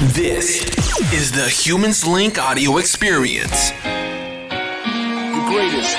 This 0.00 0.64
is 1.12 1.30
the 1.30 1.46
Humans 1.46 2.06
Link 2.06 2.38
audio 2.38 2.78
experience. 2.78 3.72
The 4.48 5.42
greatest. 5.46 5.94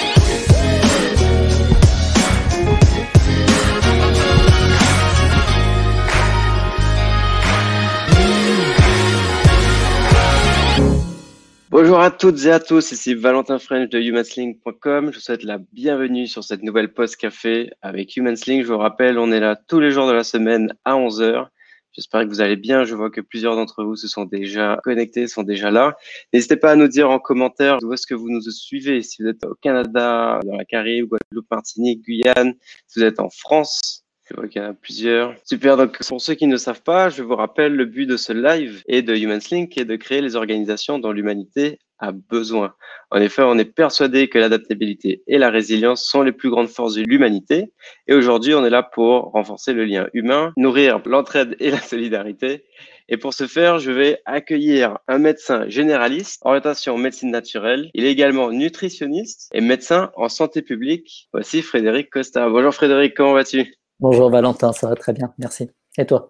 Bonjour 11.69 11.99
à 11.99 12.09
toutes 12.09 12.43
et 12.45 12.51
à 12.51 12.59
tous, 12.59 12.91
ici 12.91 13.13
Valentin 13.13 13.59
French 13.59 13.89
de 13.89 13.99
humansling.com. 13.99 15.11
Je 15.11 15.17
vous 15.17 15.21
souhaite 15.21 15.43
la 15.43 15.59
bienvenue 15.73 16.25
sur 16.25 16.43
cette 16.43 16.63
nouvelle 16.63 16.91
post 16.91 17.17
café 17.17 17.69
avec 17.83 18.17
Humansling. 18.17 18.63
Je 18.63 18.67
vous 18.67 18.79
rappelle, 18.79 19.19
on 19.19 19.31
est 19.31 19.39
là 19.39 19.55
tous 19.55 19.79
les 19.79 19.91
jours 19.91 20.07
de 20.07 20.13
la 20.13 20.23
semaine 20.23 20.73
à 20.85 20.95
11h. 20.95 21.49
J'espère 21.93 22.23
que 22.23 22.29
vous 22.29 22.41
allez 22.41 22.55
bien. 22.55 22.85
Je 22.85 22.95
vois 22.95 23.09
que 23.09 23.21
plusieurs 23.21 23.55
d'entre 23.55 23.83
vous 23.83 23.95
se 23.95 24.07
sont 24.07 24.25
déjà 24.25 24.79
connectés, 24.83 25.27
sont 25.27 25.43
déjà 25.43 25.71
là. 25.71 25.97
N'hésitez 26.33 26.55
pas 26.55 26.71
à 26.71 26.75
nous 26.75 26.87
dire 26.87 27.09
en 27.09 27.19
commentaire 27.19 27.79
où 27.83 27.93
est-ce 27.93 28.07
que 28.07 28.15
vous 28.15 28.29
nous 28.29 28.41
suivez. 28.41 29.01
Si 29.01 29.21
vous 29.21 29.29
êtes 29.29 29.45
au 29.45 29.55
Canada, 29.55 30.39
dans 30.45 30.55
la 30.55 30.65
Caraïbe, 30.65 31.07
Guadeloupe, 31.07 31.51
Martinique, 31.51 32.01
Guyane, 32.03 32.53
si 32.87 32.99
vous 32.99 33.05
êtes 33.05 33.19
en 33.19 33.29
France, 33.29 34.05
je 34.29 34.35
vois 34.35 34.47
qu'il 34.47 34.61
y 34.61 34.65
en 34.65 34.69
a 34.69 34.73
plusieurs. 34.73 35.35
Super. 35.43 35.75
Donc, 35.75 35.99
pour 36.07 36.21
ceux 36.21 36.35
qui 36.35 36.47
ne 36.47 36.55
savent 36.55 36.83
pas, 36.83 37.09
je 37.09 37.23
vous 37.23 37.35
rappelle 37.35 37.75
le 37.75 37.85
but 37.85 38.05
de 38.05 38.15
ce 38.15 38.31
live 38.31 38.81
et 38.87 39.01
de 39.01 39.13
Humanslink 39.13 39.77
est 39.77 39.85
de 39.85 39.95
créer 39.97 40.21
les 40.21 40.37
organisations 40.37 40.99
dont 40.99 41.11
l'humanité 41.11 41.79
a 42.01 42.11
besoin. 42.11 42.73
En 43.11 43.21
effet, 43.21 43.43
on 43.43 43.57
est 43.57 43.65
persuadé 43.65 44.27
que 44.27 44.39
l'adaptabilité 44.39 45.23
et 45.27 45.37
la 45.37 45.49
résilience 45.49 46.03
sont 46.03 46.23
les 46.23 46.31
plus 46.31 46.49
grandes 46.49 46.67
forces 46.67 46.95
de 46.95 47.03
l'humanité. 47.03 47.71
Et 48.07 48.13
aujourd'hui, 48.13 48.53
on 48.53 48.65
est 48.65 48.69
là 48.69 48.83
pour 48.83 49.31
renforcer 49.31 49.71
le 49.71 49.85
lien 49.85 50.07
humain, 50.13 50.51
nourrir 50.57 50.99
l'entraide 51.05 51.55
et 51.59 51.71
la 51.71 51.79
solidarité. 51.79 52.65
Et 53.07 53.17
pour 53.17 53.33
ce 53.33 53.45
faire, 53.45 53.79
je 53.79 53.91
vais 53.91 54.19
accueillir 54.25 54.97
un 55.07 55.19
médecin 55.19 55.67
généraliste, 55.67 56.41
orientation 56.43 56.97
médecine 56.97 57.29
naturelle. 57.31 57.89
Il 57.93 58.05
est 58.05 58.11
également 58.11 58.51
nutritionniste 58.51 59.49
et 59.53 59.61
médecin 59.61 60.11
en 60.15 60.29
santé 60.29 60.61
publique. 60.61 61.29
Voici 61.33 61.61
Frédéric 61.61 62.09
Costa. 62.09 62.49
Bonjour 62.49 62.73
Frédéric, 62.73 63.15
comment 63.15 63.33
vas-tu? 63.33 63.73
Bonjour 63.99 64.29
Valentin, 64.29 64.71
ça 64.71 64.87
va 64.87 64.95
très 64.95 65.13
bien, 65.13 65.33
merci. 65.37 65.69
Et 65.97 66.05
toi? 66.05 66.29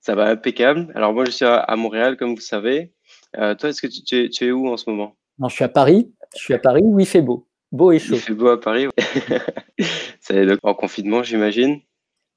Ça 0.00 0.14
va 0.14 0.26
impeccable. 0.26 0.92
Alors 0.94 1.12
moi, 1.12 1.24
je 1.24 1.30
suis 1.30 1.44
à 1.44 1.76
Montréal, 1.76 2.16
comme 2.16 2.34
vous 2.34 2.40
savez. 2.40 2.92
Euh, 3.38 3.54
toi, 3.54 3.70
est-ce 3.70 3.82
que 3.82 3.86
tu, 3.86 4.02
tu, 4.02 4.24
es, 4.24 4.28
tu, 4.28 4.46
es, 4.46 4.50
où 4.50 4.68
en 4.68 4.76
ce 4.76 4.88
moment? 4.90 5.16
Non, 5.38 5.48
je 5.48 5.54
suis 5.54 5.64
à 5.64 5.68
Paris. 5.68 6.12
Je 6.34 6.40
suis 6.40 6.54
à 6.54 6.58
Paris 6.58 6.82
où 6.84 6.98
il 7.00 7.06
fait 7.06 7.22
beau. 7.22 7.46
Beau 7.70 7.92
et 7.92 7.98
chaud. 7.98 8.14
Il 8.14 8.20
fait 8.20 8.34
beau 8.34 8.48
à 8.48 8.60
Paris. 8.60 8.86
En 10.62 10.74
confinement, 10.74 11.22
j'imagine? 11.22 11.80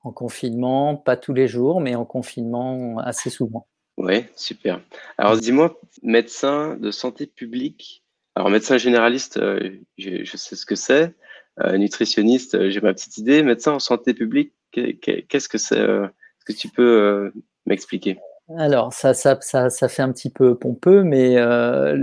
En 0.02 0.12
confinement, 0.12 0.98
pas 0.98 1.16
tous 1.16 1.34
les 1.34 1.48
jours, 1.48 1.80
mais 1.80 1.96
en 1.96 2.04
confinement 2.04 2.98
assez 3.00 3.30
souvent. 3.30 3.68
Oui, 3.98 4.26
super. 4.36 4.82
Alors 5.18 5.38
dis-moi, 5.38 5.80
médecin 6.04 6.76
de 6.76 6.92
santé 6.92 7.26
publique, 7.26 8.04
alors 8.36 8.50
médecin 8.50 8.78
généraliste, 8.78 9.38
euh, 9.38 9.80
je, 9.98 10.26
je, 10.26 10.38
sais 10.38 10.56
ce 10.56 10.66
que 10.66 10.76
c'est. 10.76 11.16
Euh, 11.62 11.78
nutritionniste, 11.78 12.70
j'ai 12.70 12.82
ma 12.82 12.94
petite 12.94 13.18
idée. 13.18 13.44
Médecin 13.44 13.72
en 13.74 13.80
santé 13.80 14.14
publique, 14.14 14.54
qu'est-ce 14.72 15.48
que 15.48 15.58
c'est 15.58 15.80
Est-ce 15.80 16.46
que 16.46 16.54
tu 16.54 16.68
peux 16.68 17.32
m'expliquer? 17.66 18.18
Alors, 18.54 18.94
ça, 18.94 19.16
ça, 19.16 19.38
ça, 19.42 19.72
ça, 19.72 19.90
fait 19.90 20.04
un 20.04 20.12
petit 20.12 20.30
peu 20.30 20.56
pompeux, 20.56 21.04
mais 21.04 21.36
euh, 21.38 21.96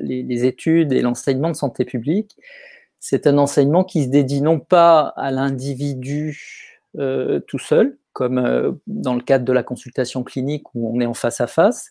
les, 0.00 0.44
études 0.44 0.92
et 0.92 1.02
l'enseignement 1.02 1.50
de 1.50 1.56
santé 1.56 1.84
publique, 1.84 2.36
c'est 2.98 3.28
un 3.28 3.38
enseignement 3.38 3.84
qui 3.84 4.04
se 4.04 4.08
dédie 4.08 4.42
non 4.42 4.58
pas 4.58 5.12
à 5.16 5.30
l'individu 5.30 6.80
euh, 6.98 7.38
tout 7.46 7.60
seul, 7.60 7.96
comme 8.12 8.38
euh, 8.38 8.72
dans 8.88 9.14
le 9.14 9.22
cadre 9.22 9.44
de 9.44 9.52
la 9.52 9.62
consultation 9.62 10.24
clinique 10.24 10.64
où 10.74 10.96
on 10.96 11.00
est 11.00 11.06
en 11.06 11.14
face 11.14 11.40
à 11.40 11.46
face. 11.46 11.90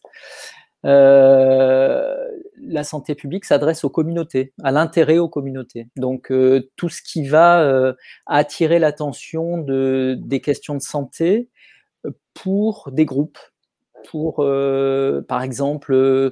La 0.83 2.83
santé 2.83 3.15
publique 3.15 3.45
s'adresse 3.45 3.85
aux 3.85 3.89
communautés, 3.89 4.53
à 4.63 4.71
l'intérêt 4.71 5.17
aux 5.17 5.29
communautés. 5.29 5.87
Donc 5.95 6.33
tout 6.75 6.89
ce 6.89 7.01
qui 7.01 7.27
va 7.27 7.93
attirer 8.25 8.79
l'attention 8.79 9.59
de, 9.59 10.17
des 10.19 10.41
questions 10.41 10.75
de 10.75 10.81
santé 10.81 11.49
pour 12.33 12.89
des 12.91 13.05
groupes, 13.05 13.37
pour, 14.09 14.37
euh, 14.39 15.21
par 15.27 15.41
exemple, 15.43 15.93
euh, 15.93 16.31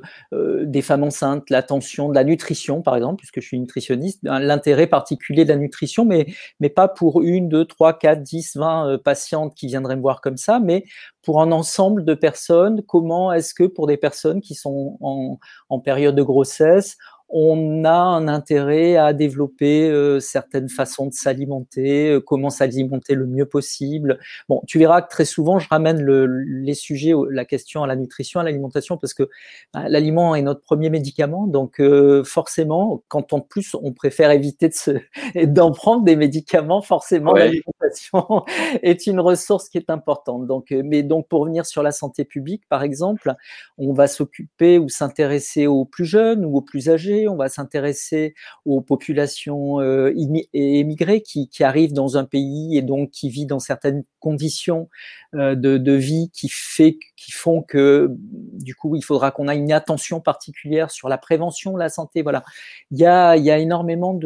des 0.65 0.81
femmes 0.81 1.03
enceintes, 1.03 1.49
l'attention 1.49 2.09
de 2.09 2.15
la 2.15 2.23
nutrition, 2.23 2.81
par 2.81 2.95
exemple, 2.95 3.17
puisque 3.17 3.41
je 3.41 3.47
suis 3.47 3.59
nutritionniste, 3.59 4.19
l'intérêt 4.23 4.87
particulier 4.87 5.43
de 5.43 5.49
la 5.49 5.57
nutrition, 5.57 6.05
mais, 6.05 6.27
pas 6.69 6.87
pour 6.87 7.21
une, 7.21 7.49
deux, 7.49 7.65
trois, 7.65 7.97
quatre, 7.97 8.21
dix, 8.21 8.55
vingt 8.55 8.97
patientes 9.03 9.55
qui 9.55 9.67
viendraient 9.67 9.95
me 9.95 10.01
voir 10.01 10.21
comme 10.21 10.37
ça, 10.37 10.59
mais 10.59 10.85
pour 11.23 11.41
un 11.41 11.51
ensemble 11.51 12.05
de 12.05 12.13
personnes, 12.13 12.83
comment 12.83 13.33
est-ce 13.33 13.53
que 13.53 13.63
pour 13.63 13.87
des 13.87 13.97
personnes 13.97 14.41
qui 14.41 14.55
sont 14.55 14.97
en 15.01 15.79
période 15.79 16.15
de 16.15 16.23
grossesse, 16.23 16.97
on 17.29 17.83
a 17.85 17.93
un 17.93 18.27
intérêt 18.27 18.95
à 18.95 19.13
développer 19.13 19.89
euh, 19.89 20.19
certaines 20.19 20.67
façons 20.67 21.05
de 21.05 21.13
s'alimenter, 21.13 22.09
euh, 22.09 22.19
comment 22.19 22.49
s'alimenter 22.49 23.13
le 23.13 23.27
mieux 23.27 23.45
possible. 23.45 24.19
Bon, 24.47 24.61
tu 24.67 24.79
verras 24.79 25.03
que 25.03 25.09
très 25.09 25.25
souvent, 25.25 25.59
je 25.59 25.67
ramène 25.69 26.01
le, 26.01 26.25
les 26.25 26.73
sujets, 26.73 27.13
la 27.29 27.45
question 27.45 27.83
à 27.83 27.87
la 27.87 27.95
nutrition, 27.95 28.39
à 28.39 28.43
l'alimentation, 28.43 28.97
parce 28.97 29.13
que 29.13 29.29
bah, 29.73 29.87
l'aliment 29.89 30.33
est 30.33 30.41
notre 30.41 30.61
premier 30.61 30.89
médicament. 30.89 31.45
Donc, 31.45 31.79
euh, 31.79 32.23
forcément, 32.23 33.03
quand 33.07 33.31
en 33.33 33.41
plus 33.41 33.75
on 33.79 33.93
préfère 33.93 34.31
éviter 34.31 34.71
d'en 35.45 35.71
prendre 35.71 36.03
des 36.03 36.15
médicaments, 36.15 36.81
forcément, 36.81 37.33
ouais. 37.33 37.41
l'alimentation 37.41 38.43
est 38.81 39.05
une 39.05 39.19
ressource 39.19 39.69
qui 39.69 39.77
est 39.77 39.91
importante. 39.91 40.47
Donc, 40.47 40.71
mais 40.71 41.03
donc, 41.03 41.27
pour 41.27 41.45
venir 41.45 41.67
sur 41.67 41.83
la 41.83 41.91
santé 41.91 42.25
publique, 42.25 42.63
par 42.69 42.81
exemple, 42.81 43.35
on 43.77 43.93
va 43.93 44.07
s'occuper 44.07 44.79
ou 44.79 44.89
s'intéresser 44.89 45.67
aux 45.67 45.85
plus 45.85 46.05
jeunes 46.05 46.43
ou 46.43 46.57
aux 46.57 46.61
plus 46.61 46.89
âgés 46.89 47.18
on 47.27 47.35
va 47.35 47.49
s'intéresser 47.49 48.33
aux 48.65 48.81
populations 48.81 49.79
euh, 49.81 50.13
émigrées 50.53 51.21
qui, 51.21 51.49
arrivent 51.61 51.93
dans 51.93 52.17
un 52.17 52.25
pays 52.25 52.77
et 52.77 52.81
donc 52.81 53.11
qui 53.11 53.29
vivent 53.29 53.47
dans 53.47 53.59
certaines 53.59 54.03
conditions 54.19 54.89
euh, 55.35 55.55
de, 55.55 55.91
vie 55.93 56.31
qui, 56.31 56.49
font 56.49 57.61
que 57.61 58.09
du 58.17 58.75
coup 58.75 58.95
il 58.95 59.03
faudra 59.03 59.31
qu'on 59.31 59.47
ait 59.49 59.57
une 59.57 59.71
attention 59.71 60.21
particulière 60.21 60.91
sur 60.91 61.09
la 61.09 61.17
prévention, 61.17 61.75
la 61.75 61.89
santé. 61.89 62.21
Voilà, 62.21 62.43
il 62.91 62.99
y 62.99 63.05
a, 63.05 63.35
énormément 63.57 64.17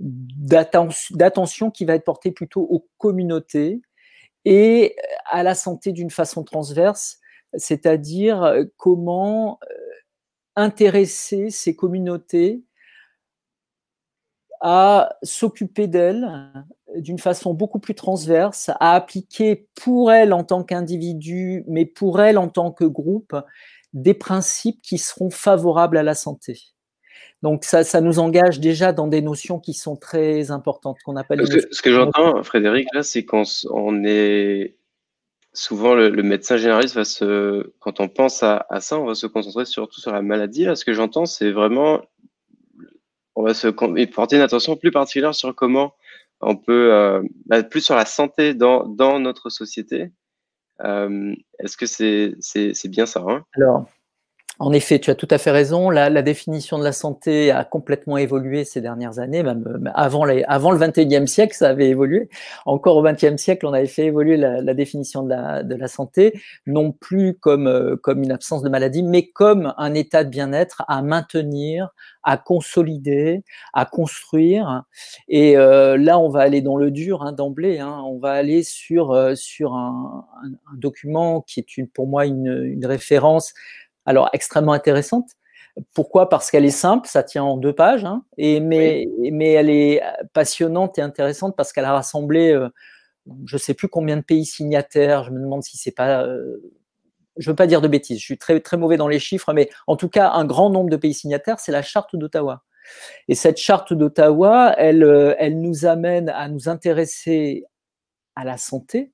d'attention 0.00 1.70
qui 1.70 1.84
va 1.84 1.94
être 1.94 2.04
portée 2.04 2.32
plutôt 2.32 2.62
aux 2.62 2.86
communautés 2.98 3.80
et 4.44 4.96
à 5.26 5.42
la 5.44 5.54
santé 5.54 5.92
d'une 5.92 6.10
façon 6.10 6.42
transverse, 6.42 7.20
c'est-à-dire 7.54 8.64
comment 8.76 9.60
intéresser 10.56 11.50
ces 11.50 11.74
communautés 11.74 12.62
à 14.60 15.16
s'occuper 15.22 15.88
d'elles 15.88 16.28
d'une 16.96 17.18
façon 17.18 17.52
beaucoup 17.54 17.80
plus 17.80 17.94
transverse, 17.94 18.70
à 18.78 18.94
appliquer 18.94 19.66
pour 19.74 20.12
elles 20.12 20.32
en 20.32 20.44
tant 20.44 20.62
qu'individu, 20.62 21.64
mais 21.66 21.84
pour 21.84 22.20
elles 22.20 22.38
en 22.38 22.48
tant 22.48 22.70
que 22.70 22.84
groupe, 22.84 23.34
des 23.92 24.14
principes 24.14 24.80
qui 24.82 24.98
seront 24.98 25.30
favorables 25.30 25.96
à 25.96 26.02
la 26.02 26.14
santé. 26.14 26.60
Donc 27.42 27.64
ça, 27.64 27.82
ça 27.82 28.00
nous 28.00 28.20
engage 28.20 28.60
déjà 28.60 28.92
dans 28.92 29.08
des 29.08 29.20
notions 29.20 29.58
qui 29.58 29.74
sont 29.74 29.96
très 29.96 30.52
importantes, 30.52 30.98
qu'on 31.04 31.16
appelle. 31.16 31.44
Ce 31.44 31.56
que, 31.56 31.74
ce 31.74 31.82
que 31.82 31.92
j'entends, 31.92 32.42
Frédéric, 32.44 32.86
là, 32.94 33.02
c'est 33.02 33.24
qu'on 33.24 33.42
on 33.70 34.04
est 34.04 34.76
souvent 35.52 35.94
le, 35.94 36.08
le, 36.08 36.22
médecin 36.22 36.56
généraliste 36.56 36.94
va 36.94 37.04
se, 37.04 37.72
quand 37.78 38.00
on 38.00 38.08
pense 38.08 38.42
à, 38.42 38.66
à, 38.70 38.80
ça, 38.80 38.98
on 38.98 39.06
va 39.06 39.14
se 39.14 39.26
concentrer 39.26 39.64
surtout 39.64 40.00
sur 40.00 40.12
la 40.12 40.22
maladie. 40.22 40.64
Là, 40.64 40.76
ce 40.76 40.84
que 40.84 40.92
j'entends, 40.92 41.26
c'est 41.26 41.50
vraiment, 41.50 42.02
on 43.34 43.42
va 43.42 43.54
se 43.54 43.68
porter 43.68 44.36
une 44.36 44.42
attention 44.42 44.76
plus 44.76 44.90
particulière 44.90 45.34
sur 45.34 45.54
comment 45.54 45.94
on 46.40 46.56
peut, 46.56 46.92
euh, 46.92 47.22
bah, 47.46 47.62
plus 47.62 47.82
sur 47.82 47.94
la 47.94 48.06
santé 48.06 48.54
dans, 48.54 48.86
dans 48.86 49.18
notre 49.18 49.50
société. 49.50 50.10
Euh, 50.84 51.34
Est-ce 51.58 51.76
que 51.76 51.86
c'est 51.86 52.34
c'est 52.40 52.88
bien 52.88 53.06
ça 53.06 53.24
hein? 53.28 53.44
Alors, 53.54 53.86
en 54.62 54.72
effet, 54.72 55.00
tu 55.00 55.10
as 55.10 55.16
tout 55.16 55.26
à 55.28 55.38
fait 55.38 55.50
raison. 55.50 55.90
La, 55.90 56.08
la, 56.08 56.22
définition 56.22 56.78
de 56.78 56.84
la 56.84 56.92
santé 56.92 57.50
a 57.50 57.64
complètement 57.64 58.16
évolué 58.16 58.64
ces 58.64 58.80
dernières 58.80 59.18
années, 59.18 59.42
même 59.42 59.90
avant, 59.92 60.24
les, 60.24 60.44
avant 60.44 60.70
le 60.70 60.78
21e 60.78 61.26
siècle, 61.26 61.56
ça 61.56 61.68
avait 61.68 61.88
évolué. 61.88 62.28
Encore 62.64 62.96
au 62.96 63.04
20e 63.04 63.38
siècle, 63.38 63.66
on 63.66 63.72
avait 63.72 63.88
fait 63.88 64.06
évoluer 64.06 64.36
la, 64.36 64.60
la 64.60 64.74
définition 64.74 65.24
de 65.24 65.30
la, 65.30 65.64
de 65.64 65.74
la, 65.74 65.88
santé, 65.88 66.40
non 66.66 66.92
plus 66.92 67.34
comme, 67.34 67.66
euh, 67.66 67.96
comme 67.96 68.22
une 68.22 68.30
absence 68.30 68.62
de 68.62 68.68
maladie, 68.68 69.02
mais 69.02 69.26
comme 69.26 69.74
un 69.78 69.94
état 69.94 70.22
de 70.22 70.30
bien-être 70.30 70.84
à 70.86 71.02
maintenir, 71.02 71.88
à 72.22 72.36
consolider, 72.36 73.42
à 73.72 73.84
construire. 73.84 74.84
Et 75.26 75.56
euh, 75.56 75.96
là, 75.96 76.20
on 76.20 76.28
va 76.28 76.40
aller 76.42 76.60
dans 76.60 76.76
le 76.76 76.92
dur 76.92 77.22
hein, 77.22 77.32
d'emblée. 77.32 77.80
Hein. 77.80 78.00
On 78.06 78.18
va 78.18 78.30
aller 78.30 78.62
sur, 78.62 79.10
euh, 79.10 79.34
sur 79.34 79.74
un, 79.74 80.24
un, 80.44 80.72
un, 80.72 80.76
document 80.76 81.40
qui 81.40 81.58
est 81.58 81.76
une, 81.76 81.88
pour 81.88 82.06
moi 82.06 82.26
une, 82.26 82.62
une 82.64 82.86
référence 82.86 83.54
alors 84.06 84.28
extrêmement 84.32 84.72
intéressante. 84.72 85.30
Pourquoi? 85.94 86.28
Parce 86.28 86.50
qu'elle 86.50 86.66
est 86.66 86.70
simple, 86.70 87.08
ça 87.08 87.22
tient 87.22 87.44
en 87.44 87.56
deux 87.56 87.72
pages, 87.72 88.04
hein, 88.04 88.24
et 88.36 88.60
mais, 88.60 89.08
oui. 89.18 89.30
mais 89.30 89.52
elle 89.52 89.70
est 89.70 90.02
passionnante 90.34 90.98
et 90.98 91.02
intéressante 91.02 91.56
parce 91.56 91.72
qu'elle 91.72 91.86
a 91.86 91.92
rassemblé, 91.92 92.52
euh, 92.52 92.68
je 93.46 93.56
ne 93.56 93.58
sais 93.58 93.74
plus 93.74 93.88
combien 93.88 94.16
de 94.18 94.22
pays 94.22 94.44
signataires. 94.44 95.24
Je 95.24 95.30
me 95.30 95.40
demande 95.40 95.62
si 95.62 95.78
c'est 95.78 95.92
pas 95.92 96.24
euh, 96.24 96.58
je 97.36 97.50
veux 97.50 97.56
pas 97.56 97.66
dire 97.66 97.80
de 97.80 97.88
bêtises, 97.88 98.18
je 98.18 98.24
suis 98.24 98.38
très, 98.38 98.60
très 98.60 98.76
mauvais 98.76 98.96
dans 98.96 99.08
les 99.08 99.18
chiffres, 99.18 99.52
mais 99.52 99.70
en 99.86 99.96
tout 99.96 100.08
cas, 100.08 100.30
un 100.32 100.44
grand 100.44 100.70
nombre 100.70 100.90
de 100.90 100.96
pays 100.96 101.14
signataires, 101.14 101.60
c'est 101.60 101.72
la 101.72 101.82
charte 101.82 102.14
d'Ottawa. 102.16 102.62
Et 103.28 103.34
cette 103.34 103.58
charte 103.58 103.92
d'Ottawa, 103.92 104.74
elle, 104.76 105.04
euh, 105.04 105.34
elle 105.38 105.60
nous 105.60 105.86
amène 105.86 106.28
à 106.28 106.48
nous 106.48 106.68
intéresser 106.68 107.64
à 108.36 108.44
la 108.44 108.58
santé, 108.58 109.12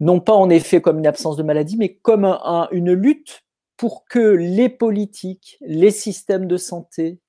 non 0.00 0.20
pas 0.20 0.34
en 0.34 0.50
effet 0.50 0.80
comme 0.80 0.98
une 0.98 1.06
absence 1.06 1.36
de 1.36 1.42
maladie, 1.42 1.76
mais 1.78 1.94
comme 1.94 2.24
une 2.70 2.92
lutte 2.92 3.45
pour 3.76 4.06
que 4.06 4.18
les 4.18 4.68
politiques, 4.68 5.58
les 5.60 5.90
systèmes 5.90 6.46
de 6.46 6.56
santé, 6.56 7.20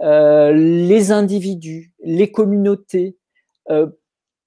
euh, 0.00 0.52
les 0.52 1.12
individus, 1.12 1.92
les 2.02 2.30
communautés, 2.30 3.18
euh, 3.70 3.88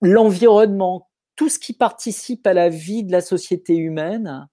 l'environnement, 0.02 1.10
tout 1.36 1.50
ce 1.50 1.60
qui 1.60 1.74
participe 1.74 2.46
à 2.48 2.54
la 2.54 2.70
vie 2.70 3.04
de 3.04 3.12
la 3.12 3.22
société 3.22 3.76
humaine 3.76 4.48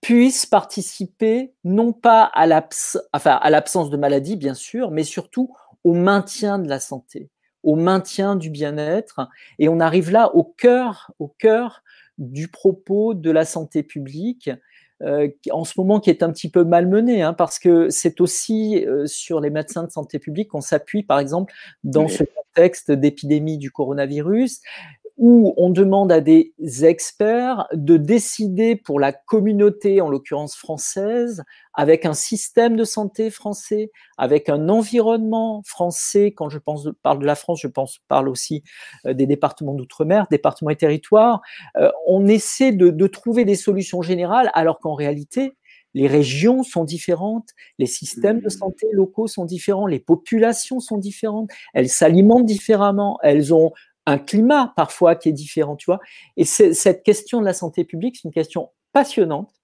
puissent 0.00 0.46
participer 0.46 1.54
non 1.64 1.92
pas 1.92 2.24
à 2.24 2.46
l'absence 2.46 3.90
de 3.90 3.96
maladie, 3.96 4.36
bien 4.36 4.54
sûr, 4.54 4.90
mais 4.90 5.04
surtout 5.04 5.54
au 5.84 5.94
maintien 5.94 6.58
de 6.58 6.68
la 6.68 6.80
santé, 6.80 7.30
au 7.62 7.76
maintien 7.76 8.34
du 8.34 8.50
bien-être. 8.50 9.28
Et 9.58 9.68
on 9.68 9.80
arrive 9.80 10.10
là 10.10 10.34
au 10.34 10.44
cœur 10.44 11.12
du 12.18 12.48
propos 12.48 13.14
de 13.14 13.30
la 13.30 13.44
santé 13.44 13.82
publique, 13.82 14.50
euh, 15.02 15.28
en 15.50 15.64
ce 15.64 15.74
moment 15.76 16.00
qui 16.00 16.10
est 16.10 16.22
un 16.22 16.30
petit 16.30 16.50
peu 16.50 16.64
malmené, 16.64 17.22
hein, 17.22 17.32
parce 17.32 17.58
que 17.58 17.90
c'est 17.90 18.20
aussi 18.20 18.84
euh, 18.86 19.06
sur 19.06 19.40
les 19.40 19.50
médecins 19.50 19.84
de 19.84 19.90
santé 19.90 20.18
publique 20.18 20.48
qu'on 20.48 20.60
s'appuie, 20.60 21.02
par 21.02 21.18
exemple, 21.18 21.52
dans 21.84 22.08
ce 22.08 22.24
contexte 22.24 22.92
d'épidémie 22.92 23.58
du 23.58 23.70
coronavirus 23.70 24.60
où 25.16 25.54
on 25.56 25.70
demande 25.70 26.10
à 26.10 26.20
des 26.20 26.52
experts 26.82 27.66
de 27.72 27.96
décider 27.96 28.76
pour 28.76 28.98
la 28.98 29.12
communauté, 29.12 30.00
en 30.00 30.08
l'occurrence 30.08 30.56
française, 30.56 31.42
avec 31.74 32.04
un 32.06 32.14
système 32.14 32.76
de 32.76 32.84
santé 32.84 33.30
français, 33.30 33.90
avec 34.18 34.48
un 34.48 34.68
environnement 34.68 35.62
français. 35.64 36.32
Quand 36.32 36.48
je 36.48 36.58
pense, 36.58 36.88
parle 37.02 37.18
de 37.18 37.26
la 37.26 37.34
France, 37.34 37.60
je 37.60 37.68
pense, 37.68 37.98
parle 38.08 38.28
aussi 38.28 38.62
euh, 39.06 39.14
des 39.14 39.26
départements 39.26 39.74
d'outre-mer, 39.74 40.26
départements 40.30 40.70
et 40.70 40.76
territoires. 40.76 41.40
Euh, 41.76 41.90
on 42.06 42.26
essaie 42.26 42.72
de, 42.72 42.90
de 42.90 43.06
trouver 43.06 43.44
des 43.44 43.56
solutions 43.56 44.02
générales, 44.02 44.50
alors 44.54 44.78
qu'en 44.80 44.94
réalité, 44.94 45.56
les 45.94 46.06
régions 46.06 46.62
sont 46.62 46.84
différentes, 46.84 47.50
les 47.78 47.86
systèmes 47.86 48.40
de 48.40 48.48
santé 48.48 48.86
locaux 48.92 49.26
sont 49.26 49.44
différents, 49.44 49.86
les 49.86 50.00
populations 50.00 50.80
sont 50.80 50.96
différentes, 50.96 51.50
elles 51.74 51.90
s'alimentent 51.90 52.46
différemment, 52.46 53.18
elles 53.22 53.52
ont 53.52 53.72
un 54.06 54.18
climat 54.18 54.72
parfois 54.76 55.14
qui 55.14 55.28
est 55.28 55.32
différent, 55.32 55.76
tu 55.76 55.86
vois. 55.86 56.00
Et 56.36 56.44
cette 56.44 57.02
question 57.02 57.40
de 57.40 57.44
la 57.44 57.54
santé 57.54 57.84
publique, 57.84 58.16
c'est 58.16 58.28
une 58.28 58.32
question 58.32 58.70
passionnante 58.92 59.62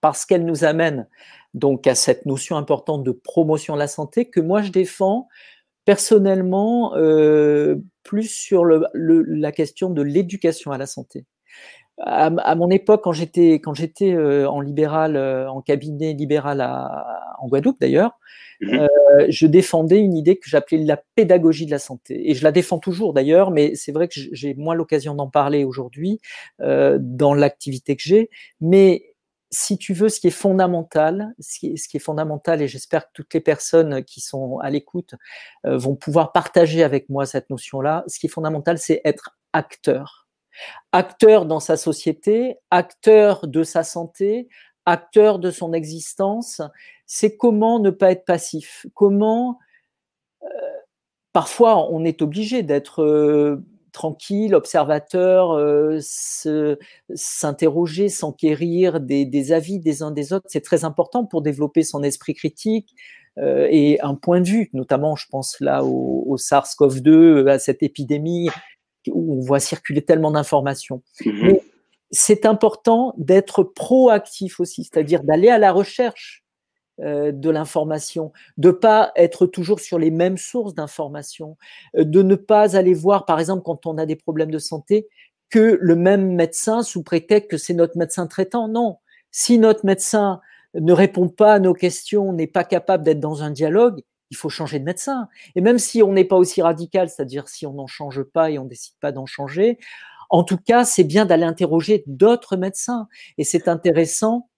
parce 0.00 0.26
qu'elle 0.26 0.44
nous 0.44 0.64
amène 0.64 1.06
donc 1.54 1.86
à 1.86 1.94
cette 1.94 2.26
notion 2.26 2.56
importante 2.56 3.04
de 3.04 3.12
promotion 3.12 3.74
de 3.74 3.78
la 3.78 3.88
santé 3.88 4.28
que 4.28 4.40
moi 4.40 4.62
je 4.62 4.70
défends 4.70 5.28
personnellement 5.84 6.94
euh, 6.96 7.76
plus 8.02 8.28
sur 8.28 8.64
la 8.64 9.52
question 9.52 9.90
de 9.90 10.02
l'éducation 10.02 10.72
à 10.72 10.78
la 10.78 10.86
santé. 10.86 11.26
À, 11.98 12.54
mon 12.54 12.70
époque, 12.70 13.02
quand 13.04 13.12
j'étais 13.12 13.54
quand 13.54 13.74
j'étais 13.74 14.12
euh, 14.12 14.48
en 14.48 14.60
libéral, 14.60 15.16
euh, 15.16 15.48
en 15.50 15.60
cabinet 15.60 16.14
libéral 16.14 16.60
à, 16.60 17.36
en 17.38 17.48
Guadeloupe 17.48 17.78
d'ailleurs, 17.80 18.18
Mhm. 18.62 18.74
Euh, 18.80 19.26
je 19.28 19.46
défendais 19.46 19.98
une 19.98 20.14
idée 20.16 20.36
que 20.36 20.48
j'appelais 20.48 20.78
la 20.78 20.96
pédagogie 21.16 21.66
de 21.66 21.70
la 21.72 21.80
santé. 21.80 22.30
Et 22.30 22.34
je 22.34 22.44
la 22.44 22.52
défends 22.52 22.78
toujours 22.78 23.12
d'ailleurs, 23.12 23.50
mais 23.50 23.74
c'est 23.74 23.92
vrai 23.92 24.08
que 24.08 24.14
j'ai 24.14 24.54
moins 24.54 24.74
l'occasion 24.74 25.14
d'en 25.14 25.28
parler 25.28 25.64
aujourd'hui 25.64 26.20
euh, 26.60 26.98
dans 27.00 27.34
l'activité 27.34 27.96
que 27.96 28.02
j'ai. 28.02 28.30
Mais 28.60 29.14
si 29.50 29.76
tu 29.76 29.92
veux, 29.94 30.08
ce 30.08 30.20
qui 30.20 30.28
est 30.28 30.30
fondamental, 30.30 31.34
ce 31.40 31.58
qui 31.58 31.74
est, 31.74 31.98
fondamental, 31.98 32.62
et 32.62 32.68
j'espère 32.68 33.06
que 33.06 33.10
toutes 33.14 33.34
les 33.34 33.40
personnes 33.40 34.02
qui 34.04 34.20
sont 34.20 34.58
à 34.58 34.70
l'écoute 34.70 35.14
euh, 35.66 35.76
vont 35.76 35.96
pouvoir 35.96 36.32
partager 36.32 36.82
avec 36.84 37.08
moi 37.08 37.26
cette 37.26 37.50
notion-là, 37.50 38.04
ce 38.06 38.18
qui 38.18 38.26
est 38.26 38.30
fondamental, 38.30 38.78
c'est 38.78 39.02
être 39.04 39.36
acteur. 39.52 40.21
Acteur 40.92 41.46
dans 41.46 41.60
sa 41.60 41.76
société, 41.76 42.56
acteur 42.70 43.46
de 43.46 43.62
sa 43.62 43.84
santé, 43.84 44.48
acteur 44.86 45.38
de 45.38 45.50
son 45.50 45.72
existence, 45.72 46.60
c'est 47.06 47.36
comment 47.36 47.78
ne 47.78 47.90
pas 47.90 48.10
être 48.10 48.24
passif, 48.24 48.86
comment 48.94 49.58
euh, 50.42 50.46
parfois 51.32 51.90
on 51.92 52.04
est 52.04 52.22
obligé 52.22 52.62
d'être 52.62 53.02
euh, 53.02 53.64
tranquille, 53.92 54.54
observateur, 54.54 55.52
euh, 55.52 55.98
s'interroger, 57.14 58.08
s'enquérir 58.08 59.00
des, 59.00 59.52
avis 59.52 59.78
des 59.78 60.02
uns 60.02 60.10
des 60.10 60.32
autres. 60.32 60.46
C'est 60.48 60.64
très 60.64 60.84
important 60.84 61.26
pour 61.26 61.42
développer 61.42 61.82
son 61.82 62.02
esprit 62.02 62.34
critique 62.34 62.94
et 63.38 63.98
un 64.02 64.14
point 64.14 64.42
de 64.42 64.46
vue, 64.46 64.68
notamment 64.74 65.16
je 65.16 65.26
pense 65.30 65.58
là 65.60 65.84
au, 65.84 66.36
SARS-CoV-2, 66.36 67.48
à 67.48 67.58
cette 67.58 67.82
épidémie 67.82 68.50
où 69.08 69.34
on 69.34 69.40
voit 69.40 69.60
circuler 69.60 70.02
tellement 70.02 70.30
d'informations. 70.30 71.02
Mmh 71.24 71.52
c'est 72.12 72.44
important 72.44 73.14
d'être 73.16 73.64
proactif 73.64 74.60
aussi, 74.60 74.84
c'est-à-dire 74.84 75.24
d'aller 75.24 75.48
à 75.48 75.58
la 75.58 75.72
recherche 75.72 76.44
euh, 77.00 77.32
de 77.32 77.48
l'information, 77.48 78.32
de 78.58 78.70
pas 78.70 79.12
être 79.16 79.46
toujours 79.46 79.80
sur 79.80 79.98
les 79.98 80.10
mêmes 80.10 80.36
sources 80.36 80.74
d'information, 80.74 81.56
euh, 81.96 82.04
de 82.04 82.22
ne 82.22 82.34
pas 82.34 82.76
aller 82.76 82.92
voir, 82.92 83.24
par 83.24 83.40
exemple, 83.40 83.62
quand 83.64 83.86
on 83.86 83.96
a 83.96 84.04
des 84.04 84.14
problèmes 84.14 84.50
de 84.50 84.58
santé, 84.58 85.08
que 85.48 85.78
le 85.80 85.96
même 85.96 86.34
médecin 86.34 86.82
sous 86.82 87.02
prétexte 87.02 87.50
que 87.50 87.56
c'est 87.56 87.74
notre 87.74 87.96
médecin 87.96 88.26
traitant. 88.26 88.68
Non, 88.68 88.98
si 89.30 89.58
notre 89.58 89.86
médecin 89.86 90.40
ne 90.74 90.92
répond 90.92 91.28
pas 91.28 91.54
à 91.54 91.58
nos 91.58 91.74
questions, 91.74 92.32
n'est 92.32 92.46
pas 92.46 92.64
capable 92.64 93.04
d'être 93.04 93.20
dans 93.20 93.42
un 93.42 93.50
dialogue, 93.50 94.02
il 94.32 94.36
faut 94.36 94.48
changer 94.48 94.78
de 94.78 94.84
médecin. 94.84 95.28
Et 95.54 95.60
même 95.60 95.78
si 95.78 96.02
on 96.02 96.12
n'est 96.12 96.24
pas 96.24 96.36
aussi 96.36 96.62
radical, 96.62 97.10
c'est-à-dire 97.10 97.48
si 97.48 97.66
on 97.66 97.74
n'en 97.74 97.86
change 97.86 98.22
pas 98.22 98.50
et 98.50 98.58
on 98.58 98.64
décide 98.64 98.94
pas 98.98 99.12
d'en 99.12 99.26
changer, 99.26 99.78
en 100.30 100.42
tout 100.42 100.56
cas, 100.56 100.86
c'est 100.86 101.04
bien 101.04 101.26
d'aller 101.26 101.44
interroger 101.44 102.02
d'autres 102.06 102.56
médecins. 102.56 103.08
Et 103.36 103.44
c'est 103.44 103.68
intéressant 103.68 104.48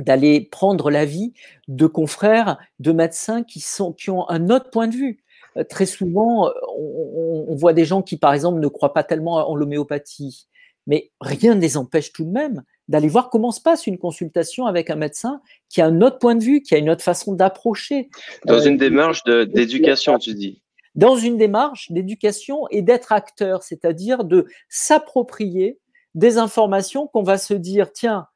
d'aller 0.00 0.40
prendre 0.40 0.90
l'avis 0.90 1.34
de 1.68 1.86
confrères, 1.86 2.56
de 2.78 2.92
médecins 2.92 3.42
qui, 3.42 3.60
sont, 3.60 3.92
qui 3.92 4.08
ont 4.08 4.28
un 4.30 4.48
autre 4.48 4.70
point 4.70 4.88
de 4.88 4.96
vue. 4.96 5.22
Euh, 5.58 5.64
très 5.64 5.86
souvent, 5.86 6.50
on, 6.78 7.54
voit 7.54 7.74
des 7.74 7.84
gens 7.84 8.00
qui, 8.00 8.16
par 8.16 8.32
exemple, 8.32 8.60
ne 8.60 8.68
croient 8.68 8.94
pas 8.94 9.04
tellement 9.04 9.50
en 9.50 9.54
l'homéopathie, 9.54 10.48
mais 10.86 11.10
rien 11.20 11.54
ne 11.54 11.60
les 11.60 11.76
empêche 11.76 12.12
tout 12.12 12.24
de 12.24 12.30
même 12.30 12.62
d'aller 12.88 13.08
voir 13.08 13.30
comment 13.30 13.50
se 13.50 13.60
passe 13.60 13.86
une 13.86 13.98
consultation 13.98 14.66
avec 14.66 14.90
un 14.90 14.96
médecin 14.96 15.40
qui 15.68 15.80
a 15.80 15.86
un 15.86 16.00
autre 16.02 16.18
point 16.18 16.34
de 16.34 16.42
vue, 16.42 16.62
qui 16.62 16.74
a 16.74 16.78
une 16.78 16.90
autre 16.90 17.02
façon 17.02 17.32
d'approcher. 17.34 18.08
Dans 18.44 18.54
euh, 18.54 18.68
une 18.68 18.76
démarche 18.76 19.24
d'éducation, 19.24 20.18
tu 20.18 20.34
dis 20.34 20.62
dans 20.96 21.16
une 21.16 21.36
démarche 21.36 21.92
d'éducation 21.92 22.66
et 22.70 22.82
d'être 22.82 23.12
acteur, 23.12 23.62
c'est-à-dire 23.62 24.24
de 24.24 24.46
s'approprier 24.68 25.78
des 26.14 26.38
informations 26.38 27.06
qu'on 27.06 27.22
va 27.22 27.36
se 27.36 27.52
dire, 27.52 27.92
tiens, 27.92 28.26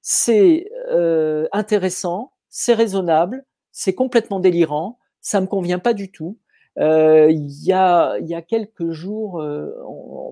c'est 0.00 0.68
euh, 0.90 1.46
intéressant, 1.52 2.32
c'est 2.48 2.74
raisonnable, 2.74 3.44
c'est 3.70 3.94
complètement 3.94 4.40
délirant, 4.40 4.98
ça 5.20 5.40
me 5.40 5.46
convient 5.46 5.78
pas 5.78 5.94
du 5.94 6.10
tout. 6.10 6.38
Euh, 6.78 7.30
il 7.30 7.64
y, 7.64 7.72
a, 7.72 8.18
y 8.20 8.34
a 8.34 8.42
quelques 8.42 8.92
jours, 8.92 9.40
euh, 9.40 9.70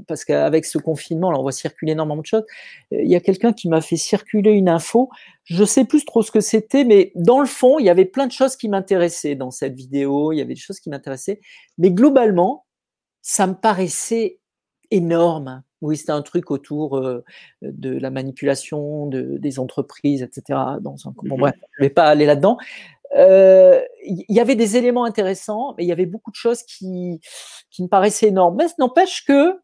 parce 0.06 0.24
qu'avec 0.24 0.64
ce 0.64 0.78
confinement, 0.78 1.30
là, 1.30 1.38
on 1.38 1.42
voit 1.42 1.52
circuler 1.52 1.92
énormément 1.92 2.22
de 2.22 2.26
choses. 2.26 2.44
Il 2.90 3.08
y 3.08 3.14
a 3.14 3.20
quelqu'un 3.20 3.52
qui 3.52 3.68
m'a 3.68 3.80
fait 3.80 3.96
circuler 3.96 4.52
une 4.52 4.68
info. 4.68 5.10
Je 5.44 5.64
sais 5.64 5.84
plus 5.84 6.04
trop 6.04 6.22
ce 6.22 6.30
que 6.30 6.40
c'était, 6.40 6.84
mais 6.84 7.12
dans 7.14 7.40
le 7.40 7.46
fond, 7.46 7.78
il 7.78 7.84
y 7.84 7.90
avait 7.90 8.06
plein 8.06 8.26
de 8.26 8.32
choses 8.32 8.56
qui 8.56 8.68
m'intéressaient 8.68 9.34
dans 9.34 9.50
cette 9.50 9.74
vidéo. 9.74 10.32
Il 10.32 10.36
y 10.38 10.40
avait 10.40 10.54
des 10.54 10.60
choses 10.60 10.80
qui 10.80 10.88
m'intéressaient, 10.88 11.40
mais 11.78 11.90
globalement, 11.90 12.64
ça 13.22 13.46
me 13.46 13.54
paraissait 13.54 14.38
énorme. 14.90 15.62
Oui, 15.82 15.96
c'était 15.96 16.12
un 16.12 16.22
truc 16.22 16.50
autour 16.50 16.98
euh, 16.98 17.24
de 17.62 17.90
la 17.90 18.10
manipulation 18.10 19.06
de, 19.06 19.38
des 19.38 19.58
entreprises, 19.58 20.22
etc. 20.22 20.58
Dans 20.80 20.96
un, 21.06 21.14
bon, 21.22 21.36
mmh 21.36 21.40
bref, 21.40 21.54
je 21.78 21.84
vais 21.84 21.90
pas 21.90 22.06
aller 22.06 22.26
là-dedans 22.26 22.58
il 23.12 23.20
euh, 23.20 23.80
y 23.98 24.40
avait 24.40 24.54
des 24.54 24.76
éléments 24.76 25.04
intéressants, 25.04 25.74
mais 25.76 25.84
il 25.84 25.88
y 25.88 25.92
avait 25.92 26.06
beaucoup 26.06 26.30
de 26.30 26.36
choses 26.36 26.62
qui, 26.62 27.20
qui 27.70 27.82
me 27.82 27.88
paraissaient 27.88 28.28
énormes. 28.28 28.56
Mais 28.56 28.66
n'empêche 28.78 29.24
que, 29.24 29.60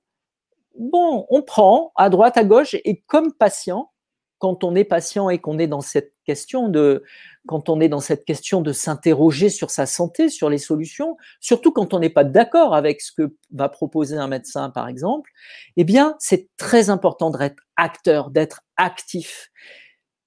bon, 0.79 1.27
on 1.31 1.43
prend 1.43 1.93
à 1.97 2.11
droite, 2.11 2.37
à 2.37 2.45
gauche, 2.45 2.75
et 2.75 3.03
comme 3.07 3.33
patient, 3.33 3.91
quand 4.39 4.65
on 4.65 4.75
est 4.75 4.85
patient 4.85 5.31
et 5.31 5.39
qu'on 5.39 5.59
est 5.59 5.67
dans 5.67 5.81
cette 5.81 6.13
question 6.25 6.69
de, 6.69 7.05
quand 7.47 7.69
on 7.69 7.81
est 7.81 7.89
dans 7.89 8.01
cette 8.01 8.25
question 8.25 8.61
de 8.61 8.73
s'interroger 8.73 9.49
sur 9.49 9.71
sa 9.71 9.87
santé, 9.87 10.29
sur 10.29 10.51
les 10.51 10.59
solutions, 10.59 11.17
surtout 11.41 11.73
quand 11.73 11.95
on 11.95 12.01
n'est 12.01 12.11
pas 12.11 12.25
d'accord 12.25 12.75
avec 12.75 13.01
ce 13.01 13.13
que 13.13 13.35
va 13.53 13.69
proposer 13.69 14.17
un 14.17 14.29
médecin, 14.29 14.71
par 14.71 14.89
exemple, 14.89 15.31
eh 15.77 15.85
bien, 15.85 16.17
c'est 16.19 16.51
très 16.57 16.91
important 16.91 17.31
d'être 17.31 17.63
acteur, 17.77 18.31
d'être 18.31 18.63
actif. 18.77 19.51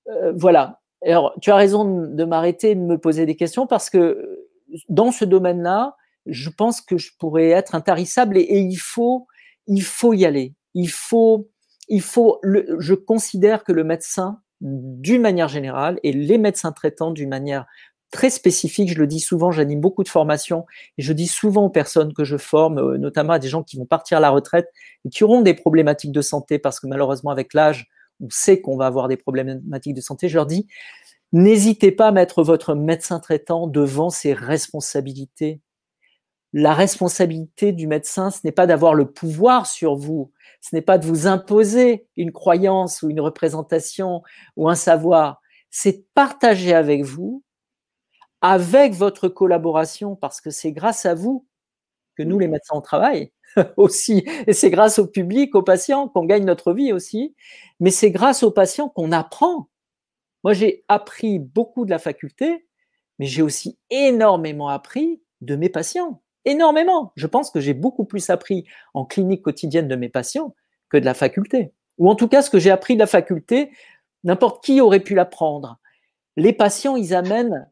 Euh, 0.07 0.33
voilà. 0.35 0.79
Alors, 1.05 1.33
tu 1.41 1.51
as 1.51 1.55
raison 1.55 2.07
de 2.07 2.23
m'arrêter 2.25 2.75
de 2.75 2.81
me 2.81 2.97
poser 2.97 3.25
des 3.25 3.35
questions 3.35 3.67
parce 3.67 3.89
que 3.89 4.47
dans 4.89 5.11
ce 5.11 5.25
domaine-là, 5.25 5.95
je 6.25 6.49
pense 6.49 6.81
que 6.81 6.97
je 6.97 7.11
pourrais 7.17 7.49
être 7.49 7.75
intarissable 7.75 8.37
et, 8.37 8.59
il 8.59 8.77
faut, 8.77 9.27
il 9.67 9.81
faut 9.81 10.13
y 10.13 10.25
aller. 10.25 10.53
Il 10.73 10.89
faut, 10.89 11.49
il 11.87 12.01
faut. 12.01 12.39
je 12.43 12.93
considère 12.93 13.63
que 13.63 13.71
le 13.71 13.83
médecin 13.83 14.41
d'une 14.61 15.21
manière 15.21 15.47
générale 15.47 15.99
et 16.03 16.11
les 16.11 16.37
médecins 16.37 16.73
traitants 16.73 17.11
d'une 17.11 17.29
manière 17.29 17.65
très 18.11 18.29
spécifique. 18.29 18.89
Je 18.89 18.97
le 18.97 19.07
dis 19.07 19.19
souvent, 19.19 19.51
j'anime 19.51 19.79
beaucoup 19.79 20.03
de 20.03 20.09
formations 20.09 20.65
et 20.97 21.01
je 21.01 21.13
dis 21.13 21.27
souvent 21.27 21.65
aux 21.65 21.69
personnes 21.69 22.13
que 22.13 22.23
je 22.23 22.37
forme, 22.37 22.79
euh, 22.79 22.97
notamment 22.97 23.33
à 23.33 23.39
des 23.39 23.47
gens 23.47 23.63
qui 23.63 23.77
vont 23.77 23.85
partir 23.85 24.17
à 24.17 24.21
la 24.21 24.29
retraite 24.29 24.69
et 25.05 25.09
qui 25.09 25.23
auront 25.23 25.41
des 25.41 25.53
problématiques 25.53 26.11
de 26.11 26.21
santé 26.21 26.59
parce 26.59 26.79
que 26.79 26.87
malheureusement 26.87 27.31
avec 27.31 27.53
l'âge, 27.53 27.87
on 28.21 28.29
sait 28.29 28.61
qu'on 28.61 28.77
va 28.77 28.85
avoir 28.85 29.07
des 29.07 29.17
problématiques 29.17 29.93
de 29.93 30.01
santé. 30.01 30.29
Je 30.29 30.35
leur 30.35 30.45
dis, 30.45 30.67
n'hésitez 31.31 31.91
pas 31.91 32.07
à 32.07 32.11
mettre 32.11 32.43
votre 32.43 32.75
médecin 32.75 33.19
traitant 33.19 33.67
devant 33.67 34.09
ses 34.09 34.33
responsabilités. 34.33 35.61
La 36.53 36.73
responsabilité 36.73 37.71
du 37.71 37.87
médecin, 37.87 38.31
ce 38.31 38.39
n'est 38.43 38.51
pas 38.51 38.67
d'avoir 38.67 38.95
le 38.95 39.11
pouvoir 39.11 39.67
sur 39.67 39.95
vous, 39.95 40.31
ce 40.61 40.75
n'est 40.75 40.81
pas 40.81 40.97
de 40.97 41.05
vous 41.05 41.27
imposer 41.27 42.07
une 42.17 42.31
croyance 42.31 43.03
ou 43.03 43.09
une 43.09 43.21
représentation 43.21 44.23
ou 44.55 44.67
un 44.67 44.75
savoir, 44.75 45.41
c'est 45.69 45.91
de 45.93 46.05
partager 46.15 46.73
avec 46.73 47.03
vous 47.03 47.43
avec 48.41 48.93
votre 48.93 49.27
collaboration, 49.27 50.15
parce 50.15 50.41
que 50.41 50.49
c'est 50.49 50.71
grâce 50.71 51.05
à 51.05 51.13
vous 51.13 51.45
que 52.17 52.23
nous, 52.23 52.39
les 52.39 52.47
médecins, 52.47 52.75
on 52.75 52.81
travaille 52.81 53.31
aussi. 53.77 54.25
Et 54.47 54.53
c'est 54.53 54.69
grâce 54.69 54.99
au 54.99 55.07
public, 55.07 55.55
aux 55.55 55.63
patients 55.63 56.07
qu'on 56.07 56.25
gagne 56.25 56.45
notre 56.45 56.73
vie 56.73 56.93
aussi. 56.93 57.35
Mais 57.79 57.91
c'est 57.91 58.11
grâce 58.11 58.43
aux 58.43 58.51
patients 58.51 58.89
qu'on 58.89 59.11
apprend. 59.11 59.69
Moi, 60.43 60.53
j'ai 60.53 60.85
appris 60.87 61.39
beaucoup 61.39 61.85
de 61.85 61.89
la 61.89 61.99
faculté, 61.99 62.65
mais 63.17 63.25
j'ai 63.25 63.41
aussi 63.41 63.77
énormément 63.89 64.69
appris 64.69 65.21
de 65.41 65.55
mes 65.55 65.69
patients. 65.69 66.21
Énormément. 66.45 67.11
Je 67.15 67.27
pense 67.27 67.51
que 67.51 67.59
j'ai 67.59 67.73
beaucoup 67.73 68.05
plus 68.05 68.29
appris 68.29 68.65
en 68.93 69.05
clinique 69.05 69.41
quotidienne 69.41 69.87
de 69.87 69.95
mes 69.95 70.09
patients 70.09 70.55
que 70.89 70.97
de 70.97 71.05
la 71.05 71.13
faculté. 71.13 71.73
Ou 71.97 72.09
en 72.09 72.15
tout 72.15 72.27
cas, 72.27 72.41
ce 72.41 72.49
que 72.49 72.59
j'ai 72.59 72.71
appris 72.71 72.95
de 72.95 72.99
la 72.99 73.07
faculté, 73.07 73.71
n'importe 74.23 74.63
qui 74.63 74.79
aurait 74.81 75.01
pu 75.01 75.15
l'apprendre. 75.15 75.77
Les 76.37 76.53
patients, 76.53 76.95
ils 76.95 77.13
amènent 77.13 77.69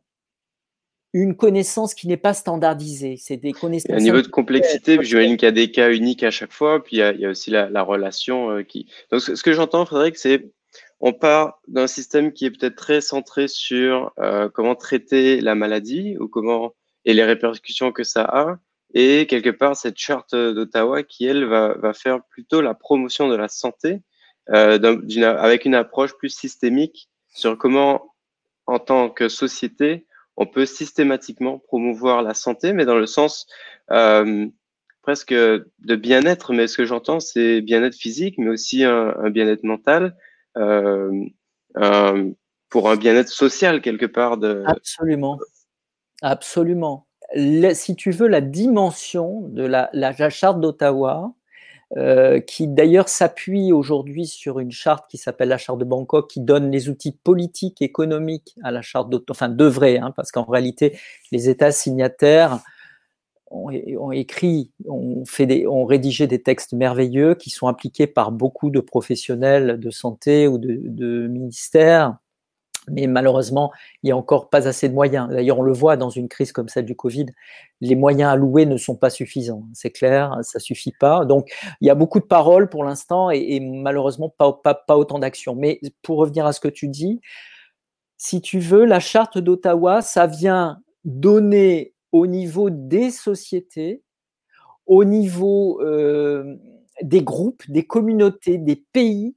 une 1.14 1.36
connaissance 1.36 1.94
qui 1.94 2.08
n'est 2.08 2.18
pas 2.18 2.34
standardisée. 2.34 3.16
C'est 3.18 3.38
des 3.38 3.54
connaissances. 3.54 3.92
Un 3.92 4.04
niveau 4.04 4.22
de 4.22 4.28
complexité, 4.28 5.00
j'imagine 5.02 5.38
qu'il 5.38 5.46
y 5.46 5.50
a 5.50 5.52
des 5.52 5.72
cas 5.72 5.92
uniques 5.92 6.24
à 6.24 6.32
chaque 6.32 6.52
fois, 6.52 6.84
puis 6.84 6.98
il 6.98 7.20
y 7.20 7.26
a, 7.26 7.30
aussi 7.30 7.50
la, 7.50 7.82
relation 7.82 8.52
euh, 8.52 8.64
qui. 8.64 8.88
Donc, 9.12 9.22
ce 9.22 9.42
que 9.42 9.54
j'entends, 9.54 9.86
Frédéric, 9.86 10.18
c'est 10.18 10.52
on 11.00 11.14
part 11.14 11.60
d'un 11.68 11.88
système 11.88 12.34
qui 12.34 12.46
est 12.46 12.52
peut-être 12.52 12.76
très 12.76 13.02
centré 13.02 13.48
sur 13.48 14.12
euh, 14.20 14.50
comment 14.50 14.76
traiter 14.76 15.42
la 15.42 15.56
maladie 15.56 16.18
ou 16.20 16.28
comment 16.28 16.74
et 17.06 17.14
les 17.14 17.24
répercussions 17.24 17.92
que 17.92 18.04
ça 18.04 18.24
a, 18.24 18.58
et 18.94 19.28
quelque 19.28 19.50
part 19.50 19.76
cette 19.78 19.98
charte 19.98 20.36
d'Ottawa 20.36 21.04
qui 21.04 21.26
elle 21.26 21.46
va, 21.46 21.76
va, 21.76 21.94
faire 21.94 22.20
plutôt 22.30 22.62
la 22.62 22.74
promotion 22.74 23.30
de 23.30 23.36
la 23.36 23.48
santé 23.48 24.02
euh, 24.50 24.78
avec 25.22 25.66
une 25.66 25.76
approche 25.76 26.14
plus 26.18 26.30
systémique 26.30 27.10
sur 27.28 27.58
comment 27.58 28.14
en 28.66 28.80
tant 28.80 29.10
que 29.10 29.30
société 29.30 30.06
on 30.38 30.46
peut 30.46 30.66
systématiquement 30.66 31.58
promouvoir 31.58 32.22
la 32.22 32.34
santé, 32.34 32.72
mais 32.72 32.86
dans 32.86 32.98
le 32.98 33.08
sens 33.08 33.48
euh, 33.92 34.48
presque 35.02 35.34
de 35.34 35.96
bien-être. 35.96 36.54
Mais 36.54 36.68
ce 36.68 36.78
que 36.78 36.86
j'entends, 36.86 37.20
c'est 37.20 37.62
bien-être 37.62 37.96
physique, 37.96 38.36
mais 38.38 38.50
aussi 38.50 38.84
un, 38.84 39.30
bien-être 39.30 39.64
mental, 39.64 40.16
euh, 40.58 41.12
pour 42.70 42.90
un 42.90 42.96
bien-être 42.96 43.30
social 43.30 43.82
quelque 43.82 44.06
part. 44.06 44.38
De... 44.38 44.64
Absolument, 44.68 45.40
absolument. 46.22 47.08
si 47.74 47.96
tu 47.96 48.12
veux, 48.12 48.28
la 48.28 48.42
dimension 48.42 49.42
de 49.50 49.64
la, 49.64 49.90
la 49.94 50.30
charte 50.30 50.62
d'Ottawa, 50.62 51.34
euh, 51.96 52.42
qui 52.42 52.68
d'ailleurs 52.68 53.08
s'appuie 53.08 53.72
aujourd'hui 53.72 54.28
sur 54.28 54.60
une 54.60 54.72
charte 54.72 55.10
qui 55.10 55.18
s'appelle 55.18 55.48
la 55.48 55.58
charte 55.58 55.80
de 55.80 55.86
Bangkok, 55.86 56.30
qui 56.30 56.42
donne 56.42 56.70
les 56.70 56.90
outils 56.90 57.14
politiques, 57.14 57.82
économiques 57.82 58.56
à 58.62 58.72
la 58.72 58.82
charte 58.82 59.10
d'Ottawa, 59.10 59.32
enfin 59.32 59.48
devrait, 59.48 59.98
hein, 59.98 60.12
parce 60.14 60.32
qu'en 60.32 60.44
réalité, 60.44 61.00
les 61.32 61.48
États 61.48 61.72
signataires 61.72 62.60
ont, 63.50 64.12
écrit, 64.12 64.72
ont, 64.86 65.86
rédigé 65.86 66.28
des 66.28 66.44
textes 66.44 66.74
merveilleux 66.74 67.36
qui 67.36 67.50
sont 67.50 67.68
appliqués 67.68 68.06
par 68.06 68.34
beaucoup 68.34 68.70
de 68.70 68.82
professionnels 68.82 69.80
de 69.80 69.90
santé 69.90 70.50
ou 70.50 70.58
de 70.58 71.28
ministères 71.28 72.18
mais 72.90 73.08
malheureusement, 73.08 73.72
il 74.02 74.08
n'y 74.08 74.12
a 74.12 74.18
encore 74.18 74.50
pas 74.50 74.68
assez 74.68 74.90
de 74.90 74.94
moyens. 74.94 75.30
D'ailleurs, 75.30 75.60
on 75.60 75.64
le 75.64 75.74
voit 75.74 75.98
dans 75.98 76.10
une 76.10 76.28
crise 76.28 76.52
comme 76.52 76.70
celle 76.70 76.86
du 76.86 76.96
Covid, 76.96 77.28
les 77.82 77.96
moyens 77.96 78.32
alloués 78.32 78.66
ne 78.66 78.78
sont 78.78 78.96
pas 78.96 79.10
suffisants. 79.10 79.64
C'est 79.74 79.92
clair, 79.92 80.38
ça 80.42 80.60
suffit 80.60 80.94
pas. 80.98 81.26
Donc, 81.26 81.50
il 81.82 81.88
y 81.88 81.90
a 81.90 81.96
beaucoup 81.96 82.20
de 82.20 82.26
paroles 82.26 82.70
pour 82.70 82.84
l'instant 82.84 83.30
et, 83.30 83.60
malheureusement 83.60 84.30
pas 84.30 84.98
autant 84.98 85.20
d'actions. 85.20 85.56
Mais 85.56 85.80
pour 86.02 86.18
revenir 86.18 86.46
à 86.46 86.54
ce 86.54 86.60
que 86.60 86.68
tu 86.68 86.88
dis, 86.88 87.22
si 88.18 88.42
tu 88.42 88.60
veux, 88.60 88.86
la 88.86 89.00
charte 89.00 89.38
d'Ottawa, 89.38 90.02
ça 90.02 90.26
vient 90.26 90.82
donner 91.06 91.94
au 92.12 92.26
niveau 92.26 92.70
des 92.70 93.12
sociétés, 93.12 94.02
au 94.86 95.04
niveau 95.04 95.82
euh, 95.82 96.56
des 97.02 97.22
groupes, 97.22 97.64
des 97.70 97.86
communautés, 97.86 98.58
des 98.58 98.84
pays, 98.92 99.36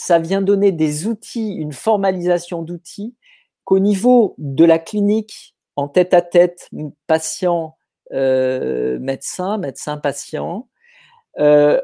ça 0.00 0.20
vient 0.20 0.42
donner 0.42 0.70
des 0.70 1.08
outils, 1.08 1.54
une 1.54 1.72
formalisation 1.72 2.62
d'outils 2.62 3.16
qu'au 3.64 3.80
niveau 3.80 4.36
de 4.38 4.64
la 4.64 4.78
clinique, 4.78 5.56
en 5.74 5.88
tête 5.88 6.14
à 6.14 6.22
tête, 6.22 6.70
patient, 7.08 7.76
euh, 8.12 9.00
médecin, 9.00 9.58
médecin-patient, 9.58 10.68
euh, 11.40 11.80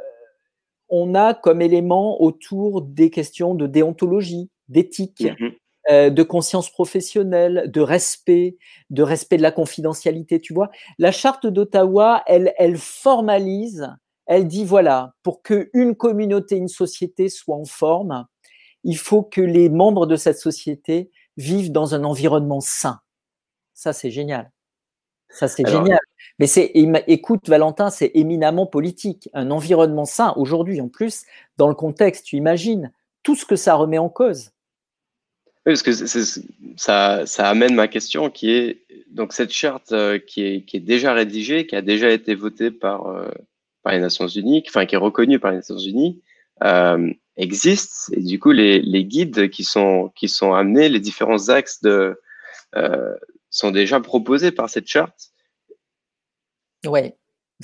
on 0.88 1.16
a 1.16 1.34
comme 1.34 1.60
élément 1.60 2.22
autour 2.22 2.82
des 2.82 3.10
questions 3.10 3.56
de 3.56 3.66
déontologie, 3.66 4.48
d'éthique, 4.68 5.22
mm-hmm. 5.22 5.56
euh, 5.90 6.10
de 6.10 6.22
conscience 6.22 6.70
professionnelle, 6.70 7.64
de 7.66 7.80
respect, 7.80 8.58
de 8.90 9.02
respect 9.02 9.38
de 9.38 9.42
la 9.42 9.50
confidentialité. 9.50 10.40
Tu 10.40 10.54
vois, 10.54 10.70
la 10.98 11.10
charte 11.10 11.48
d'Ottawa, 11.48 12.22
elle, 12.28 12.54
elle 12.58 12.76
formalise 12.76 13.88
elle 14.26 14.46
dit 14.46 14.64
voilà, 14.64 15.14
pour 15.22 15.42
que 15.42 15.70
une 15.72 15.94
communauté, 15.94 16.56
une 16.56 16.68
société 16.68 17.28
soit 17.28 17.56
en 17.56 17.64
forme, 17.64 18.26
il 18.82 18.98
faut 18.98 19.22
que 19.22 19.40
les 19.40 19.68
membres 19.68 20.06
de 20.06 20.16
cette 20.16 20.38
société 20.38 21.10
vivent 21.36 21.72
dans 21.72 21.94
un 21.94 22.04
environnement 22.04 22.60
sain. 22.60 23.00
Ça, 23.72 23.92
c'est 23.92 24.10
génial. 24.10 24.50
Ça, 25.28 25.48
c'est 25.48 25.66
génial. 25.66 25.98
Mais 26.38 26.46
c'est, 26.46 26.70
écoute, 27.08 27.48
Valentin, 27.48 27.90
c'est 27.90 28.12
éminemment 28.14 28.66
politique. 28.66 29.28
Un 29.34 29.50
environnement 29.50 30.04
sain, 30.04 30.32
aujourd'hui, 30.36 30.80
en 30.80 30.88
plus, 30.88 31.24
dans 31.56 31.68
le 31.68 31.74
contexte, 31.74 32.26
tu 32.26 32.36
imagines 32.36 32.92
tout 33.22 33.34
ce 33.34 33.44
que 33.44 33.56
ça 33.56 33.74
remet 33.74 33.98
en 33.98 34.08
cause. 34.08 34.52
Oui, 35.66 35.72
parce 35.72 35.82
que 35.82 35.92
ça, 36.76 37.26
ça 37.26 37.48
amène 37.48 37.74
ma 37.74 37.88
question 37.88 38.30
qui 38.30 38.50
est 38.50 38.82
donc 39.10 39.32
cette 39.32 39.52
charte 39.52 39.92
euh, 39.92 40.18
qui, 40.18 40.42
est, 40.44 40.62
qui 40.62 40.76
est 40.76 40.80
déjà 40.80 41.14
rédigée, 41.14 41.66
qui 41.66 41.74
a 41.74 41.82
déjà 41.82 42.10
été 42.10 42.34
votée 42.34 42.70
par, 42.70 43.06
euh, 43.06 43.30
par 43.84 43.92
les 43.92 44.00
Nations 44.00 44.26
Unies, 44.26 44.64
enfin 44.66 44.86
qui 44.86 44.96
est 44.96 44.98
reconnu 44.98 45.38
par 45.38 45.52
les 45.52 45.58
Nations 45.58 45.78
Unies, 45.78 46.20
euh, 46.64 47.12
existe. 47.36 48.12
Et 48.16 48.22
du 48.22 48.40
coup, 48.40 48.50
les, 48.50 48.80
les, 48.80 49.04
guides 49.04 49.50
qui 49.50 49.62
sont, 49.62 50.10
qui 50.16 50.28
sont 50.28 50.54
amenés, 50.54 50.88
les 50.88 51.00
différents 51.00 51.50
axes 51.50 51.82
de, 51.82 52.20
euh, 52.74 53.14
sont 53.50 53.70
déjà 53.70 54.00
proposés 54.00 54.50
par 54.50 54.68
cette 54.68 54.88
charte. 54.88 55.30
Oui. 56.86 57.12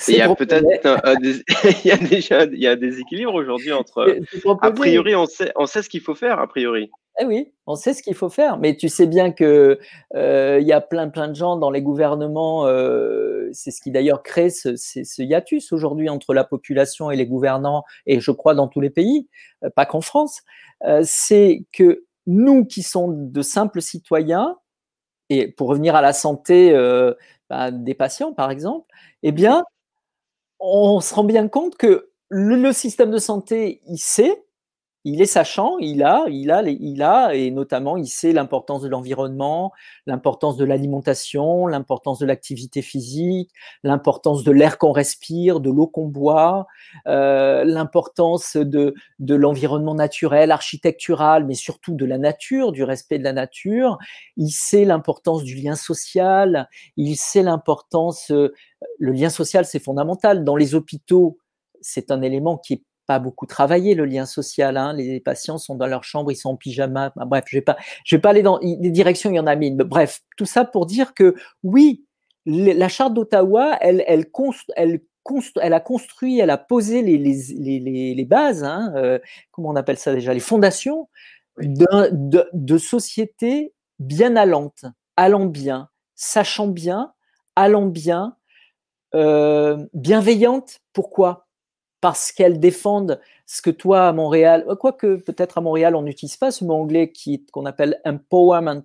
Il 0.07 0.15
y 0.15 0.21
a 0.21 0.33
peut-être 0.35 0.65
il 1.85 1.89
y 1.89 1.91
a 1.91 1.97
déjà 1.97 2.45
il 2.45 2.61
y 2.61 2.69
a 2.69 2.77
des 2.77 3.01
équilibres 3.01 3.35
aujourd'hui 3.35 3.73
entre 3.73 4.19
a 4.63 4.71
priori 4.71 5.17
on 5.17 5.27
sait 5.27 5.51
on 5.57 5.67
sait 5.67 5.83
ce 5.83 5.89
qu'il 5.91 6.01
faut 6.01 6.15
faire 6.15 6.39
a 6.39 6.47
priori 6.47 6.91
eh 7.21 7.27
oui, 7.27 7.53
on 7.67 7.75
sait 7.77 7.93
ce 7.93 8.03
qu'il 8.03 8.15
faut 8.15 8.31
faire, 8.31 8.57
mais 8.57 8.77
tu 8.77 8.89
sais 8.89 9.07
bien 9.07 9.31
que 9.31 9.79
euh, 10.15 10.59
il 10.61 10.67
y 10.67 10.73
a 10.73 10.81
plein 10.81 11.11
plein 11.11 11.29
de 11.29 11.35
gens 11.35 11.57
dans 11.57 11.71
les 11.71 11.83
gouvernements. 11.83 12.67
Euh, 12.67 13.51
c'est 13.53 13.71
ce 13.71 13.83
qui 13.83 13.91
d'ailleurs 13.91 14.23
crée 14.23 14.49
ce, 14.49 14.75
ce, 14.77 15.23
hiatus 15.23 15.73
aujourd'hui 15.73 16.09
entre 16.09 16.33
la 16.33 16.45
population 16.45 17.11
et 17.11 17.17
les 17.17 17.27
gouvernants, 17.27 17.85
et 18.07 18.21
je 18.21 18.31
crois 18.31 18.55
dans 18.55 18.69
tous 18.69 18.81
les 18.81 18.89
pays, 18.89 19.29
euh, 19.65 19.71
pas 19.71 19.87
qu'en 19.87 20.01
France. 20.01 20.43
c'est 21.03 21.67
que 21.73 22.05
nous 22.27 22.65
qui 22.65 22.83
sommes 22.83 23.31
de 23.31 23.43
simples 23.43 23.83
citoyens, 23.83 24.57
et 25.29 25.49
pour 25.49 25.69
revenir 25.69 25.95
à 25.95 26.03
la 26.03 26.13
santé 26.13 26.73
bah, 27.51 27.71
des 27.71 27.95
patients 27.95 28.33
par 28.33 28.51
exemple, 28.51 28.87
eh 29.23 29.33
bien, 29.33 29.65
on 30.61 31.01
se 31.01 31.15
rend 31.15 31.25
bien 31.25 31.49
compte 31.49 31.77
que 31.77 32.11
le, 32.29 32.57
le 32.57 32.73
système 32.73 33.11
de 33.11 33.19
santé, 33.19 33.83
il 33.87 33.99
sait 33.99 34.43
il 35.05 35.23
est 35.23 35.27
sachant, 35.27 35.79
il 35.79 36.03
a, 36.03 36.25
il 36.29 36.51
a, 36.51 36.63
il 36.63 37.03
a, 37.03 37.35
et 37.35 37.51
notamment 37.51 37.97
il 37.97 38.07
sait 38.07 38.33
l'importance 38.33 38.83
de 38.83 38.89
l'environnement, 38.89 39.73
l'importance 40.07 40.57
de 40.59 40.65
l'alimentation, 40.65 41.67
l'importance 41.67 42.19
de 42.19 42.27
l'activité 42.27 42.83
physique, 42.83 43.51
l'importance 43.83 44.45
de 44.45 44.53
l'air 44.53 44.77
qu'on 44.77 44.93
respire, 44.93 45.61
de 45.61 45.71
l'eau 45.71 45.87
qu'on 45.87 46.07
boit, 46.07 46.67
euh, 47.07 47.65
l'importance 47.65 48.57
de, 48.57 48.95
de 49.19 49.35
l'environnement 49.35 49.95
naturel, 49.95 50.51
architectural, 50.51 51.47
mais 51.47 51.55
surtout 51.55 51.95
de 51.95 52.05
la 52.05 52.19
nature, 52.19 52.73
du 52.73 52.85
respect 52.85 53.19
de 53.19 53.25
la 53.25 53.33
nature. 53.33 53.97
Il 54.37 54.51
sait 54.51 54.85
l'importance 54.85 55.45
du 55.45 55.55
lien 55.55 55.77
social, 55.77 56.69
il 56.99 57.17
sait 57.17 57.43
l'importance, 57.43 58.31
euh, 58.33 58.53
le 58.99 59.13
lien 59.13 59.31
social 59.31 59.65
c'est 59.65 59.79
fondamental. 59.79 60.45
Dans 60.45 60.57
les 60.57 60.75
hôpitaux, 60.75 61.39
c'est 61.81 62.11
un 62.11 62.21
élément 62.21 62.59
qui 62.59 62.75
est 62.75 62.83
pas 63.11 63.19
beaucoup 63.19 63.47
travaillé 63.47 63.97
le 63.97 64.05
lien 64.05 64.25
social. 64.25 64.77
Hein. 64.77 64.93
Les 64.93 65.19
patients 65.19 65.59
sont 65.59 65.75
dans 65.75 65.89
leur 65.89 66.05
chambre, 66.05 66.31
ils 66.31 66.37
sont 66.37 66.51
en 66.51 66.57
pyjama. 66.57 67.13
bref, 67.17 67.43
je 67.49 67.57
vais 67.57 67.61
pas, 67.61 67.77
je 68.05 68.15
vais 68.15 68.21
pas 68.21 68.31
aller 68.31 68.45
dans 68.45 68.61
les 68.63 68.91
directions. 68.93 69.31
Il 69.33 69.35
y 69.35 69.41
en 69.41 69.49
a 69.49 69.57
mille. 69.57 69.77
Bref, 69.77 70.21
tout 70.37 70.47
ça 70.47 70.65
pour 70.65 70.87
dire 70.87 71.13
que 71.13 71.35
oui, 71.65 72.05
la 72.47 72.87
charte 72.87 73.13
d'Ottawa, 73.13 73.77
elle, 73.81 74.05
elle, 74.07 74.27
elle, 74.77 75.01
elle, 75.61 75.73
a 75.73 75.81
construit, 75.81 76.39
elle 76.39 76.51
a 76.51 76.57
posé 76.57 77.03
les, 77.03 77.19
les, 77.19 78.15
les, 78.15 78.25
bases. 78.25 78.63
Hein, 78.63 78.93
euh, 78.95 79.19
comment 79.51 79.71
on 79.71 79.77
appelle 79.77 79.99
ça 79.99 80.15
déjà 80.15 80.33
Les 80.33 80.39
fondations 80.39 81.09
de, 81.59 82.49
de 82.53 82.79
sociétés 82.79 83.75
bien 83.99 84.37
allantes, 84.37 84.85
allant 85.17 85.47
bien, 85.47 85.89
sachant 86.15 86.69
bien, 86.69 87.13
allant 87.57 87.87
bien, 87.87 88.37
euh, 89.17 89.85
bienveillantes. 89.95 90.79
Pourquoi? 90.93 91.49
Parce 92.01 92.33
qu'elles 92.33 92.59
défendent 92.59 93.21
ce 93.47 93.63
que 93.63 93.71
toi, 93.71 94.09
à 94.09 94.13
Montréal, 94.13 94.65
euh, 94.69 94.77
quoique 94.77 95.17
peut-être 95.17 95.59
à 95.59 95.61
Montréal, 95.61 95.97
on 95.97 96.03
n'utilise 96.03 96.37
pas 96.37 96.51
ce 96.51 96.65
mot 96.65 96.75
anglais 96.75 97.13
qu'on 97.53 97.67
appelle 97.67 98.01
empowerment. 98.05 98.85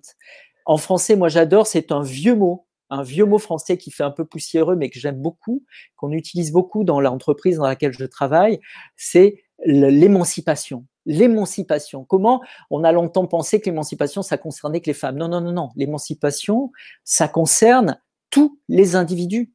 En 0.64 0.76
français, 0.76 1.16
moi 1.16 1.28
j'adore, 1.28 1.66
c'est 1.66 1.92
un 1.92 2.02
vieux 2.02 2.34
mot, 2.34 2.66
un 2.90 3.02
vieux 3.02 3.24
mot 3.24 3.38
français 3.38 3.78
qui 3.78 3.90
fait 3.90 4.02
un 4.02 4.10
peu 4.10 4.24
poussiéreux, 4.24 4.76
mais 4.76 4.90
que 4.90 4.98
j'aime 4.98 5.20
beaucoup, 5.20 5.64
qu'on 5.96 6.12
utilise 6.12 6.52
beaucoup 6.52 6.84
dans 6.84 7.00
l'entreprise 7.00 7.58
dans 7.58 7.66
laquelle 7.66 7.92
je 7.92 8.04
travaille, 8.04 8.60
c'est 8.96 9.44
l'émancipation. 9.64 10.86
L'émancipation. 11.06 12.04
Comment 12.04 12.42
on 12.70 12.82
a 12.82 12.90
longtemps 12.90 13.26
pensé 13.26 13.60
que 13.60 13.66
l'émancipation, 13.66 14.22
ça 14.22 14.38
concernait 14.38 14.80
que 14.80 14.86
les 14.86 14.94
femmes. 14.94 15.16
Non, 15.16 15.28
non, 15.28 15.40
non, 15.40 15.52
non. 15.52 15.68
L'émancipation, 15.76 16.72
ça 17.04 17.28
concerne 17.28 18.00
tous 18.30 18.58
les 18.68 18.96
individus. 18.96 19.52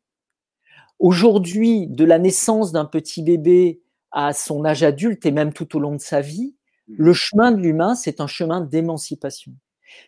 Aujourd'hui, 1.02 1.88
de 1.88 2.06
la 2.06 2.20
naissance 2.20 2.72
d'un 2.72 2.86
petit 2.86 3.24
bébé 3.24 3.82
à 4.12 4.34
son 4.34 4.66
âge 4.66 4.84
adulte 4.84 5.26
et 5.26 5.32
même 5.32 5.52
tout 5.52 5.76
au 5.76 5.80
long 5.80 5.96
de 5.96 6.02
sa 6.02 6.22
vie, 6.22 6.56
mmh. 6.88 6.94
le 6.98 7.14
chemin 7.14 7.52
de 7.52 7.58
l'humain, 7.58 7.96
c'est 7.96 8.22
un 8.22 8.28
chemin 8.28 8.62
d'émancipation. 8.62 9.52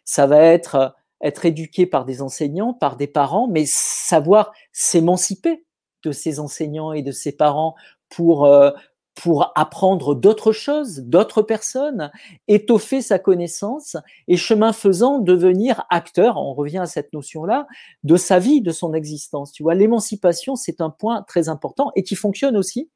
Ça 0.05 0.27
va 0.27 0.39
être 0.39 0.95
être 1.23 1.45
éduqué 1.45 1.85
par 1.85 2.05
des 2.05 2.21
enseignants, 2.21 2.73
par 2.73 2.97
des 2.97 3.07
parents, 3.07 3.47
mais 3.47 3.63
savoir 3.65 4.51
s'émanciper 4.73 5.65
de 6.03 6.12
ses 6.12 6.39
enseignants 6.39 6.91
et 6.91 7.01
de 7.01 7.12
ses 7.12 7.31
parents 7.31 7.75
pour 8.09 8.45
euh, 8.45 8.71
pour 9.15 9.51
apprendre 9.55 10.15
d'autres 10.15 10.51
choses, 10.51 11.00
d'autres 11.00 11.41
personnes, 11.41 12.12
étoffer 12.48 13.01
sa 13.01 13.20
connaissance 13.20 13.96
et 14.27 14.38
chemin 14.38 14.74
faisant 14.74 15.20
devenir 15.20 15.86
acteur, 15.89 16.38
on 16.38 16.53
revient 16.53 16.79
à 16.79 16.86
cette 16.88 17.13
notion-là, 17.13 17.67
de 18.03 18.15
sa 18.15 18.39
vie, 18.39 18.62
de 18.62 18.72
son 18.72 18.93
existence. 18.93 19.51
Tu 19.51 19.63
vois, 19.63 19.75
l'émancipation, 19.75 20.55
c'est 20.55 20.82
un 20.82 20.89
point 20.89 21.22
très 21.24 21.48
important 21.48 21.91
et 21.96 22.03
qui 22.03 22.15
fonctionne 22.15 22.58
aussi, 22.58 22.89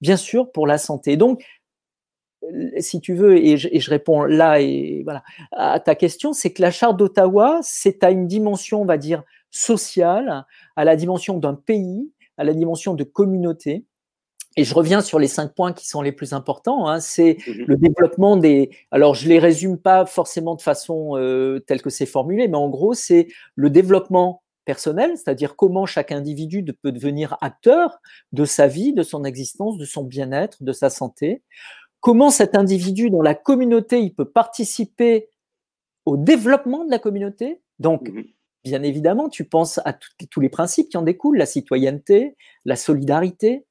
bien 0.00 0.16
sûr, 0.16 0.52
pour 0.52 0.66
la 0.66 0.78
santé. 0.78 1.16
Donc, 1.16 1.44
si 2.78 3.00
tu 3.00 3.14
veux, 3.14 3.36
et 3.38 3.56
je, 3.56 3.90
réponds 3.90 4.24
là 4.24 4.60
et 4.60 5.02
voilà 5.04 5.22
à 5.52 5.80
ta 5.80 5.94
question, 5.94 6.34
c'est 6.34 6.52
que 6.52 6.60
la 6.60 6.70
charte 6.70 6.96
d'Ottawa, 6.96 7.58
c'est 7.62 8.04
à 8.04 8.10
une 8.10 8.26
dimension, 8.26 8.82
on 8.82 8.84
va 8.84 8.98
dire, 8.98 9.22
sociale, 9.50 10.44
à 10.76 10.84
la 10.84 10.94
dimension 10.94 11.38
d'un 11.38 11.54
pays, 11.54 12.12
à 12.36 12.44
la 12.44 12.52
dimension 12.52 12.94
de 12.94 13.04
communauté 13.04 13.86
et 14.56 14.64
je 14.64 14.74
reviens 14.74 15.00
sur 15.00 15.18
les 15.18 15.26
cinq 15.26 15.54
points 15.54 15.72
qui 15.72 15.86
sont 15.88 16.02
les 16.02 16.12
plus 16.12 16.32
importants. 16.32 16.88
Hein, 16.88 17.00
c'est 17.00 17.38
mhm. 17.46 17.64
le 17.66 17.76
développement 17.76 18.36
des. 18.36 18.70
Alors, 18.90 19.14
je 19.14 19.28
les 19.28 19.38
résume 19.38 19.78
pas 19.78 20.06
forcément 20.06 20.54
de 20.54 20.62
façon 20.62 21.16
euh, 21.16 21.58
telle 21.60 21.82
que 21.82 21.90
c'est 21.90 22.06
formulé, 22.06 22.46
mais 22.48 22.56
en 22.56 22.68
gros, 22.68 22.94
c'est 22.94 23.28
le 23.56 23.70
développement 23.70 24.42
personnel, 24.64 25.12
c'est-à-dire 25.16 25.56
comment 25.56 25.86
chaque 25.86 26.12
individu 26.12 26.64
peut 26.82 26.92
devenir 26.92 27.36
acteur 27.42 27.98
de 28.32 28.44
sa 28.44 28.66
vie, 28.66 28.94
de 28.94 29.02
son 29.02 29.24
existence, 29.24 29.76
de 29.76 29.84
son 29.84 30.04
bien-être, 30.04 30.62
de 30.62 30.72
sa 30.72 30.88
santé. 30.88 31.42
Comment 32.00 32.30
cet 32.30 32.54
individu 32.54 33.10
dans 33.10 33.22
la 33.22 33.34
communauté, 33.34 34.00
il 34.00 34.14
peut 34.14 34.28
participer 34.28 35.28
au 36.06 36.16
développement 36.16 36.84
de 36.84 36.90
la 36.90 36.98
communauté. 36.98 37.60
Donc, 37.78 38.08
mhm. 38.08 38.24
bien 38.62 38.82
évidemment, 38.84 39.28
tu 39.28 39.44
penses 39.44 39.80
à 39.84 39.94
tous 40.30 40.40
les 40.40 40.48
principes 40.48 40.90
qui 40.90 40.96
en 40.96 41.02
découlent, 41.02 41.38
la 41.38 41.46
citoyenneté, 41.46 42.36
la 42.64 42.76
solidarité, 42.76 43.66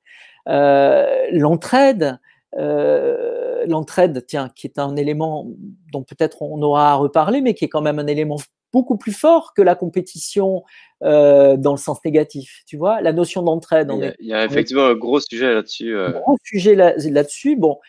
l'entraide, 0.45 2.19
euh, 2.57 3.65
l'entraide, 3.67 4.25
tiens, 4.27 4.49
qui 4.55 4.67
est 4.67 4.79
un 4.79 4.95
élément 4.95 5.47
dont 5.91 6.03
peut-être 6.03 6.41
on 6.41 6.61
aura 6.61 6.91
à 6.91 6.95
reparler, 6.95 7.41
mais 7.41 7.53
qui 7.53 7.65
est 7.65 7.69
quand 7.69 7.81
même 7.81 7.99
un 7.99 8.07
élément 8.07 8.37
beaucoup 8.71 8.97
plus 8.97 9.13
fort 9.13 9.53
que 9.55 9.61
la 9.61 9.75
compétition 9.75 10.63
euh, 11.03 11.57
dans 11.57 11.71
le 11.71 11.77
sens 11.77 11.99
négatif. 12.03 12.63
Tu 12.65 12.77
vois, 12.77 13.01
la 13.01 13.13
notion 13.13 13.43
d'entraide. 13.43 13.91
Il, 14.19 14.27
y 14.27 14.33
a 14.33 14.45
effectivement 14.45 14.85
un 14.85 14.95
gros 14.95 15.19
sujet 15.19 15.53
là-dessus. 15.53 15.95
Gros 16.13 16.37
sujet 16.43 16.75
là, 16.75 16.93
dessus 17.23 17.55
Bon, 17.55 17.79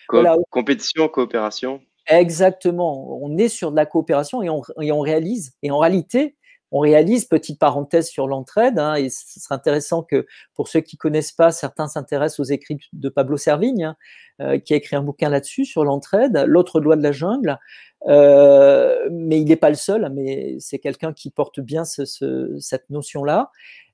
compétition, 0.50 1.08
coopération. 1.08 1.80
Exactement. 2.06 3.18
On 3.22 3.38
est 3.38 3.48
sur 3.48 3.70
de 3.70 3.76
la 3.76 3.86
coopération 3.86 4.42
et 4.42 4.50
on, 4.50 4.62
et 4.80 4.92
on 4.92 5.00
réalise. 5.00 5.52
Et 5.62 5.70
en 5.70 5.78
réalité, 5.78 6.36
on 6.74 6.80
réalise, 6.80 7.24
petite 7.26 7.60
parenthèse 7.60 8.08
sur 8.08 8.26
l'entraide, 8.26 8.80
hein, 8.80 8.96
et 8.96 9.08
ce 9.08 9.38
serait 9.38 9.54
intéressant 9.54 10.02
que 10.02 10.26
pour 10.54 10.66
ceux 10.66 10.80
qui 10.80 10.96
connaissent 10.96 11.30
pas, 11.30 11.52
certains 11.52 11.86
s'intéressent 11.86 12.40
aux 12.40 12.50
écrits 12.50 12.78
de 12.92 13.08
Pablo 13.08 13.36
Servigne, 13.36 13.84
hein, 13.84 13.96
euh, 14.40 14.58
qui 14.58 14.74
a 14.74 14.76
écrit 14.76 14.96
un 14.96 15.02
bouquin 15.02 15.28
là-dessus 15.28 15.66
sur 15.66 15.84
l'entraide, 15.84 16.42
l'autre 16.48 16.80
doigt 16.80 16.96
de 16.96 17.02
la 17.04 17.12
jungle. 17.12 17.60
Euh, 18.08 19.08
mais 19.12 19.40
il 19.40 19.44
n'est 19.44 19.54
pas 19.54 19.68
le 19.68 19.76
seul, 19.76 20.10
mais 20.12 20.56
c'est 20.58 20.80
quelqu'un 20.80 21.12
qui 21.12 21.30
porte 21.30 21.60
bien 21.60 21.84
cette 21.84 22.90
notion-là. 22.90 23.52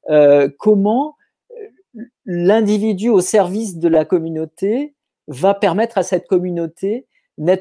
Euh, 0.09 0.49
comment 0.59 1.17
l'individu 2.25 3.11
au 3.11 3.21
service 3.21 3.77
de 3.77 3.89
la 3.89 4.07
communauté 4.07 4.95
va 5.27 5.53
permettre 5.53 5.99
à 5.99 6.03
cette 6.03 6.27
communauté 6.27 7.07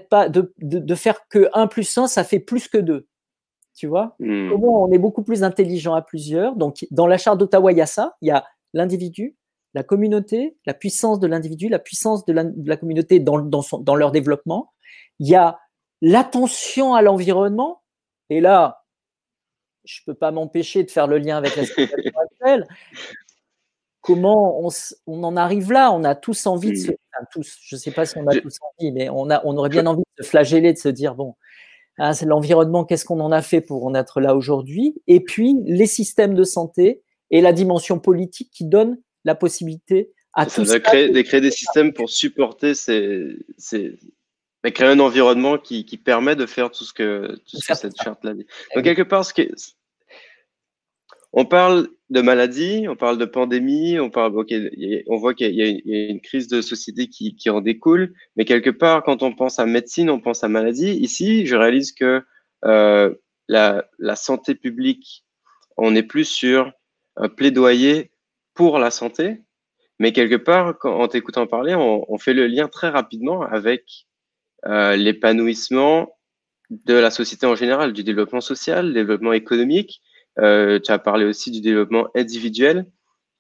pas 0.10 0.30
de, 0.30 0.54
de, 0.60 0.80
de 0.80 0.96
faire 0.96 1.28
que 1.28 1.50
1 1.54 1.68
plus 1.68 1.98
1, 1.98 2.08
ça 2.08 2.24
fait 2.24 2.40
plus 2.40 2.70
que 2.70 2.78
2 2.78 3.06
tu 3.80 3.88
vois 3.88 4.18
hmm. 4.20 4.50
Comment 4.50 4.84
on 4.84 4.92
est 4.92 4.98
beaucoup 4.98 5.24
plus 5.24 5.42
intelligent 5.42 5.94
à 5.94 6.02
plusieurs. 6.02 6.58
Donc, 6.58 6.86
dans 6.92 7.08
la 7.08 7.18
charte 7.18 7.40
d'Ottawa, 7.40 7.72
il 7.72 7.78
y 7.78 7.82
a 7.82 7.86
ça. 7.86 8.18
Il 8.22 8.28
y 8.28 8.32
a 8.32 8.46
l'individu, 8.74 9.38
la 9.74 9.84
communauté, 9.84 10.58
la 10.66 10.74
puissance 10.74 11.18
de 11.22 11.28
l'individu, 11.28 11.70
la 11.70 11.80
puissance 11.80 12.26
de 12.26 12.34
la, 12.34 12.76
communauté 12.76 13.22
dans, 13.22 13.40
dans, 13.40 13.96
leur 13.96 14.12
développement. 14.12 14.74
Il 15.20 15.30
y 15.30 15.36
a 15.36 15.60
l'attention 16.02 16.94
à 16.94 17.02
l'environnement. 17.02 17.82
Et 18.30 18.42
là, 18.42 18.84
je 19.86 20.02
ne 20.02 20.12
peux 20.12 20.18
pas 20.18 20.32
m'empêcher 20.32 20.84
de 20.84 20.92
faire 20.92 21.08
le 21.08 21.18
lien 21.18 21.38
avec 21.38 21.56
la 21.56 21.64
situation 21.64 22.12
actuelle. 22.32 22.68
Comment 24.02 24.60
on, 24.62 24.70
on, 25.08 25.24
en 25.24 25.38
arrive 25.38 25.72
là? 25.72 25.94
On 25.94 26.04
a 26.04 26.16
tous 26.16 26.48
envie 26.48 26.72
de 26.72 26.76
se. 26.76 26.92
Hmm. 26.92 27.26
tous, 27.32 27.58
je 27.62 27.76
ne 27.78 27.80
sais 27.80 27.92
pas 27.92 28.06
si 28.06 28.18
on 28.18 28.28
a 28.28 28.38
tous 28.38 28.58
envie, 28.62 28.92
mais 28.92 29.10
on, 29.10 29.30
a, 29.30 29.42
on 29.46 29.56
aurait 29.56 29.70
bien 29.70 29.86
envie 29.86 30.04
de 30.18 30.24
se 30.24 30.30
flageller, 30.30 30.74
de 30.74 30.78
se 30.78 30.90
dire 30.90 31.16
bon, 31.16 31.36
Hein, 32.00 32.14
c'est 32.14 32.26
l'environnement, 32.26 32.86
qu'est-ce 32.86 33.06
qu'on 33.06 33.20
en 33.20 33.32
a 33.32 33.42
fait 33.42 33.62
pour 33.62 33.86
en 33.86 33.94
être 33.94 34.22
là 34.22 34.36
aujourd'hui, 34.36 34.96
et 35.08 35.20
puis 35.20 35.56
les 35.66 35.86
systèmes 35.86 36.34
de 36.34 36.44
santé 36.44 37.02
et 37.30 37.42
la 37.42 37.54
dimension 37.54 38.00
politique 38.00 38.50
qui 38.52 38.66
donne 38.66 38.98
la 39.26 39.36
possibilité 39.36 40.12
à 40.34 40.46
tous. 40.46 40.70
De 40.70 40.78
créer, 40.78 41.10
de 41.10 41.22
créer 41.22 41.42
des 41.42 41.52
systèmes 41.52 41.92
pour 41.92 42.10
supporter 42.10 42.74
ces, 42.74 43.36
ces 43.58 43.98
créer 44.64 44.88
un 44.88 45.00
environnement 45.00 45.58
qui, 45.58 45.86
qui, 45.86 45.98
permet 45.98 46.36
de 46.36 46.46
faire 46.46 46.72
tout 46.72 46.84
ce 46.84 46.94
que, 46.94 47.36
tout 47.50 47.58
ce 47.58 47.68
que 47.68 47.78
cette 47.78 48.02
charte-là 48.02 48.34
dit. 48.34 48.46
Donc, 48.76 48.84
quelque 48.84 49.04
part, 49.04 49.26
ce 49.26 49.34
qui 49.34 49.50
on 51.34 51.46
parle 51.46 51.90
de 52.10 52.22
maladie, 52.22 52.88
on 52.90 52.96
parle 52.96 53.18
de 53.18 53.26
pandémie, 53.26 54.00
on 54.00 54.10
parle, 54.10 54.34
on 55.08 55.18
voit 55.18 55.34
qu'il 55.36 55.54
y, 55.54 55.62
a 55.62 56.10
une 56.10 56.22
crise 56.22 56.48
de 56.48 56.62
société 56.62 57.08
qui, 57.08 57.50
en 57.50 57.62
découle, 57.62 58.14
mais 58.36 58.46
quelque 58.46 58.72
part, 58.72 59.04
quand 59.04 59.22
on 59.22 59.34
pense 59.34 59.60
à 59.60 59.66
médecine, 59.66 60.10
on 60.10 60.20
pense 60.20 60.44
à 60.44 60.50
maladie. 60.50 60.92
Ici, 60.92 61.46
je 61.46 61.56
réalise 61.56 61.92
que 61.92 62.24
euh, 62.66 63.14
la, 63.48 63.86
santé 64.16 64.56
publique, 64.56 65.24
on 65.78 65.96
est 65.96 66.04
plus 66.04 66.26
sur 66.26 66.72
un 67.16 67.30
plaidoyer 67.30 68.12
pour 68.56 68.80
la 68.80 68.90
santé, 68.90 69.42
mais 70.00 70.12
quelque 70.14 70.36
part, 70.36 70.78
en 70.84 71.08
t'écoutant 71.08 71.46
parler, 71.46 71.76
on, 71.76 72.18
fait 72.18 72.34
le 72.34 72.48
lien 72.48 72.68
très 72.68 72.90
rapidement 72.90 73.44
avec 73.44 74.08
euh, 74.66 74.96
l'épanouissement 74.96 76.18
de 76.70 76.96
la 76.96 77.12
société 77.12 77.46
en 77.46 77.56
général, 77.56 77.94
du 77.94 78.04
développement 78.04 78.42
social, 78.42 78.94
développement 78.94 79.34
économique, 79.34 80.02
euh, 80.42 80.80
tu 80.80 80.92
as 80.92 81.00
parlé 81.00 81.26
aussi 81.26 81.52
du 81.52 81.62
développement 81.62 82.08
individuel. 82.16 82.86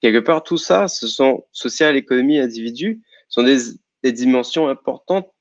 Quelque 0.01 0.19
part, 0.19 0.43
tout 0.43 0.57
ça, 0.57 0.87
ce 0.87 1.07
sont 1.07 1.45
social, 1.51 1.95
économie, 1.95 2.39
individu, 2.39 3.01
sont 3.27 3.43
des, 3.43 4.11
dimensions 4.11 4.67
importantes 4.67 5.31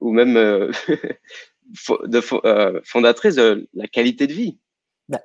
ou 0.00 0.12
même 0.12 0.36
euh, 0.36 0.70
de, 2.04 2.46
euh, 2.46 2.80
fondatrices 2.84 3.36
de 3.36 3.68
la 3.74 3.86
qualité 3.86 4.26
de 4.26 4.32
vie. 4.32 4.58
Bah, 5.08 5.20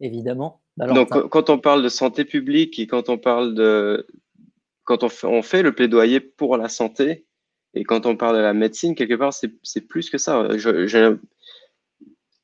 évidemment. 0.00 0.60
Donc, 0.76 1.28
quand 1.28 1.50
on 1.50 1.58
parle 1.58 1.82
de 1.82 1.88
santé 1.88 2.24
publique 2.24 2.78
et 2.78 2.86
quand 2.86 3.08
on 3.08 3.18
parle 3.18 3.54
de, 3.54 4.06
quand 4.84 5.04
on 5.04 5.08
fait, 5.08 5.26
on 5.26 5.42
fait 5.42 5.62
le 5.62 5.74
plaidoyer 5.74 6.20
pour 6.20 6.56
la 6.56 6.68
santé 6.68 7.26
et 7.74 7.84
quand 7.84 8.06
on 8.06 8.16
parle 8.16 8.36
de 8.36 8.42
la 8.42 8.54
médecine, 8.54 8.94
quelque 8.94 9.14
part, 9.14 9.32
c'est 9.32 9.80
plus 9.80 10.10
que 10.10 10.18
ça. 10.18 10.56
Je, 10.56 11.18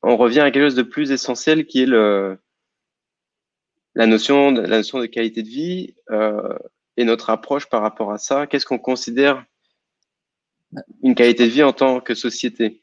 on 0.03 0.17
revient 0.17 0.39
à 0.39 0.51
quelque 0.51 0.63
chose 0.63 0.75
de 0.75 0.81
plus 0.81 1.11
essentiel 1.11 1.65
qui 1.65 1.83
est 1.83 1.87
le, 1.87 2.39
la, 3.95 4.07
notion 4.07 4.51
de, 4.51 4.61
la 4.61 4.77
notion 4.77 4.99
de 4.99 5.05
qualité 5.05 5.43
de 5.43 5.47
vie 5.47 5.95
euh, 6.09 6.57
et 6.97 7.03
notre 7.03 7.29
approche 7.29 7.67
par 7.69 7.81
rapport 7.81 8.11
à 8.11 8.17
ça. 8.17 8.47
Qu'est-ce 8.47 8.65
qu'on 8.65 8.79
considère 8.79 9.45
une 11.03 11.15
qualité 11.15 11.45
de 11.45 11.51
vie 11.51 11.63
en 11.63 11.73
tant 11.73 11.99
que 11.99 12.15
société? 12.15 12.81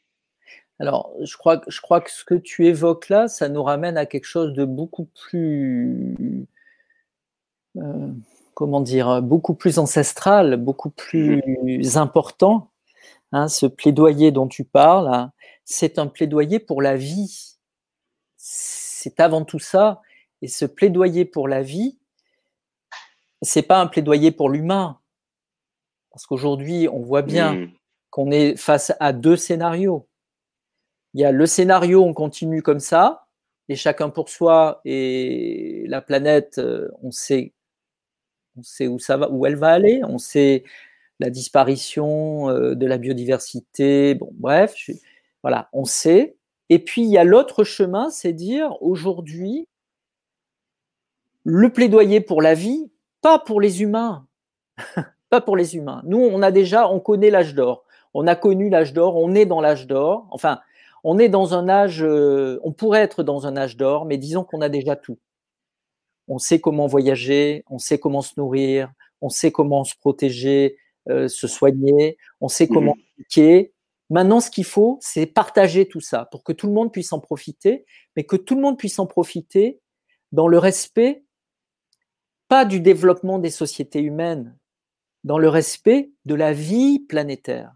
Alors, 0.79 1.13
je 1.21 1.35
crois, 1.35 1.61
je 1.67 1.81
crois 1.81 1.99
que 1.99 2.09
ce 2.09 2.23
que 2.23 2.35
tu 2.35 2.65
évoques 2.65 3.09
là, 3.09 3.27
ça 3.27 3.49
nous 3.49 3.63
ramène 3.63 3.97
à 3.97 4.05
quelque 4.05 4.25
chose 4.25 4.53
de 4.53 4.63
beaucoup 4.63 5.09
plus, 5.27 6.15
euh, 7.75 8.13
comment 8.53 8.79
dire, 8.79 9.21
beaucoup 9.21 9.55
plus 9.55 9.77
ancestral, 9.77 10.55
beaucoup 10.55 10.89
plus 10.89 11.41
mmh. 11.63 11.97
important. 11.97 12.71
Hein, 13.31 13.47
ce 13.47 13.67
plaidoyer 13.67 14.31
dont 14.31 14.47
tu 14.47 14.63
parles, 14.63 15.07
hein, 15.13 15.31
c'est 15.69 15.99
un 15.99 16.07
plaidoyer 16.07 16.57
pour 16.59 16.81
la 16.81 16.95
vie. 16.95 17.57
C'est 18.37 19.19
avant 19.19 19.45
tout 19.45 19.59
ça. 19.59 20.01
Et 20.41 20.47
ce 20.47 20.65
plaidoyer 20.65 21.25
pour 21.25 21.47
la 21.47 21.61
vie, 21.61 21.99
c'est 23.43 23.61
pas 23.61 23.79
un 23.79 23.85
plaidoyer 23.85 24.31
pour 24.31 24.49
l'humain. 24.49 24.99
Parce 26.11 26.25
qu'aujourd'hui, 26.25 26.89
on 26.91 27.01
voit 27.01 27.21
bien 27.21 27.53
mmh. 27.53 27.71
qu'on 28.09 28.31
est 28.31 28.57
face 28.57 28.93
à 28.99 29.13
deux 29.13 29.35
scénarios. 29.35 30.07
Il 31.13 31.21
y 31.21 31.25
a 31.25 31.31
le 31.31 31.45
scénario, 31.45 32.03
on 32.03 32.13
continue 32.13 32.63
comme 32.63 32.79
ça, 32.79 33.27
et 33.67 33.75
chacun 33.75 34.09
pour 34.09 34.29
soi, 34.29 34.81
et 34.85 35.85
la 35.87 36.01
planète, 36.01 36.57
euh, 36.57 36.89
on 37.03 37.11
sait, 37.11 37.53
on 38.57 38.63
sait 38.63 38.87
où 38.87 38.97
ça 38.97 39.17
va, 39.17 39.29
où 39.29 39.45
elle 39.45 39.55
va 39.55 39.69
aller, 39.69 40.01
on 40.03 40.17
sait 40.17 40.63
la 41.19 41.29
disparition 41.29 42.49
euh, 42.49 42.75
de 42.75 42.85
la 42.85 42.97
biodiversité, 42.97 44.15
bon, 44.15 44.29
bref, 44.33 44.75
voilà, 45.43 45.69
on 45.73 45.85
sait. 45.85 46.37
Et 46.69 46.79
puis 46.79 47.01
il 47.01 47.09
y 47.09 47.17
a 47.17 47.23
l'autre 47.23 47.63
chemin, 47.63 48.09
c'est 48.09 48.33
dire 48.33 48.81
aujourd'hui, 48.81 49.67
le 51.43 51.71
plaidoyer 51.71 52.21
pour 52.21 52.41
la 52.41 52.53
vie, 52.53 52.91
pas 53.21 53.39
pour 53.39 53.61
les 53.61 53.81
humains, 53.81 54.27
pas 55.29 55.41
pour 55.41 55.57
les 55.57 55.75
humains. 55.75 56.01
Nous, 56.05 56.19
on 56.19 56.41
a 56.41 56.51
déjà, 56.51 56.89
on 56.89 56.99
connaît 56.99 57.31
l'âge 57.31 57.55
d'or. 57.55 57.83
On 58.13 58.27
a 58.27 58.35
connu 58.35 58.69
l'âge 58.69 58.93
d'or, 58.93 59.15
on 59.15 59.35
est 59.35 59.45
dans 59.45 59.61
l'âge 59.61 59.87
d'or. 59.87 60.27
Enfin, 60.31 60.59
on 61.03 61.17
est 61.17 61.29
dans 61.29 61.53
un 61.53 61.69
âge, 61.69 62.03
euh, 62.03 62.59
on 62.63 62.71
pourrait 62.71 63.01
être 63.01 63.23
dans 63.23 63.47
un 63.47 63.55
âge 63.55 63.77
d'or, 63.77 64.05
mais 64.05 64.17
disons 64.17 64.43
qu'on 64.43 64.61
a 64.61 64.69
déjà 64.69 64.95
tout. 64.95 65.17
On 66.27 66.37
sait 66.37 66.59
comment 66.59 66.87
voyager, 66.87 67.63
on 67.69 67.79
sait 67.79 67.99
comment 67.99 68.21
se 68.21 68.33
nourrir, 68.37 68.91
on 69.21 69.29
sait 69.29 69.51
comment 69.51 69.83
se 69.83 69.95
protéger, 69.99 70.77
euh, 71.09 71.27
se 71.27 71.47
soigner, 71.47 72.17
on 72.41 72.47
sait 72.47 72.65
mmh 72.65 72.73
comment 72.73 72.97
éduquer. 73.17 73.73
Maintenant, 74.09 74.39
ce 74.39 74.49
qu'il 74.49 74.65
faut, 74.65 74.97
c'est 75.01 75.27
partager 75.27 75.87
tout 75.87 76.01
ça 76.01 76.25
pour 76.25 76.43
que 76.43 76.51
tout 76.51 76.67
le 76.67 76.73
monde 76.73 76.91
puisse 76.91 77.13
en 77.13 77.19
profiter, 77.19 77.85
mais 78.15 78.23
que 78.23 78.35
tout 78.35 78.55
le 78.55 78.61
monde 78.61 78.77
puisse 78.77 78.97
en 78.97 79.05
profiter 79.05 79.79
dans 80.31 80.47
le 80.47 80.57
respect, 80.57 81.23
pas 82.47 82.65
du 82.65 82.79
développement 82.79 83.37
des 83.37 83.51
sociétés 83.51 84.01
humaines, 84.01 84.57
dans 85.23 85.37
le 85.37 85.49
respect 85.49 86.11
de 86.25 86.35
la 86.35 86.53
vie 86.53 86.99
planétaire, 86.99 87.71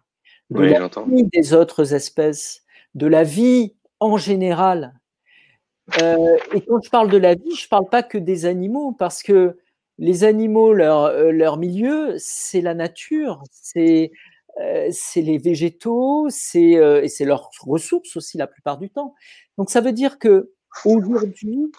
de 0.50 0.62
la 0.62 0.88
vie 1.08 1.24
des 1.32 1.54
autres 1.54 1.94
espèces, 1.94 2.64
de 2.96 3.06
la 3.06 3.24
vie 3.24 3.76
en 4.00 4.18
général. 4.18 4.94
Euh, 6.02 6.38
et 6.54 6.62
quand 6.62 6.82
je 6.82 6.90
parle 6.90 7.10
de 7.12 7.18
la 7.18 7.36
vie, 7.36 7.56
je 7.56 7.66
ne 7.66 7.70
parle 7.70 7.90
pas 7.90 8.04
que 8.04 8.18
des 8.18 8.46
animaux, 8.46 8.94
parce 8.94 9.22
que 9.22 9.58
les 10.00 10.24
animaux, 10.24 10.74
leur, 10.74 11.04
euh, 11.04 11.32
leur 11.32 11.58
milieu, 11.58 12.16
c'est 12.18 12.62
la 12.62 12.74
nature, 12.74 13.44
c'est 13.52 14.12
euh, 14.62 14.90
les 15.16 15.38
végétaux, 15.38 16.28
c'est 16.30 16.72
et 16.72 17.08
c'est 17.08 17.26
leurs 17.26 17.50
ressources 17.62 18.16
aussi 18.16 18.38
la 18.38 18.48
plupart 18.48 18.78
du 18.78 18.90
temps. 18.90 19.16
Donc 19.58 19.70
ça 19.70 19.82
veut 19.82 19.94
dire 19.94 20.20
que 20.20 20.52
aujourd'hui, 20.86 21.72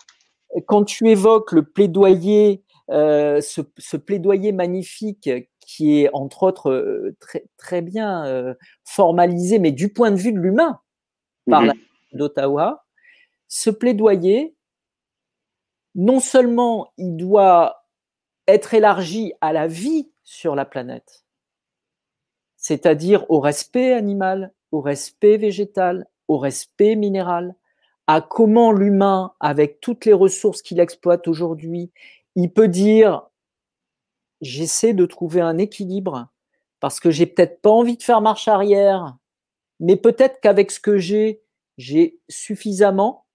quand 0.66 0.84
tu 0.84 1.08
évoques 1.08 1.52
le 1.52 1.64
plaidoyer, 1.64 2.62
ce, 2.88 3.62
ce, 3.78 3.96
plaidoyer 3.96 4.52
magnifique 4.52 5.28
qui 5.64 6.00
est 6.00 6.10
entre 6.12 6.42
autres 6.42 6.70
euh, 6.70 7.16
très, 7.20 7.44
très 7.56 7.82
bien 7.82 8.24
euh, 8.26 8.54
formalisé, 8.84 9.58
mais 9.58 9.72
du 9.72 9.92
point 9.92 10.10
de 10.10 10.16
vue 10.16 10.32
de 10.32 10.38
l'humain, 10.38 10.80
par 11.50 11.62
mmh 11.62 11.66
la 11.66 11.72
d'Ottawa, 12.12 12.86
ce 13.48 13.70
plaidoyer, 13.70 14.54
non 15.96 16.20
seulement 16.20 16.92
il 16.96 17.16
doit 17.16 17.88
être 18.46 18.72
élargi 18.72 19.32
à 19.40 19.52
la 19.52 19.66
vie 19.66 20.12
sur 20.22 20.54
la 20.54 20.64
planète, 20.64 21.23
c'est-à-dire 22.64 23.30
au 23.30 23.40
respect 23.40 23.92
animal, 23.92 24.50
au 24.72 24.80
respect 24.80 25.36
végétal, 25.36 26.08
au 26.28 26.38
respect 26.38 26.96
minéral, 26.96 27.56
à 28.06 28.22
comment 28.22 28.72
l'humain, 28.72 29.34
avec 29.38 29.82
toutes 29.82 30.06
les 30.06 30.14
ressources 30.14 30.62
qu'il 30.62 30.80
exploite 30.80 31.28
aujourd'hui, 31.28 31.92
il 32.36 32.50
peut 32.50 32.68
dire 32.68 33.28
j'essaie 34.40 34.94
de 34.94 35.04
trouver 35.04 35.42
un 35.42 35.58
équilibre 35.58 36.28
parce 36.80 37.00
que 37.00 37.10
j'ai 37.10 37.26
peut-être 37.26 37.60
pas 37.60 37.68
envie 37.68 37.98
de 37.98 38.02
faire 38.02 38.22
marche 38.22 38.48
arrière, 38.48 39.14
mais 39.78 39.96
peut-être 39.96 40.40
qu'avec 40.40 40.70
ce 40.70 40.80
que 40.80 40.96
j'ai, 40.96 41.42
j'ai 41.76 42.18
suffisamment. 42.30 43.26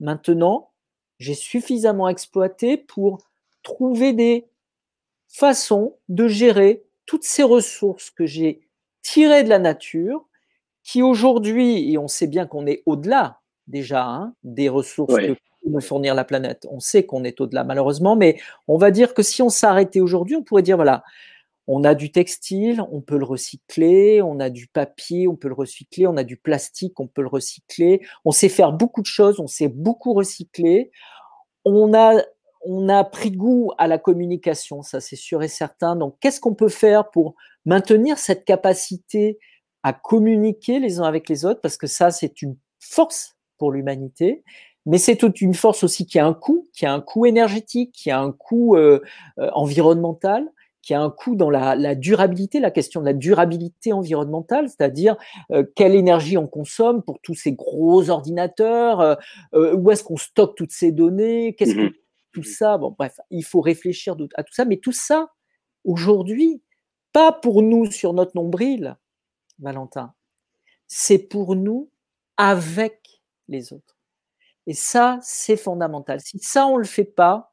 Maintenant, 0.00 0.70
j'ai 1.18 1.34
suffisamment 1.34 2.08
exploité 2.08 2.78
pour 2.78 3.18
trouver 3.62 4.14
des 4.14 4.48
façons 5.28 5.98
de 6.08 6.26
gérer 6.26 6.86
toutes 7.04 7.24
ces 7.24 7.42
ressources 7.42 8.08
que 8.08 8.24
j'ai 8.24 8.67
tirées 9.02 9.44
de 9.44 9.48
la 9.48 9.58
nature, 9.58 10.26
qui 10.82 11.02
aujourd'hui, 11.02 11.92
et 11.92 11.98
on 11.98 12.08
sait 12.08 12.26
bien 12.26 12.46
qu'on 12.46 12.66
est 12.66 12.82
au-delà 12.86 13.40
déjà 13.66 14.06
hein, 14.06 14.34
des 14.42 14.68
ressources 14.68 15.14
que 15.14 15.36
me 15.68 15.80
fournir 15.80 16.14
la 16.14 16.24
planète. 16.24 16.66
On 16.70 16.80
sait 16.80 17.04
qu'on 17.04 17.24
est 17.24 17.40
au-delà, 17.40 17.64
malheureusement, 17.64 18.16
mais 18.16 18.38
on 18.66 18.78
va 18.78 18.90
dire 18.90 19.14
que 19.14 19.22
si 19.22 19.42
on 19.42 19.50
s'arrêtait 19.50 20.00
aujourd'hui, 20.00 20.36
on 20.36 20.42
pourrait 20.42 20.62
dire 20.62 20.76
voilà, 20.76 21.04
on 21.66 21.84
a 21.84 21.94
du 21.94 22.10
textile, 22.10 22.82
on 22.90 23.02
peut 23.02 23.18
le 23.18 23.26
recycler, 23.26 24.22
on 24.22 24.40
a 24.40 24.48
du 24.48 24.66
papier, 24.66 25.28
on 25.28 25.36
peut 25.36 25.48
le 25.48 25.54
recycler, 25.54 26.06
on 26.06 26.16
a 26.16 26.24
du 26.24 26.38
plastique, 26.38 26.98
on 26.98 27.06
peut 27.06 27.20
le 27.20 27.28
recycler. 27.28 28.00
On 28.24 28.30
sait 28.30 28.48
faire 28.48 28.72
beaucoup 28.72 29.02
de 29.02 29.06
choses, 29.06 29.38
on 29.38 29.46
sait 29.46 29.68
beaucoup 29.68 30.14
recycler. 30.14 30.90
On 31.66 31.92
a, 31.92 32.22
on 32.64 32.88
a 32.88 33.04
pris 33.04 33.32
goût 33.32 33.72
à 33.76 33.86
la 33.86 33.98
communication, 33.98 34.82
ça 34.82 35.00
c'est 35.00 35.16
sûr 35.16 35.42
et 35.42 35.48
certain. 35.48 35.94
Donc, 35.94 36.16
qu'est-ce 36.20 36.40
qu'on 36.40 36.54
peut 36.54 36.70
faire 36.70 37.10
pour 37.10 37.34
maintenir 37.68 38.18
cette 38.18 38.44
capacité 38.44 39.38
à 39.82 39.92
communiquer 39.92 40.80
les 40.80 40.98
uns 40.98 41.04
avec 41.04 41.28
les 41.28 41.44
autres 41.44 41.60
Parce 41.60 41.76
que 41.76 41.86
ça, 41.86 42.10
c'est 42.10 42.42
une 42.42 42.56
force 42.80 43.36
pour 43.58 43.72
l'humanité 43.72 44.42
mais 44.88 44.96
c'est 44.96 45.16
toute 45.16 45.42
une 45.42 45.52
force 45.52 45.84
aussi 45.84 46.06
qui 46.06 46.18
a 46.18 46.26
un 46.26 46.32
coût, 46.32 46.66
qui 46.72 46.86
a 46.86 46.94
un 46.94 47.02
coût 47.02 47.26
énergétique, 47.26 47.92
qui 47.92 48.10
a 48.10 48.20
un 48.20 48.32
coût 48.32 48.74
euh, 48.74 49.02
euh, 49.38 49.50
environnemental, 49.52 50.48
qui 50.80 50.94
a 50.94 51.02
un 51.02 51.10
coût 51.10 51.36
dans 51.36 51.50
la, 51.50 51.94
durabilité, 51.94 52.58
la 52.58 52.70
question 52.70 53.00
de 53.00 53.04
la 53.04 53.12
durabilité 53.12 53.92
environnementale, 53.92 54.70
c'est-à-dire 54.70 55.16
euh, 55.50 55.62
quelle 55.76 55.94
énergie 55.94 56.38
on 56.38 56.46
consomme 56.46 57.02
pour 57.02 57.20
tous 57.20 57.34
ces 57.34 57.52
gros 57.52 58.08
ordinateurs, 58.08 59.18
où 59.52 59.90
est-ce 59.90 60.04
qu'on 60.04 60.16
stocke 60.16 60.56
toutes 60.56 60.72
ces 60.72 60.90
données, 60.90 61.54
qu'est-ce 61.54 61.74
que 61.74 61.86
mmh 61.88 61.92
tout 62.34 62.42
ça, 62.42 62.76
bon 62.76 62.94
bref, 62.96 63.18
il 63.30 63.42
faut 63.42 63.62
réfléchir 63.62 64.14
à 64.36 64.44
tout 64.44 64.52
ça, 64.52 64.66
mais 64.66 64.76
tout 64.76 64.92
ça 64.92 65.30
aujourd'hui, 65.84 66.62
pour 67.42 67.62
nous 67.62 67.90
sur 67.90 68.12
notre 68.12 68.32
nombril, 68.34 68.96
Valentin, 69.58 70.14
c'est 70.86 71.18
pour 71.18 71.56
nous 71.56 71.90
avec 72.36 73.22
les 73.48 73.72
autres. 73.72 73.96
Et 74.66 74.74
ça, 74.74 75.18
c'est 75.22 75.56
fondamental. 75.56 76.20
Si 76.20 76.38
ça, 76.40 76.66
on 76.66 76.74
ne 76.74 76.82
le 76.82 76.86
fait 76.86 77.04
pas, 77.04 77.52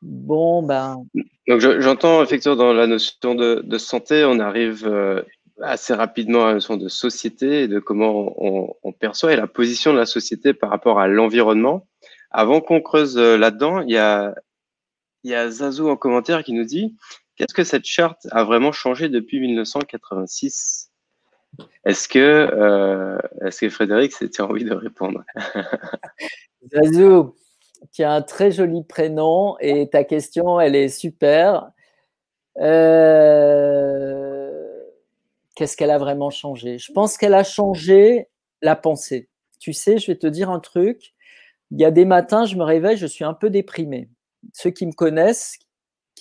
bon, 0.00 0.62
ben. 0.62 1.04
Donc, 1.48 1.60
j'entends 1.60 2.22
effectivement 2.22 2.56
dans 2.56 2.72
la 2.72 2.86
notion 2.86 3.34
de, 3.34 3.78
santé, 3.78 4.24
on 4.24 4.40
arrive 4.40 4.86
euh, 4.86 5.22
assez 5.60 5.94
rapidement 5.94 6.44
à 6.44 6.48
la 6.48 6.54
notion 6.54 6.76
de 6.76 6.88
société 6.88 7.62
et 7.62 7.68
de 7.68 7.78
comment 7.78 8.34
on, 8.38 8.92
perçoit 8.92 9.32
et 9.32 9.36
la 9.36 9.46
position 9.46 9.92
de 9.92 9.98
la 9.98 10.06
société 10.06 10.52
par 10.52 10.70
rapport 10.70 10.98
à 11.00 11.08
l'environnement. 11.08 11.86
Avant 12.30 12.60
qu'on 12.60 12.80
creuse 12.80 13.16
euh, 13.18 13.36
là-dedans, 13.36 13.80
il 13.80 13.94
y 13.94 14.32
il 15.24 15.30
y 15.30 15.34
a 15.36 15.48
Zazou 15.48 15.88
en 15.88 15.96
commentaire 15.96 16.42
qui 16.42 16.52
nous 16.52 16.64
dit 16.64 16.96
Qu'est-ce 17.36 17.54
que 17.54 17.64
cette 17.64 17.84
charte 17.84 18.26
a 18.30 18.44
vraiment 18.44 18.72
changé 18.72 19.08
depuis 19.08 19.40
1986 19.40 20.92
est-ce 21.84 22.08
que, 22.08 22.18
euh, 22.18 23.18
est 23.42 23.68
Frédéric, 23.68 24.14
as 24.22 24.42
envie 24.42 24.64
de 24.64 24.74
répondre? 24.74 25.22
Zazou, 26.72 27.34
tu 27.92 28.02
as 28.02 28.12
un 28.12 28.22
très 28.22 28.52
joli 28.52 28.84
prénom 28.84 29.56
et 29.60 29.88
ta 29.90 30.04
question, 30.04 30.60
elle 30.60 30.76
est 30.76 30.88
super. 30.88 31.70
Euh, 32.58 34.50
qu'est-ce 35.56 35.76
qu'elle 35.76 35.90
a 35.90 35.98
vraiment 35.98 36.30
changé? 36.30 36.78
Je 36.78 36.92
pense 36.92 37.18
qu'elle 37.18 37.34
a 37.34 37.44
changé 37.44 38.28
la 38.62 38.76
pensée. 38.76 39.28
Tu 39.58 39.72
sais, 39.72 39.98
je 39.98 40.06
vais 40.06 40.18
te 40.18 40.26
dire 40.26 40.50
un 40.50 40.60
truc. 40.60 41.14
Il 41.70 41.80
y 41.80 41.84
a 41.84 41.90
des 41.90 42.04
matins, 42.04 42.44
je 42.44 42.56
me 42.56 42.64
réveille, 42.64 42.96
je 42.96 43.06
suis 43.06 43.24
un 43.24 43.34
peu 43.34 43.50
déprimé. 43.50 44.08
Ceux 44.52 44.70
qui 44.70 44.86
me 44.86 44.92
connaissent, 44.92 45.58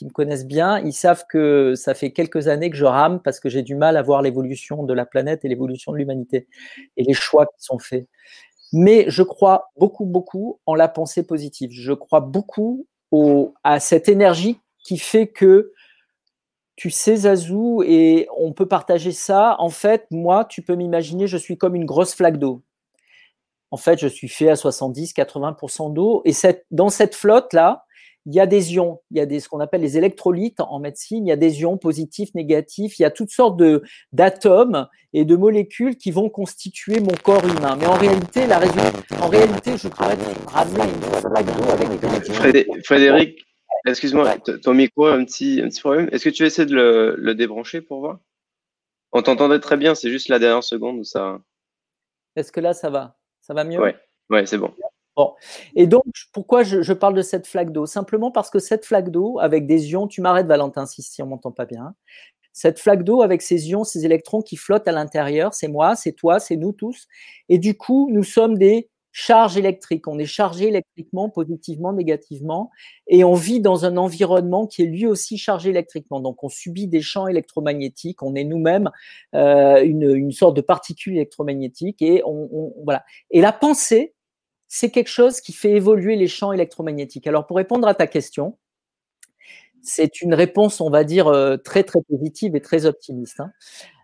qui 0.02 0.06
me 0.08 0.10
connaissent 0.10 0.48
bien, 0.48 0.80
ils 0.80 0.94
savent 0.94 1.26
que 1.30 1.76
ça 1.76 1.94
fait 1.94 2.10
quelques 2.10 2.48
années 2.48 2.72
que 2.72 2.76
je 2.76 2.86
rame 2.86 3.22
parce 3.22 3.40
que 3.40 3.50
j'ai 3.50 3.62
du 3.62 3.76
mal 3.76 3.98
à 3.98 4.02
voir 4.02 4.24
l'évolution 4.24 4.84
de 4.84 4.96
la 4.96 5.06
planète 5.06 5.46
et 5.46 5.48
l'évolution 5.48 5.92
de 5.92 5.98
l'humanité 5.98 6.48
et 6.98 7.04
les 7.04 7.14
choix 7.14 7.46
qui 7.46 7.64
sont 7.64 7.78
faits. 7.78 8.08
Mais 8.74 9.06
je 9.10 9.22
crois 9.22 9.70
beaucoup, 9.78 10.06
beaucoup 10.06 10.60
en 10.66 10.74
la 10.74 10.88
pensée 10.88 11.22
positive. 11.22 11.70
Je 11.72 11.94
crois 11.94 12.20
beaucoup 12.20 12.88
au, 13.12 13.54
à 13.64 13.80
cette 13.80 14.10
énergie 14.10 14.60
qui 14.84 14.98
fait 14.98 15.28
que 15.28 15.72
tu 16.76 16.90
sais, 16.90 17.18
Zazou, 17.18 17.84
et 17.86 18.28
on 18.36 18.54
peut 18.54 18.68
partager 18.68 19.12
ça. 19.12 19.56
En 19.60 19.70
fait, 19.70 20.08
moi, 20.10 20.46
tu 20.46 20.64
peux 20.64 20.74
m'imaginer, 20.74 21.28
je 21.28 21.38
suis 21.38 21.60
comme 21.60 21.76
une 21.76 21.86
grosse 21.86 22.16
flaque 22.16 22.40
d'eau. 22.40 22.64
En 23.70 23.78
fait, 23.78 24.00
je 24.00 24.08
suis 24.08 24.30
fait 24.30 24.50
à 24.50 24.56
70-80% 24.56 25.94
d'eau. 25.94 26.24
Et 26.26 26.32
dans 26.72 26.90
cette 26.90 27.14
flotte-là, 27.14 27.86
il 28.26 28.36
y 28.36 28.40
a 28.40 28.46
des 28.46 28.74
ions, 28.74 29.02
il 29.10 29.18
y 29.18 29.20
a 29.20 29.26
des, 29.26 29.40
ce 29.40 29.50
qu'on 29.50 29.60
appelle 29.60 29.82
les 29.82 29.98
électrolytes 29.98 30.60
en 30.60 30.80
médecine, 30.80 31.26
il 31.26 31.30
y 31.30 31.32
a 31.32 31.36
des 31.38 31.62
ions 31.62 31.78
positifs, 31.78 32.34
négatifs, 32.36 33.00
il 33.00 33.02
y 33.02 33.06
a 33.06 33.12
toutes 33.12 33.32
sortes 33.32 33.58
de, 33.58 33.84
d'atomes 34.12 34.88
et 35.14 35.26
de 35.26 35.36
molécules 35.36 35.98
qui 35.98 36.12
vont 36.12 36.30
constituer 36.30 37.00
mon 37.00 37.16
corps 37.24 37.44
humain. 37.44 37.76
Mais 37.80 37.88
en 37.88 37.96
réalité, 37.96 38.46
la 38.46 38.60
en 39.20 39.28
réalité, 39.28 39.78
je 39.78 39.88
pourrais 39.88 40.16
ramener 40.48 40.84
une 40.84 41.04
avec 41.72 42.86
Frédéric, 42.86 43.46
excuse-moi, 43.88 44.38
ton 44.64 44.74
micro 44.74 45.06
a 45.06 45.14
un 45.14 45.26
petit, 45.26 45.60
un 45.64 45.70
petit 45.70 45.82
problème. 45.82 46.08
Est-ce 46.12 46.26
que 46.26 46.30
tu 46.30 46.46
essaies 46.46 46.68
de 46.68 46.76
le, 46.76 47.16
le 47.18 47.34
débrancher 47.34 47.82
pour 47.82 48.02
voir? 48.02 48.20
On 49.14 49.22
t'entendait 49.24 49.60
très 49.60 49.78
bien, 49.78 49.96
c'est 49.96 50.10
juste 50.10 50.30
la 50.30 50.40
dernière 50.40 50.64
seconde 50.64 51.00
où 51.00 51.04
ça. 51.04 51.42
Est-ce 52.36 52.52
que 52.52 52.62
là, 52.62 52.74
ça 52.74 52.90
va? 52.90 53.18
Ça 53.42 53.54
va 53.54 53.64
mieux? 53.64 53.80
Ouais, 53.80 53.96
ouais 54.30 54.46
c'est 54.46 54.58
bon. 54.58 54.72
Bon. 55.16 55.34
Et 55.76 55.88
donc, 55.88 56.04
pourquoi 56.32 56.64
je, 56.64 56.94
parle 56.94 57.16
de 57.16 57.22
cette 57.22 57.48
flaque 57.48 57.72
d'eau? 57.72 57.86
Simplement 57.86 58.32
parce 58.32 58.50
que 58.50 58.60
cette 58.60 58.86
flaque 58.86 59.10
d'eau, 59.10 59.40
avec 59.40 59.68
des 59.68 59.92
ions, 59.92 60.08
tu 60.08 60.22
m'arrêtes 60.22 60.48
Valentin 60.48 60.86
si, 60.86 61.02
si 61.02 61.22
on 61.22 61.28
m'entend 61.28 61.52
pas 61.52 61.66
bien, 61.66 61.96
cette 62.54 62.80
flaque 62.80 63.04
d'eau 63.04 63.22
avec 63.22 63.42
ces 63.42 63.70
ions, 63.70 63.84
ces 63.84 64.06
électrons 64.06 64.42
qui 64.42 64.58
flottent 64.58 64.88
à 64.88 64.92
l'intérieur, 64.92 65.54
c'est 65.54 65.68
moi, 65.68 65.96
c'est 65.96 66.14
toi, 66.14 66.40
c'est 66.40 66.58
nous 66.58 66.72
tous. 66.72 67.08
Et 67.50 67.58
du 67.58 67.78
coup, 67.78 68.10
nous 68.12 68.24
sommes 68.24 68.58
des 68.58 68.90
charges 69.12 69.58
électriques. 69.58 70.08
On 70.08 70.18
est 70.20 70.26
chargé 70.26 70.68
électriquement, 70.68 71.30
positivement, 71.30 71.94
négativement, 71.94 72.72
et 73.08 73.24
on 73.24 73.34
vit 73.34 73.60
dans 73.60 73.86
un 73.86 73.98
environnement 73.98 74.68
qui 74.68 74.84
est 74.84 74.86
lui 74.86 75.06
aussi 75.06 75.38
chargé 75.38 75.70
électriquement. 75.70 76.20
Donc, 76.20 76.44
on 76.44 76.50
subit 76.50 76.88
des 76.88 77.02
champs 77.02 77.28
électromagnétiques. 77.28 78.24
On 78.24 78.36
est 78.36 78.44
nous-mêmes 78.44 78.90
euh, 79.36 79.84
une, 79.84 80.32
sorte 80.32 80.56
de 80.56 80.62
particule 80.62 81.14
électromagnétique, 81.16 82.02
et 82.02 82.22
on, 82.26 82.74
voilà. 82.84 83.04
Et 83.32 83.42
la 83.42 83.52
pensée, 83.52 84.14
c'est 84.74 84.90
quelque 84.90 85.10
chose 85.10 85.42
qui 85.42 85.52
fait 85.52 85.72
évoluer 85.72 86.16
les 86.16 86.30
champs 86.30 86.54
électromagnétiques. 86.54 87.28
Alors, 87.28 87.46
pour 87.46 87.58
répondre 87.58 87.86
à 87.90 87.94
ta 87.94 88.08
question, 88.08 88.58
c'est 89.82 90.22
une 90.22 90.34
réponse, 90.34 90.80
on 90.80 90.90
va 90.90 91.04
dire, 91.04 91.28
euh, 91.28 91.58
très, 91.58 91.84
très 91.84 92.00
positive 92.02 92.56
et 92.56 92.62
très 92.62 92.86
optimiste. 92.86 93.42
Hein. 93.42 93.52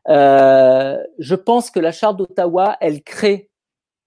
Euh, 0.10 1.02
je 1.20 1.36
pense 1.36 1.72
que 1.72 1.80
la 1.80 1.94
charte 1.94 2.18
d'Ottawa, 2.18 2.76
elle 2.82 3.02
crée 3.02 3.50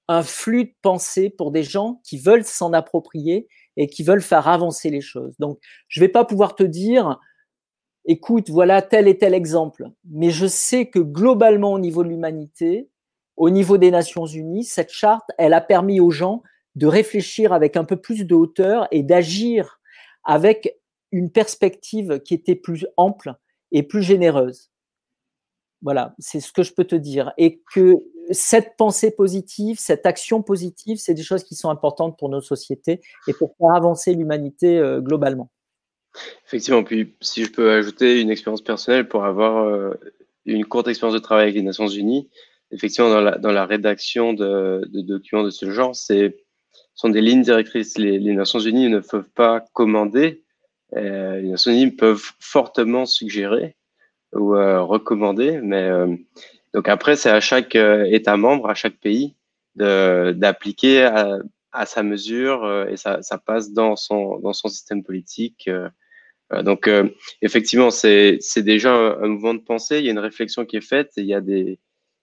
un 0.07 0.23
flux 0.23 0.65
de 0.67 0.75
pensée 0.83 1.31
pour 1.31 1.51
des 1.51 1.63
gens 1.63 2.03
qui 2.05 2.19
veulent 2.19 2.45
s'en 2.45 2.75
approprier 2.75 3.49
et 3.79 3.87
qui 3.87 4.03
veulent 4.03 4.21
faire 4.21 4.47
avancer 4.47 4.91
les 4.91 5.01
choses. 5.01 5.35
Donc, 5.39 5.59
je 5.89 5.99
ne 5.99 6.05
vais 6.05 6.13
pas 6.13 6.27
pouvoir 6.27 6.57
te 6.57 6.63
dire, 6.63 7.19
écoute, 8.05 8.51
voilà 8.51 8.83
tel 8.83 9.09
et 9.09 9.17
tel 9.17 9.33
exemple, 9.33 9.89
mais 10.05 10.29
je 10.29 10.47
sais 10.47 10.91
que 10.91 10.99
globalement, 10.99 11.73
au 11.73 11.79
niveau 11.79 12.05
de 12.05 12.11
l'humanité, 12.11 12.91
au 13.41 13.49
niveau 13.49 13.79
des 13.79 13.91
Nations 13.91 14.27
Unies, 14.27 14.65
cette 14.65 14.93
charte, 14.93 15.31
elle 15.39 15.55
a 15.55 15.63
permis 15.63 15.99
aux 15.99 16.11
gens 16.11 16.43
de 16.75 16.87
réfléchir 16.87 17.55
avec 17.55 17.75
un 17.75 17.85
peu 17.85 17.97
plus 17.97 18.27
de 18.27 18.35
hauteur 18.35 18.87
et 18.91 19.03
d'agir 19.03 19.81
avec 20.25 20.79
une 21.11 21.33
perspective 21.33 22.21
qui 22.21 22.35
était 22.35 22.55
plus 22.55 22.87
ample 22.99 23.33
et 23.73 23.83
plus 23.83 24.03
généreuse. 24.03 24.71
Voilà, 25.81 26.15
c'est 26.19 26.41
ce 26.41 26.53
que 26.53 26.63
je 26.63 26.75
peux 26.75 26.85
te 26.85 26.95
dire. 26.95 27.33
Et 27.39 27.63
que 27.73 27.95
cette 28.31 28.77
pensée 28.77 29.11
positive, 29.11 29.79
cette 29.79 30.05
action 30.05 30.43
positive, 30.43 30.99
c'est 30.99 31.15
des 31.15 31.23
choses 31.23 31.43
qui 31.43 31.55
sont 31.55 31.71
importantes 31.71 32.19
pour 32.19 32.29
nos 32.29 32.43
sociétés 32.43 33.01
et 33.27 33.33
pour 33.33 33.57
faire 33.57 33.75
avancer 33.75 34.13
l'humanité 34.13 34.79
euh, 34.79 35.01
globalement. 35.01 35.51
Effectivement, 36.45 36.85
puis 36.85 37.17
si 37.23 37.45
je 37.47 37.51
peux 37.51 37.73
ajouter 37.73 38.21
une 38.21 38.29
expérience 38.29 38.61
personnelle 38.61 39.09
pour 39.09 39.25
avoir 39.25 39.65
euh, 39.65 39.95
une 40.45 40.67
courte 40.67 40.89
expérience 40.89 41.15
de 41.15 41.23
travail 41.23 41.45
avec 41.45 41.55
les 41.55 41.63
Nations 41.63 41.89
Unies, 41.89 42.29
effectivement, 42.71 43.11
dans 43.11 43.21
la, 43.21 43.39
dans 43.39 43.53
la 43.53 43.67
rédaction 43.67 44.33
de, 44.33 44.89
de, 44.93 45.01
documents 45.01 45.43
de 45.43 45.51
ce 45.51 45.71
genre, 45.71 45.95
c'est 45.95 46.37
sont 46.95 47.09
des 47.09 47.23
lignes 47.23 47.43
directrices. 47.43 47.97
Les, 47.97 48.19
les, 48.19 48.35
Nations 48.35 48.59
Unies 48.59 48.91
ne 48.91 49.01
peuvent 49.01 49.31
pas 49.35 49.65
commander. 49.73 50.45
Euh, 50.97 51.41
les 51.41 51.49
Nations 51.49 51.73
Unies 51.73 51.93
peuvent 51.93 52.33
fortement 52.41 53.07
suggérer 53.07 53.77
ou 54.33 54.55
euh, 54.55 54.83
recommander, 54.83 55.61
mais 55.63 55.83
euh, 55.83 56.15
donc 56.75 56.89
après 56.89 57.17
c'est 57.17 57.31
à 57.31 57.41
chaque 57.41 57.75
euh, 57.77 58.05
État 58.11 58.37
membre, 58.37 58.69
à 58.69 58.75
chaque 58.75 58.97
pays 58.97 59.35
d'appliquer 59.77 61.05
à, 61.05 61.39
à, 61.73 61.87
sa 61.87 62.03
mesure 62.03 62.65
euh, 62.65 62.87
et 62.89 62.97
ça, 62.97 63.23
ça, 63.23 63.39
passe 63.39 63.73
dans 63.73 63.97
son 63.97 64.39
dans 64.41 64.53
son 64.53 64.69
système 64.69 65.03
politique. 65.03 65.71
donc 66.63 66.91
effectivement 67.43 67.91
c'est 67.91 68.41
déjà 68.57 68.93
un, 68.95 69.29
mouvement 69.29 69.55
de 69.55 69.61
pensée. 69.61 69.99
Il 70.01 70.05
y 70.05 70.09
a 70.09 70.13
une 70.13 70.19
réflexion 70.19 70.67
qui 70.67 70.77
est 70.77 70.81
faite. 70.87 71.13
Il 71.17 71.27
y 71.27 71.35
a 71.35 71.41
des 71.41 71.79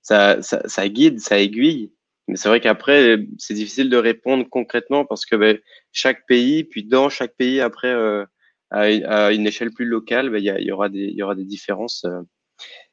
ça, 0.08 0.42
ça, 0.42 0.90
guide, 0.90 1.20
ça 1.20 1.40
aiguille. 1.40 1.92
Mais 2.28 2.38
c'est 2.38 2.50
vrai 2.50 2.62
qu'après, 2.62 3.18
c'est 3.38 3.54
difficile 3.54 3.90
de 3.90 3.98
répondre 3.98 4.46
concrètement 4.50 5.06
parce 5.06 5.26
que 5.26 5.36
ben, 5.36 5.60
chaque 5.92 6.26
pays, 6.28 6.64
puis 6.64 6.84
dans 6.84 7.10
chaque 7.10 7.36
pays, 7.36 7.60
après, 7.60 7.92
euh, 7.92 8.26
à, 8.70 9.32
une 9.32 9.48
échelle 9.48 9.72
plus 9.72 9.86
locale, 9.86 10.30
ben, 10.30 10.38
il 10.38 10.46
y, 10.46 10.66
y, 10.66 10.72
aura 10.72 10.90
des, 10.90 11.08
y 11.08 11.22
aura 11.22 11.36
des 11.36 11.44
différences. 11.44 12.06
Euh. 12.06 12.22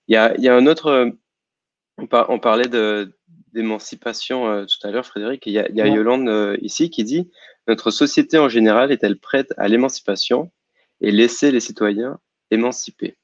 Il 0.09 0.15
y 0.15 0.17
a, 0.17 0.39
y 0.41 0.49
a 0.49 0.57
un 0.57 0.67
autre. 0.67 0.87
Euh, 0.87 1.11
on 1.99 2.39
parlait 2.41 2.69
d'émancipation 3.53 4.67
tout 4.67 4.87
à 4.87 4.91
l'heure, 4.91 5.07
Frédéric. 5.07 5.47
Il 5.47 5.53
y 5.53 5.61
a, 5.61 5.71
y 5.71 5.81
a 5.81 5.87
Yolande 5.87 6.59
ici 6.61 6.91
qui 6.91 7.05
dit 7.05 7.31
Notre 7.69 7.93
société 7.93 8.37
en 8.37 8.49
général 8.49 8.91
est-elle 8.91 9.17
prête 9.17 9.55
à 9.57 9.69
l'émancipation 9.69 10.51
et 11.01 11.13
laisser 11.13 11.53
les 11.53 11.61
citoyens 11.61 12.19
émanciper? 12.51 13.17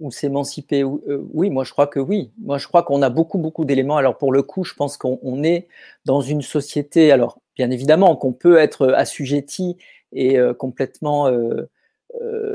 Ou 0.00 0.10
s'émanciper 0.10 0.82
euh, 0.82 1.26
Oui, 1.32 1.50
moi 1.50 1.64
je 1.64 1.72
crois 1.72 1.86
que 1.86 2.00
oui. 2.00 2.30
Moi 2.40 2.58
je 2.58 2.66
crois 2.68 2.82
qu'on 2.82 3.02
a 3.02 3.10
beaucoup, 3.10 3.38
beaucoup 3.38 3.64
d'éléments. 3.64 3.96
Alors 3.96 4.18
pour 4.18 4.32
le 4.32 4.42
coup, 4.42 4.64
je 4.64 4.74
pense 4.74 4.96
qu'on 4.96 5.42
est 5.42 5.68
dans 6.04 6.20
une 6.20 6.42
société, 6.42 7.12
alors 7.12 7.40
bien 7.56 7.70
évidemment 7.70 8.16
qu'on 8.16 8.32
peut 8.32 8.58
être 8.58 8.88
assujetti 8.88 9.76
et 10.12 10.38
euh, 10.38 10.54
complètement 10.54 11.28
euh, 11.28 11.68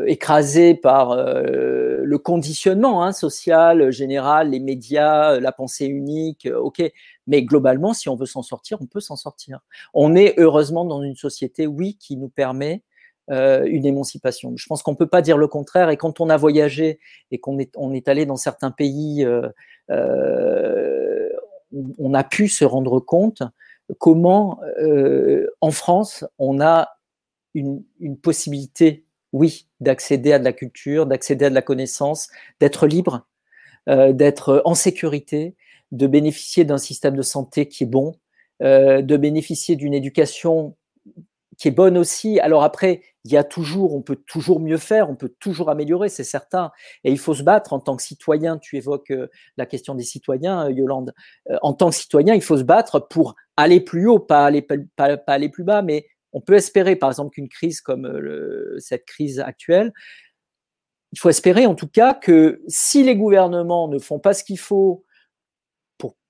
écrasé 0.07 0.73
par 0.73 1.15
le 1.15 2.17
conditionnement 2.17 3.03
hein, 3.03 3.13
social, 3.13 3.91
général, 3.91 4.49
les 4.49 4.59
médias, 4.59 5.39
la 5.39 5.51
pensée 5.51 5.85
unique, 5.85 6.49
ok. 6.53 6.81
Mais 7.27 7.43
globalement, 7.43 7.93
si 7.93 8.09
on 8.09 8.15
veut 8.15 8.25
s'en 8.25 8.41
sortir, 8.41 8.79
on 8.81 8.87
peut 8.87 8.99
s'en 8.99 9.15
sortir. 9.15 9.59
On 9.93 10.15
est 10.15 10.33
heureusement 10.37 10.85
dans 10.85 11.01
une 11.01 11.15
société, 11.15 11.67
oui, 11.67 11.95
qui 11.99 12.17
nous 12.17 12.29
permet 12.29 12.81
euh, 13.31 13.63
une 13.65 13.85
émancipation. 13.85 14.51
Je 14.57 14.67
pense 14.67 14.83
qu'on 14.83 14.91
ne 14.91 14.97
peut 14.97 15.07
pas 15.07 15.21
dire 15.21 15.37
le 15.37 15.47
contraire. 15.47 15.89
Et 15.89 15.95
quand 15.95 16.19
on 16.19 16.29
a 16.29 16.35
voyagé 16.35 16.99
et 17.31 17.39
qu'on 17.39 17.57
est, 17.57 18.07
allé 18.09 18.25
dans 18.25 18.35
certains 18.35 18.71
pays, 18.71 19.23
euh, 19.23 19.47
euh, 19.91 21.29
on 21.99 22.13
a 22.13 22.25
pu 22.25 22.49
se 22.49 22.65
rendre 22.65 22.99
compte 22.99 23.41
comment, 23.97 24.59
en 25.61 25.71
France, 25.71 26.25
on 26.37 26.59
a 26.59 26.97
une, 27.53 27.83
une 28.01 28.17
possibilité, 28.17 29.05
oui, 29.31 29.67
d'accéder 29.79 30.33
à 30.33 30.39
de 30.39 30.43
la 30.43 30.53
culture, 30.53 31.05
d'accéder 31.05 31.45
à 31.45 31.49
de 31.49 31.55
la 31.55 31.61
connaissance, 31.61 32.27
d'être 32.59 32.87
libre, 32.87 33.25
d'être 33.87 34.61
en 34.65 34.75
sécurité, 34.75 35.55
de 35.91 36.07
bénéficier 36.07 36.63
d'un 36.63 36.77
système 36.77 37.15
de 37.15 37.21
santé 37.21 37.67
qui 37.67 37.83
est 37.83 37.87
bon, 37.87 38.15
de 38.61 39.17
bénéficier 39.17 39.75
d'une 39.75 39.93
éducation 39.93 40.75
qui 41.57 41.67
est 41.67 41.71
bonne 41.71 41.97
aussi. 41.97 42.39
Alors 42.39 42.63
après, 42.63 43.01
il 43.25 43.31
y 43.31 43.37
a 43.37 43.43
toujours, 43.43 43.95
on 43.95 44.01
peut 44.01 44.17
toujours 44.17 44.59
mieux 44.59 44.77
faire, 44.77 45.09
on 45.09 45.15
peut 45.15 45.33
toujours 45.39 45.69
améliorer, 45.69 46.09
c'est 46.09 46.25
certain. 46.25 46.71
Et 47.03 47.11
il 47.11 47.19
faut 47.19 47.33
se 47.33 47.43
battre 47.43 47.71
en 47.71 47.79
tant 47.79 47.95
que 47.95 48.03
citoyen. 48.03 48.57
Tu 48.57 48.75
évoques 48.75 49.11
euh, 49.11 49.27
la 49.55 49.65
question 49.65 49.95
des 49.95 50.03
citoyens, 50.03 50.65
euh, 50.65 50.71
Yolande. 50.71 51.13
Euh, 51.49 51.57
en 51.61 51.73
tant 51.73 51.89
que 51.89 51.95
citoyen, 51.95 52.35
il 52.35 52.41
faut 52.41 52.57
se 52.57 52.63
battre 52.63 52.99
pour 52.99 53.35
aller 53.55 53.79
plus 53.79 54.07
haut, 54.07 54.19
pas 54.19 54.45
aller, 54.45 54.61
plus 55.49 55.63
bas, 55.63 55.81
mais 55.81 56.05
on 56.33 56.41
peut 56.41 56.55
espérer, 56.55 56.95
par 56.95 57.09
exemple, 57.11 57.31
qu'une 57.31 57.47
crise 57.47 57.79
comme 57.79 58.11
cette 58.79 59.05
crise 59.05 59.39
actuelle, 59.39 59.93
il 61.11 61.19
faut 61.19 61.29
espérer 61.29 61.67
en 61.67 61.75
tout 61.75 61.87
cas 61.87 62.15
que 62.15 62.63
si 62.67 63.03
les 63.03 63.15
gouvernements 63.15 63.87
ne 63.87 63.99
font 63.99 64.17
pas 64.17 64.33
ce 64.33 64.43
qu'il 64.43 64.57
faut 64.57 65.05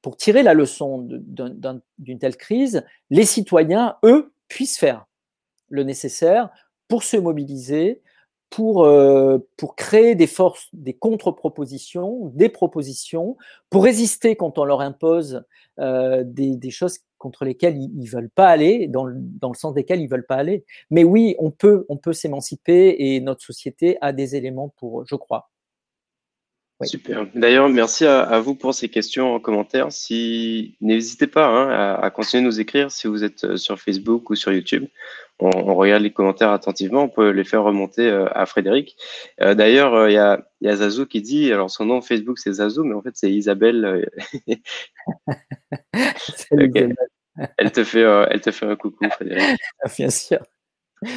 pour 0.02 0.18
tirer 0.18 0.44
la 0.44 0.54
leçon 0.54 1.08
d'une 1.98 2.20
telle 2.20 2.36
crise, 2.36 2.84
les 3.10 3.26
citoyens, 3.26 3.96
eux, 4.04 4.34
puissent 4.50 4.78
faire 4.78 5.06
le 5.70 5.84
nécessaire 5.84 6.50
pour 6.94 7.02
se 7.02 7.18
mobiliser, 7.18 8.04
pour, 8.52 8.86
euh, 8.86 9.40
pour 9.58 9.76
créer 9.76 10.14
des 10.14 10.28
forces, 10.28 10.70
des 10.74 10.94
contre-propositions, 10.94 12.32
des 12.36 12.50
propositions, 12.50 13.36
pour 13.72 13.84
résister 13.84 14.36
quand 14.36 14.60
on 14.60 14.64
leur 14.64 14.80
impose 14.82 15.44
euh, 15.80 16.24
des, 16.24 16.56
des, 16.56 16.70
choses 16.70 17.00
contre 17.18 17.46
lesquelles 17.46 17.78
ils 17.78 17.98
ne 17.98 18.08
veulent 18.08 18.30
pas 18.30 18.48
aller, 18.48 18.88
dans 18.88 19.06
le, 19.06 19.16
dans 19.18 19.50
le 19.50 19.56
sens 19.56 19.74
desquelles 19.74 20.02
ils 20.02 20.06
ne 20.06 20.12
veulent 20.12 20.28
pas 20.28 20.36
aller. 20.36 20.66
Mais 20.92 21.04
oui, 21.04 21.36
on 21.40 21.50
peut, 21.50 21.88
on 21.90 21.98
peut 21.98 22.14
s'émanciper 22.14 22.96
et 23.00 23.20
notre 23.22 23.42
société 23.42 23.98
a 24.02 24.14
des 24.14 24.36
éléments 24.36 24.72
pour, 24.78 25.04
je 25.08 25.16
crois. 25.16 25.50
Super. 26.86 27.28
D'ailleurs, 27.36 27.70
merci 27.70 28.06
à, 28.06 28.40
vous 28.40 28.56
pour 28.56 28.74
ces 28.74 28.90
questions 28.90 29.36
en 29.36 29.40
commentaire. 29.40 29.92
Si 29.92 30.78
n'hésitez 30.82 31.28
pas 31.28 31.46
hein, 31.48 31.96
à, 32.02 32.10
continuer 32.12 32.44
de 32.44 32.48
nous 32.48 32.60
écrire 32.60 32.92
si 32.92 33.08
vous 33.08 33.24
êtes 33.24 33.44
euh, 33.44 33.58
sur 33.58 33.80
Facebook 33.80 34.30
ou 34.30 34.36
sur 34.36 34.52
YouTube. 34.52 34.86
On, 35.40 35.76
regarde 35.76 36.04
les 36.04 36.12
commentaires 36.12 36.52
attentivement. 36.52 37.04
On 37.04 37.10
peut 37.10 37.30
les 37.30 37.44
faire 37.44 37.64
remonter 37.64 38.08
euh, 38.08 38.28
à 38.34 38.46
Frédéric. 38.46 38.96
Euh, 39.42 39.56
d'ailleurs, 39.56 40.10
il 40.10 40.14
y, 40.14 40.18
a, 40.18 40.46
y 40.62 40.68
a 40.68 40.76
Zazou 40.76 41.06
qui 41.06 41.22
dit, 41.22 41.52
alors 41.52 41.70
son 41.70 41.86
nom 41.86 42.02
Facebook 42.02 42.38
c'est 42.40 42.54
Zazou, 42.54 42.84
mais 42.84 42.96
en 42.96 43.02
fait 43.02 43.16
c'est 43.16 43.32
Isabelle. 43.32 44.10
Elle 47.58 47.72
te 47.72 47.84
fait, 47.84 48.04
elle 48.30 48.42
te 48.42 48.52
fait 48.52 48.68
un 48.68 48.76
coucou, 48.76 49.10
Frédéric. 49.10 49.60
Bien 49.98 50.12
sûr. 50.12 50.38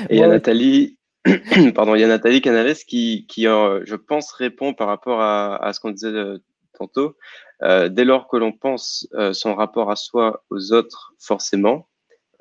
Et 0.09 0.17
il 0.17 0.19
y 0.19 0.23
a 0.23 0.29
Nathalie 0.29 0.97
pardon, 1.75 1.95
il 1.95 2.01
y 2.01 2.05
a 2.05 2.09
Nathalie 2.09 2.41
Canales 2.41 2.75
qui, 2.75 3.27
qui 3.29 3.47
euh, 3.47 3.83
je 3.85 3.97
pense, 3.97 4.33
répond 4.33 4.75
par 4.75 4.89
rapport 4.89 5.21
à, 5.21 5.57
à 5.65 5.73
ce 5.73 5.81
qu'on 5.81 5.91
disait 5.91 6.09
euh, 6.09 6.39
tantôt. 6.79 7.17
Euh, 7.63 7.89
dès 7.89 8.05
lors 8.05 8.29
que 8.29 8.37
l'on 8.37 8.53
pense 8.53 9.09
son 9.33 9.55
rapport 9.55 9.91
à 9.91 9.97
soi, 9.97 10.45
aux 10.51 10.73
autres, 10.73 11.15
forcément, 11.19 11.89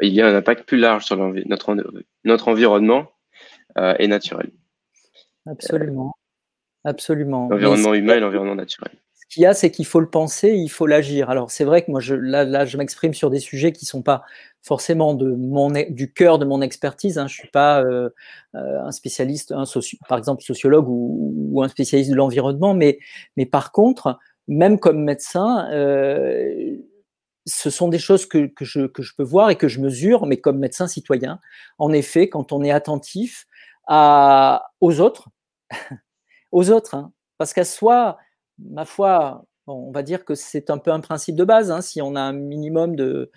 il 0.02 0.14
y 0.14 0.22
a 0.22 0.28
un 0.28 0.36
impact 0.36 0.68
plus 0.68 0.78
large 0.78 1.06
sur 1.06 1.18
notre, 1.18 1.76
notre 2.26 2.48
environnement 2.50 3.12
et 3.78 4.08
naturel. 4.08 4.52
Absolument. 5.46 6.14
Absolument. 6.84 7.48
L'environnement 7.50 7.94
humain 7.94 8.16
et 8.16 8.20
l'environnement 8.20 8.56
naturel 8.56 8.92
ce 9.28 9.34
qu'il 9.34 9.44
y 9.44 9.46
a, 9.46 9.54
c'est 9.54 9.72
qu'il 9.72 9.86
faut 9.86 10.00
le 10.00 10.10
penser, 10.10 10.52
il 10.52 10.70
faut 10.70 10.86
l'agir. 10.86 11.30
Alors 11.30 11.52
c'est 11.52 11.64
vrai 11.64 11.84
que 11.84 11.92
moi, 11.92 12.00
je, 12.00 12.16
là, 12.16 12.44
là 12.46 12.66
je 12.66 12.78
m'exprime 12.78 13.14
sur 13.14 13.30
des 13.30 13.40
sujets 13.40 13.72
qui 13.72 13.86
sont 13.86 14.02
pas 14.02 14.24
forcément 14.62 15.14
de 15.14 15.32
mon, 15.32 15.72
du 15.90 16.12
cœur 16.14 16.40
de 16.40 16.46
mon 16.46 16.62
expertise. 16.62 17.18
Hein. 17.18 17.28
Je 17.28 17.34
suis 17.34 17.50
pas 17.50 17.84
euh, 17.84 18.10
euh 18.56 18.82
un 18.84 18.92
spécialiste, 18.92 19.52
un 19.52 19.66
par 20.08 20.18
exemple 20.18 20.44
sociologue 20.44 20.88
ou, 20.88 21.34
ou, 21.52 21.64
un 21.64 21.68
spécialiste 21.68 22.12
de 22.12 22.16
l'environnement, 22.16 22.74
mais, 22.74 23.00
mais 23.38 23.46
par 23.46 23.72
contre, 23.72 24.20
même 24.48 24.80
comme 24.80 25.04
médecin, 25.04 25.70
euh, 25.72 26.78
ce 27.46 27.70
sont 27.70 27.88
des 27.90 28.00
choses 28.00 28.26
que, 28.26 28.48
que, 28.48 28.66
je, 28.66 28.88
que 28.88 29.04
je 29.04 29.14
peux 29.16 29.24
voir 29.24 29.50
et 29.50 29.56
que 29.56 29.68
je 29.68 29.80
mesure, 29.80 30.26
mais 30.26 30.38
comme 30.38 30.60
médecin 30.60 30.88
citoyen. 30.88 31.40
En 31.78 31.94
effet, 31.94 32.30
quand 32.30 32.52
on 32.52 32.64
est 32.64 32.72
attentif 32.72 33.48
à, 33.88 34.72
aux 34.82 35.00
autres, 35.00 35.30
aux 36.52 36.72
autres, 36.72 36.96
hein, 36.96 37.12
parce 37.38 37.54
qu'à 37.54 37.66
soi, 37.66 38.18
ma 38.60 38.86
foi, 38.86 39.46
on 39.68 39.92
va 39.92 40.04
dire 40.04 40.26
que 40.26 40.36
c'est 40.36 40.70
un 40.70 40.78
peu 40.78 40.92
un 40.92 41.00
principe 41.00 41.36
de 41.36 41.44
base, 41.44 41.72
hein, 41.72 41.82
si 41.82 42.02
on 42.02 42.16
a 42.16 42.22
un 42.22 42.34
minimum 42.34 42.96
de, 42.96 43.32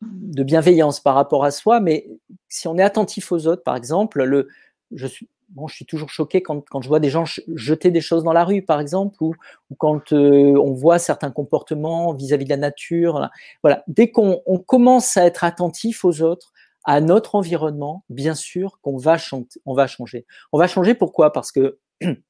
bienveillance 0.00 1.00
par 1.00 1.14
rapport 1.14 1.44
à 1.44 1.50
soi, 1.50 1.80
mais 1.80 2.08
si 2.48 2.68
on 2.68 2.78
est 2.78 2.82
attentif 2.82 3.32
aux 3.32 3.46
autres, 3.46 3.64
par 3.64 3.76
exemple, 3.76 4.22
le, 4.22 4.48
je, 4.92 5.06
suis, 5.06 5.28
bon, 5.48 5.66
je 5.66 5.74
suis 5.74 5.86
toujours 5.86 6.10
choqué 6.10 6.40
quand, 6.40 6.64
quand, 6.68 6.80
je 6.80 6.88
vois 6.88 7.00
des 7.00 7.10
gens 7.10 7.24
jeter 7.54 7.90
des 7.90 8.00
choses 8.00 8.22
dans 8.22 8.32
la 8.32 8.44
rue, 8.44 8.62
par 8.62 8.80
exemple, 8.80 9.16
ou, 9.20 9.34
quand 9.76 10.12
euh, 10.12 10.54
on 10.56 10.72
voit 10.72 10.98
certains 10.98 11.32
comportements 11.32 12.12
vis-à-vis 12.14 12.44
de 12.44 12.50
la 12.50 12.56
nature. 12.56 13.28
Voilà, 13.62 13.82
dès 13.88 14.10
qu'on 14.10 14.40
commence 14.66 15.16
à 15.16 15.26
être 15.26 15.42
attentif 15.44 16.04
aux 16.04 16.22
autres, 16.22 16.52
à 16.84 17.00
notre 17.00 17.34
environnement, 17.34 18.04
bien 18.08 18.34
sûr 18.34 18.78
qu'on 18.80 18.96
va, 18.96 19.18
va 19.66 19.86
changer. 19.86 20.26
On 20.52 20.58
va 20.58 20.68
changer 20.68 20.94
pourquoi? 20.94 21.32
Parce 21.32 21.52
que 21.52 21.78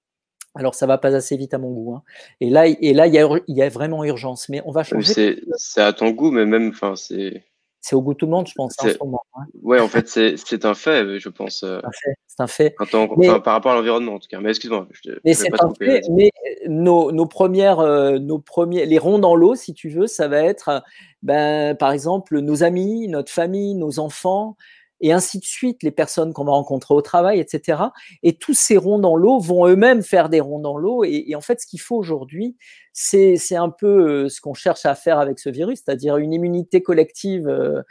alors 0.55 0.75
ça 0.75 0.87
va 0.87 0.99
pas 0.99 1.15
assez 1.15 1.37
vite 1.37 1.55
à 1.55 1.59
mon 1.59 1.71
goût. 1.71 1.95
Hein. 1.95 2.03
Et 2.41 2.51
là, 2.51 2.67
et 2.67 2.93
là, 2.93 3.07
il 3.07 3.15
y 3.15 3.19
a, 3.19 3.29
il 3.47 3.57
y 3.57 3.63
a 3.63 3.69
vraiment 3.69 4.05
urgence. 4.05 4.49
Mais 4.49 4.63
on 4.65 4.73
va 4.73 4.83
changer. 4.85 5.41
C'est 5.57 5.81
à 5.81 5.93
ton 5.93 6.11
goût, 6.11 6.31
mais 6.31 6.47
même, 6.47 6.71
enfin, 6.71 6.97
c'est. 6.97 7.45
C'est 7.81 7.95
au 7.95 8.03
goût 8.03 8.13
de 8.13 8.19
tout 8.19 8.27
le 8.27 8.33
monde, 8.33 8.47
je 8.49 8.55
pense, 8.55 8.75
en 8.81 8.89
ce 8.89 8.99
moment. 8.99 9.23
Hein. 9.35 9.45
Ouais, 9.63 9.79
en 9.79 9.87
fait, 9.87 10.09
c'est 10.09 10.65
un 10.65 10.75
fait, 10.75 11.21
je 11.21 11.29
pense. 11.29 11.63
Euh, 11.63 11.81
c'est 12.27 12.43
un 12.43 12.47
fait. 12.49 12.75
par 12.77 13.55
rapport 13.55 13.71
à 13.71 13.77
l'environnement, 13.77 14.15
en 14.15 14.19
tout 14.19 14.27
cas. 14.29 14.41
Mais 14.41 14.51
excuse-moi. 14.51 14.89
Mais 15.25 15.33
c'est 15.33 15.49
un 15.63 15.73
fait. 15.79 16.03
Mais 16.11 16.33
nos, 16.67 17.13
nos 17.13 17.27
premières, 17.27 17.79
euh, 17.79 18.19
nos 18.19 18.41
premiers, 18.41 18.85
les 18.85 18.99
ronds 18.99 19.21
dans 19.21 19.37
l'eau, 19.37 19.55
si 19.55 19.75
tu 19.75 19.89
veux, 19.91 20.09
ça 20.09 20.27
va 20.27 20.43
être, 20.43 20.83
ben, 21.23 21.77
par 21.77 21.93
exemple, 21.93 22.41
nos 22.41 22.65
amis, 22.65 23.07
notre 23.07 23.31
famille, 23.31 23.77
nos 23.77 24.01
enfants 24.01 24.57
et 25.01 25.13
ainsi 25.13 25.39
de 25.39 25.45
suite, 25.45 25.83
les 25.83 25.91
personnes 25.91 26.33
qu'on 26.33 26.45
va 26.45 26.53
rencontrer 26.53 26.95
au 26.95 27.03
travail, 27.03 27.39
etc. 27.39 27.83
Et 28.23 28.37
tous 28.37 28.55
ces 28.55 28.77
ronds 28.77 28.99
dans 28.99 29.15
l'eau 29.15 29.39
vont 29.39 29.67
eux-mêmes 29.67 30.03
faire 30.03 30.29
des 30.29 30.41
ronds 30.41 30.59
dans 30.59 30.77
l'eau. 30.77 31.05
Et, 31.05 31.35
en 31.37 31.41
fait, 31.41 31.61
ce 31.61 31.67
qu'il 31.67 31.81
faut 31.81 31.97
aujourd'hui, 31.97 32.57
c'est 32.93 33.37
un 33.55 33.71
peu 33.71 34.25
euh, 34.25 34.29
ce 34.29 34.41
qu'on 34.41 34.55
cherche 34.55 34.85
à 34.87 34.97
faire 34.97 35.19
avec 35.19 35.39
ce 35.39 35.51
virus, 35.51 35.83
c'est-à-dire 35.85 36.17
une 36.17 36.33
immunité 36.33 36.83
collective. 36.83 37.47
Euh, 37.49 37.83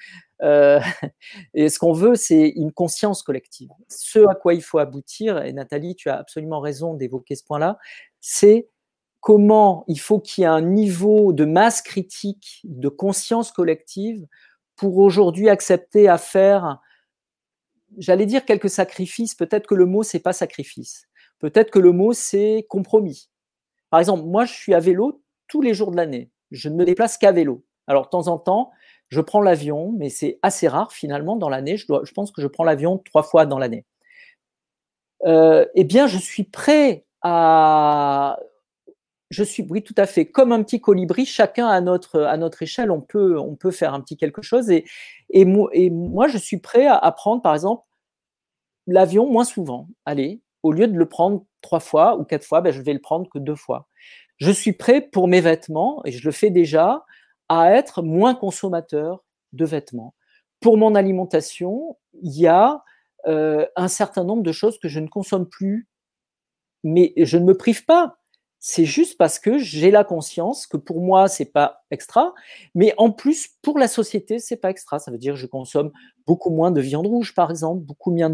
euh, 0.42 0.80
et 1.54 1.70
ce 1.70 1.80
qu'on 1.80 1.94
veut, 1.94 2.16
c'est 2.16 2.50
une 2.50 2.74
conscience 2.74 3.24
collective. 3.24 3.70
Ce 3.88 4.20
à 4.28 4.36
quoi 4.36 4.54
il 4.54 4.62
faut 4.62 4.80
aboutir, 4.80 5.42
et 5.42 5.54
Nathalie, 5.54 5.96
tu 5.96 6.10
as 6.10 6.18
absolument 6.18 6.60
raison 6.60 6.94
d'évoquer 6.94 7.36
ce 7.36 7.46
point-là, 7.46 7.78
c'est 8.20 8.70
comment 9.22 9.86
il 9.88 10.00
faut 10.00 10.20
qu'il 10.20 10.42
y 10.42 10.46
ait 10.46 10.48
un 10.48 10.62
niveau 10.62 11.32
de 11.32 11.46
masse 11.46 11.82
critique, 11.82 12.62
de 12.66 12.90
conscience 12.90 13.52
collective 13.52 14.28
pour 14.76 14.98
aujourd'hui 14.98 15.50
accepter 15.50 16.08
à 16.08 16.18
faire 16.18 16.80
j'allais 17.98 18.26
dire 18.26 18.46
quelques 18.46 18.70
sacrifices. 18.70 19.36
Peut-être 19.36 19.68
que 19.68 19.76
le 19.76 19.86
mot, 19.86 20.04
c'est 20.04 20.20
pas 20.20 20.34
sacrifice. 20.34 21.08
Peut-être 21.40 21.72
que 21.72 21.80
le 21.80 21.92
mot, 21.92 22.14
c'est 22.14 22.66
compromis. 22.70 23.30
Par 23.90 24.00
exemple, 24.00 24.24
moi, 24.26 24.46
je 24.46 24.54
suis 24.54 24.74
à 24.74 24.80
vélo 24.80 25.22
tous 25.48 25.62
les 25.62 25.74
jours 25.74 25.92
de 25.92 25.98
l'année. 25.98 26.30
Je 26.52 26.70
ne 26.70 26.76
me 26.76 26.86
déplace 26.86 27.18
qu'à 27.18 27.32
vélo. 27.32 27.64
Alors, 27.88 28.06
de 28.06 28.10
temps 28.10 28.28
en 28.28 28.38
temps, 28.38 28.72
je 29.10 29.22
prends 29.22 29.42
l'avion, 29.42 29.94
mais 29.98 30.10
c'est 30.10 30.40
assez 30.42 30.68
rare 30.68 30.92
finalement 30.92 31.36
dans 31.36 31.50
l'année. 31.50 31.78
Je, 31.78 31.86
pense 32.14 32.32
que 32.32 32.42
je 32.42 32.48
prends 32.48 32.64
l'avion 32.64 32.98
trois 32.98 33.24
fois 33.24 33.46
dans 33.46 33.60
l'année. 33.60 33.86
Euh, 35.26 35.66
eh 35.76 35.84
bien, 35.84 36.08
je 36.08 36.18
suis 36.18 36.44
prêt 36.44 37.06
à. 37.22 38.40
Je 39.30 39.44
suis, 39.44 39.66
oui, 39.70 39.84
tout 39.84 39.96
à 39.98 40.06
fait, 40.06 40.26
comme 40.26 40.54
un 40.54 40.64
petit 40.64 40.80
colibri, 40.80 41.26
chacun 41.26 41.68
à 41.68 41.82
notre, 41.82 42.22
à 42.22 42.38
notre 42.38 42.64
échelle, 42.64 42.92
on 42.92 43.02
peut, 43.02 43.38
on 43.38 43.56
peut 43.56 43.72
faire 43.72 43.94
un 43.94 44.00
petit 44.00 44.16
quelque 44.16 44.42
chose. 44.42 44.70
Et, 44.70 44.86
et, 45.30 45.46
moi, 45.46 46.28
je 46.28 46.38
suis 46.38 46.58
prêt 46.58 46.86
à, 46.86 46.96
à 46.96 47.12
prendre, 47.12 47.42
par 47.42 47.54
exemple, 47.54 47.84
l'avion 48.88 49.30
moins 49.30 49.44
souvent. 49.44 49.88
Allez, 50.06 50.42
au 50.64 50.72
lieu 50.72 50.88
de 50.88 50.98
le 50.98 51.08
prendre 51.08 51.46
trois 51.62 51.80
fois 51.80 52.18
ou 52.18 52.24
quatre 52.24 52.46
fois, 52.46 52.62
ben, 52.62 52.72
je 52.72 52.82
vais 52.82 52.94
le 52.94 53.02
prendre 53.02 53.30
que 53.30 53.40
deux 53.40 53.56
fois. 53.56 53.88
Je 54.38 54.52
suis 54.52 54.74
prêt 54.74 55.02
pour 55.02 55.28
mes 55.28 55.42
vêtements, 55.42 56.02
et 56.06 56.12
je 56.12 56.26
le 56.26 56.32
fais 56.32 56.50
déjà, 56.50 57.04
à 57.50 57.72
être 57.72 58.02
moins 58.02 58.36
consommateur 58.36 59.24
de 59.54 59.66
vêtements. 59.66 60.14
Pour 60.60 60.78
mon 60.78 60.96
alimentation, 60.96 61.98
il 62.22 62.40
y 62.40 62.48
a 62.48 62.84
euh, 63.28 63.66
un 63.76 63.88
certain 63.88 64.24
nombre 64.24 64.44
de 64.44 64.52
choses 64.52 64.80
que 64.80 64.88
je 64.88 65.00
ne 65.00 65.08
consomme 65.08 65.48
plus, 65.48 65.88
mais 66.84 67.14
je 67.18 67.38
ne 67.38 67.46
me 67.46 67.58
prive 67.58 67.86
pas 67.86 68.17
c'est 68.60 68.86
juste 68.86 69.18
parce 69.18 69.40
que 69.40 69.58
j'ai 69.58 69.92
la 69.92 70.04
conscience 70.04 70.66
que 70.68 70.78
pour 70.78 71.02
moi 71.02 71.28
c'est 71.28 71.52
pas 71.52 71.84
extra, 71.92 72.34
mais 72.76 72.94
en 72.98 73.12
plus 73.12 73.50
pour 73.62 73.78
la 73.78 73.88
société 73.88 74.40
c'est 74.40 74.58
pas 74.58 74.70
extra. 74.70 75.00
Ça 75.00 75.12
veut 75.12 75.18
dire 75.18 75.34
que 75.34 75.40
je 75.40 75.48
consomme 75.48 75.92
beaucoup 76.26 76.50
moins 76.50 76.72
de 76.72 76.82
viande 76.82 77.08
rouge 77.08 77.36
par 77.36 77.52
exemple, 77.52 77.84
beaucoup 77.86 78.12
moins 78.12 78.30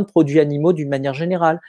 de 0.00 0.06
produits 0.06 0.40
animaux 0.40 0.72
d'une 0.72 0.88
manière 0.88 1.14
générale. 1.14 1.60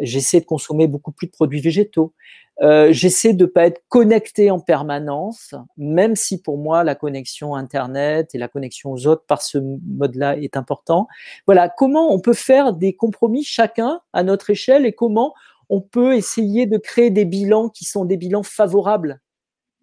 J'essaie 0.00 0.40
de 0.40 0.44
consommer 0.44 0.86
beaucoup 0.86 1.12
plus 1.12 1.26
de 1.28 1.32
produits 1.32 1.60
végétaux. 1.60 2.14
Euh, 2.60 2.92
j'essaie 2.92 3.34
de 3.34 3.46
pas 3.46 3.66
être 3.66 3.82
connecté 3.88 4.50
en 4.50 4.58
permanence, 4.58 5.54
même 5.76 6.16
si 6.16 6.42
pour 6.42 6.58
moi 6.58 6.82
la 6.82 6.96
connexion 6.96 7.54
internet 7.54 8.34
et 8.34 8.38
la 8.38 8.48
connexion 8.48 8.90
aux 8.90 9.06
autres 9.06 9.24
par 9.26 9.42
ce 9.42 9.58
mode-là 9.58 10.36
est 10.36 10.56
important. 10.56 11.06
Voilà, 11.46 11.68
comment 11.68 12.12
on 12.12 12.18
peut 12.18 12.32
faire 12.32 12.72
des 12.72 12.96
compromis 12.96 13.44
chacun 13.44 14.00
à 14.12 14.24
notre 14.24 14.50
échelle 14.50 14.86
et 14.86 14.92
comment 14.92 15.34
on 15.68 15.80
peut 15.80 16.14
essayer 16.14 16.66
de 16.66 16.78
créer 16.78 17.10
des 17.10 17.24
bilans 17.24 17.68
qui 17.68 17.84
sont 17.84 18.04
des 18.04 18.16
bilans 18.16 18.42
favorables 18.42 19.20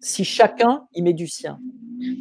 si 0.00 0.24
chacun 0.24 0.86
y 0.94 1.02
met 1.02 1.14
du 1.14 1.26
sien. 1.26 1.58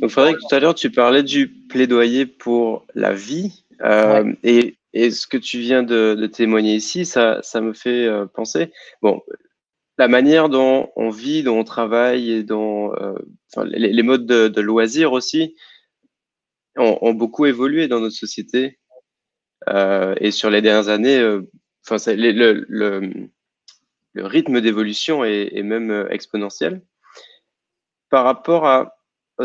Donc, 0.02 0.10
Frédéric, 0.10 0.38
tout 0.40 0.56
à 0.56 0.60
l'heure, 0.60 0.76
tu 0.76 0.92
parlais 0.92 1.24
du 1.24 1.50
plaidoyer 1.50 2.26
pour 2.26 2.86
la 2.96 3.14
vie. 3.14 3.66
Euh, 3.82 4.34
et, 4.44 4.78
ce 4.94 5.28
que 5.28 5.38
tu 5.38 5.60
viens 5.60 5.84
de, 5.84 6.26
témoigner 6.28 6.76
ici, 6.76 7.06
ça, 7.06 7.40
ça 7.42 7.60
me 7.60 7.74
fait 7.74 8.06
euh, 8.06 8.26
penser. 8.26 8.72
Bon, 9.02 9.22
la 9.98 10.08
manière 10.08 10.48
dont 10.48 10.90
on 10.96 11.10
vit, 11.10 11.44
dont 11.44 11.60
on 11.60 11.64
travaille 11.66 12.32
et 12.32 12.44
dont 12.44 12.94
euh, 12.96 13.14
les, 13.66 14.04
modes 14.04 14.26
de, 14.26 14.62
loisirs 14.62 15.12
aussi 15.12 15.56
ont, 16.78 17.14
beaucoup 17.14 17.46
évolué 17.46 17.88
dans 17.88 18.00
notre 18.00 18.16
société. 18.16 18.80
et 19.68 20.32
sur 20.32 20.50
les 20.50 20.62
dernières 20.62 20.90
années, 20.90 21.22
enfin, 21.86 22.14
le, 22.14 22.66
le 22.68 23.30
rythme 24.16 24.62
d'évolution 24.62 25.24
est, 25.24 25.62
même 25.64 25.92
euh, 25.92 26.10
exponentiel. 26.10 26.82
Par 28.10 28.24
rapport 28.24 28.66
à, 28.66 28.92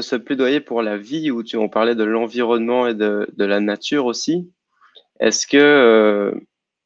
ce 0.00 0.14
plaidoyer 0.14 0.60
pour 0.60 0.82
la 0.82 0.96
vie, 0.96 1.32
où 1.32 1.42
tu, 1.42 1.56
on 1.56 1.68
parlait 1.68 1.96
de 1.96 2.04
l'environnement 2.04 2.86
et 2.86 2.94
de, 2.94 3.26
la 3.36 3.58
nature 3.58 4.06
aussi, 4.06 4.48
est-ce 5.18 5.48
que, 5.48 5.56
euh, 5.56 6.32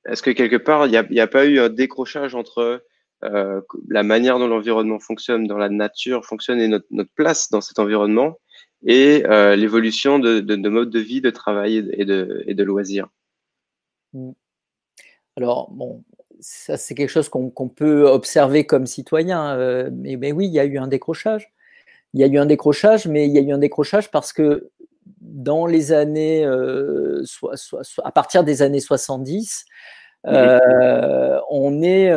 est 0.07 0.23
que 0.23 0.31
quelque 0.31 0.57
part, 0.57 0.87
il 0.87 1.07
n'y 1.11 1.21
a, 1.21 1.27
pas 1.27 1.45
eu 1.45 1.59
un 1.59 1.69
décrochage 1.69 2.35
entre 2.35 2.83
euh, 3.25 3.61
la 3.89 4.03
manière 4.03 4.39
dont 4.39 4.49
l'environnement 4.49 5.01
fonctionne, 5.01 5.47
dans 5.47 5.59
la 5.59 5.69
nature 5.69 6.25
fonctionne 6.25 6.61
et 6.61 6.69
notre, 6.69 6.87
place 7.15 7.51
dans 7.51 7.61
cet 7.61 7.79
environnement, 7.79 8.39
et 8.87 9.23
l'évolution 9.57 10.19
de, 10.19 10.41
de, 10.41 10.69
modes 10.69 10.91
de 10.91 11.01
vie, 11.01 11.21
de 11.21 11.31
travail 11.31 11.87
et 11.93 12.07
de, 12.07 12.43
et 12.47 12.55
de 12.55 12.65
loisirs? 12.65 13.09
Mmh. 14.15 14.33
Alors, 15.37 15.71
bon, 15.73 16.05
ça, 16.45 16.77
c'est 16.77 16.95
quelque 16.95 17.09
chose 17.09 17.31
qu'on 17.31 17.69
peut 17.69 18.07
observer 18.07 18.67
comme 18.67 18.87
citoyen. 18.87 19.57
Euh, 19.57 19.89
mais, 19.93 20.17
mais, 20.17 20.31
oui, 20.31 20.47
il 20.47 20.53
y 20.53 20.61
a 20.61 20.65
eu 20.65 20.77
un 20.77 20.89
décrochage. 20.89 21.51
Il 22.13 22.21
y 22.21 22.25
a 22.25 22.27
eu 22.27 22.39
un 22.39 22.45
décrochage, 22.47 23.07
mais 23.07 23.27
il 23.27 23.33
y 23.33 23.39
a 23.39 23.41
eu 23.41 23.51
un 23.51 23.59
décrochage 23.59 24.11
parce 24.11 24.33
que 24.33 24.71
dans 25.21 25.67
les 25.67 25.93
années, 25.93 26.45
euh, 26.45 27.25
à 28.05 28.13
partir 28.13 28.45
des 28.45 28.61
années 28.61 28.81
70, 28.81 29.65
euh, 30.27 31.41
on 31.51 31.83
est, 31.83 32.11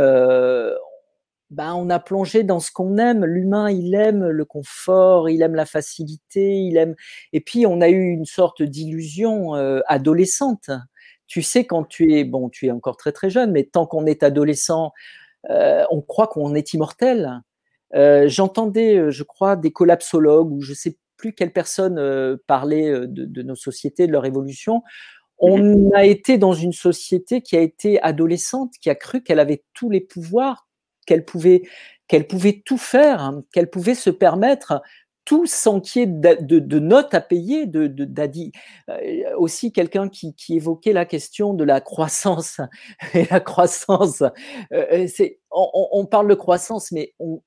ben, 1.49 1.73
on 1.75 1.89
a 1.89 1.99
plongé 1.99 2.43
dans 2.43 2.59
ce 2.59 2.69
qu'on 2.69 2.97
aime. 2.97 3.23
L'humain, 3.23 3.71
il 3.71 3.95
aime 3.95 4.27
le 4.27 4.45
confort, 4.45 5.29
il 5.29 5.41
aime 5.41 5.55
la 5.55 5.65
facilité, 5.65 6.57
il 6.57 6.75
aime. 6.75 6.95
Et 7.31 7.39
puis, 7.39 7.65
on 7.65 7.79
a 7.79 7.87
eu 7.87 8.09
une 8.09 8.25
sorte 8.25 8.61
d'illusion 8.61 9.53
adolescente 9.87 10.69
tu 11.27 11.41
sais 11.41 11.65
quand 11.65 11.83
tu 11.83 12.13
es 12.13 12.23
bon, 12.23 12.49
tu 12.49 12.67
es 12.67 12.71
encore 12.71 12.97
très 12.97 13.11
très 13.11 13.29
jeune, 13.29 13.51
mais 13.51 13.63
tant 13.63 13.85
qu'on 13.85 14.05
est 14.05 14.23
adolescent, 14.23 14.93
euh, 15.49 15.83
on 15.91 16.01
croit 16.01 16.27
qu'on 16.27 16.55
est 16.55 16.73
immortel. 16.73 17.41
Euh, 17.95 18.27
j'entendais, 18.27 18.97
euh, 18.97 19.11
je 19.11 19.23
crois, 19.23 19.55
des 19.55 19.71
collapsologues 19.71 20.51
ou 20.51 20.61
je 20.61 20.73
sais 20.73 20.97
plus 21.17 21.33
quelle 21.33 21.51
personne 21.51 22.37
parlait 22.45 22.91
de, 23.07 23.41
nos 23.41 23.55
sociétés, 23.55 24.05
de 24.05 24.11
leur 24.11 24.25
évolution. 24.25 24.83
On 25.39 25.57
mmh 25.57 25.91
a 25.95 26.05
été 26.05 26.37
dans 26.37 26.53
une 26.53 26.73
société 26.73 27.41
qui 27.41 27.57
a 27.57 27.61
été 27.61 27.99
adolescente, 28.03 28.73
qui 28.79 28.91
a 28.91 28.95
cru 28.95 29.23
qu'elle 29.23 29.39
avait 29.39 29.63
tous 29.73 29.89
les 29.89 30.01
pouvoirs, 30.01 30.67
qu'elle 31.07 31.25
pouvait, 31.25 31.63
qu'elle 32.07 32.27
pouvait 32.27 32.61
tout 32.63 32.77
faire, 32.77 33.21
hein, 33.21 33.43
qu'elle 33.51 33.69
pouvait 33.71 33.95
se 33.95 34.11
permettre 34.11 34.81
tout 35.27 35.45
sans 35.45 35.81
qu'il 35.81 35.99
y 35.99 36.03
ait 36.03 36.07
de, 36.07 36.79
notes 36.79 37.13
à 37.13 37.19
payer. 37.19 37.65
De, 37.65 37.93
euh, 38.89 39.35
aussi 39.35 39.73
quelqu'un 39.73 40.07
qui, 40.07 40.33
évoquait 40.49 40.93
la 40.93 41.05
question 41.05 41.53
de 41.53 41.65
la 41.65 41.81
croissance. 41.81 42.61
Et 43.13 43.27
la 43.29 43.41
croissance, 43.41 44.21
euh, 44.21 44.29
euh, 44.71 45.07
c'est, 45.13 45.41
on, 45.51 46.05
parle 46.05 46.29
de 46.29 46.33
croissance, 46.33 46.93
mais 46.93 47.13
on, 47.19 47.41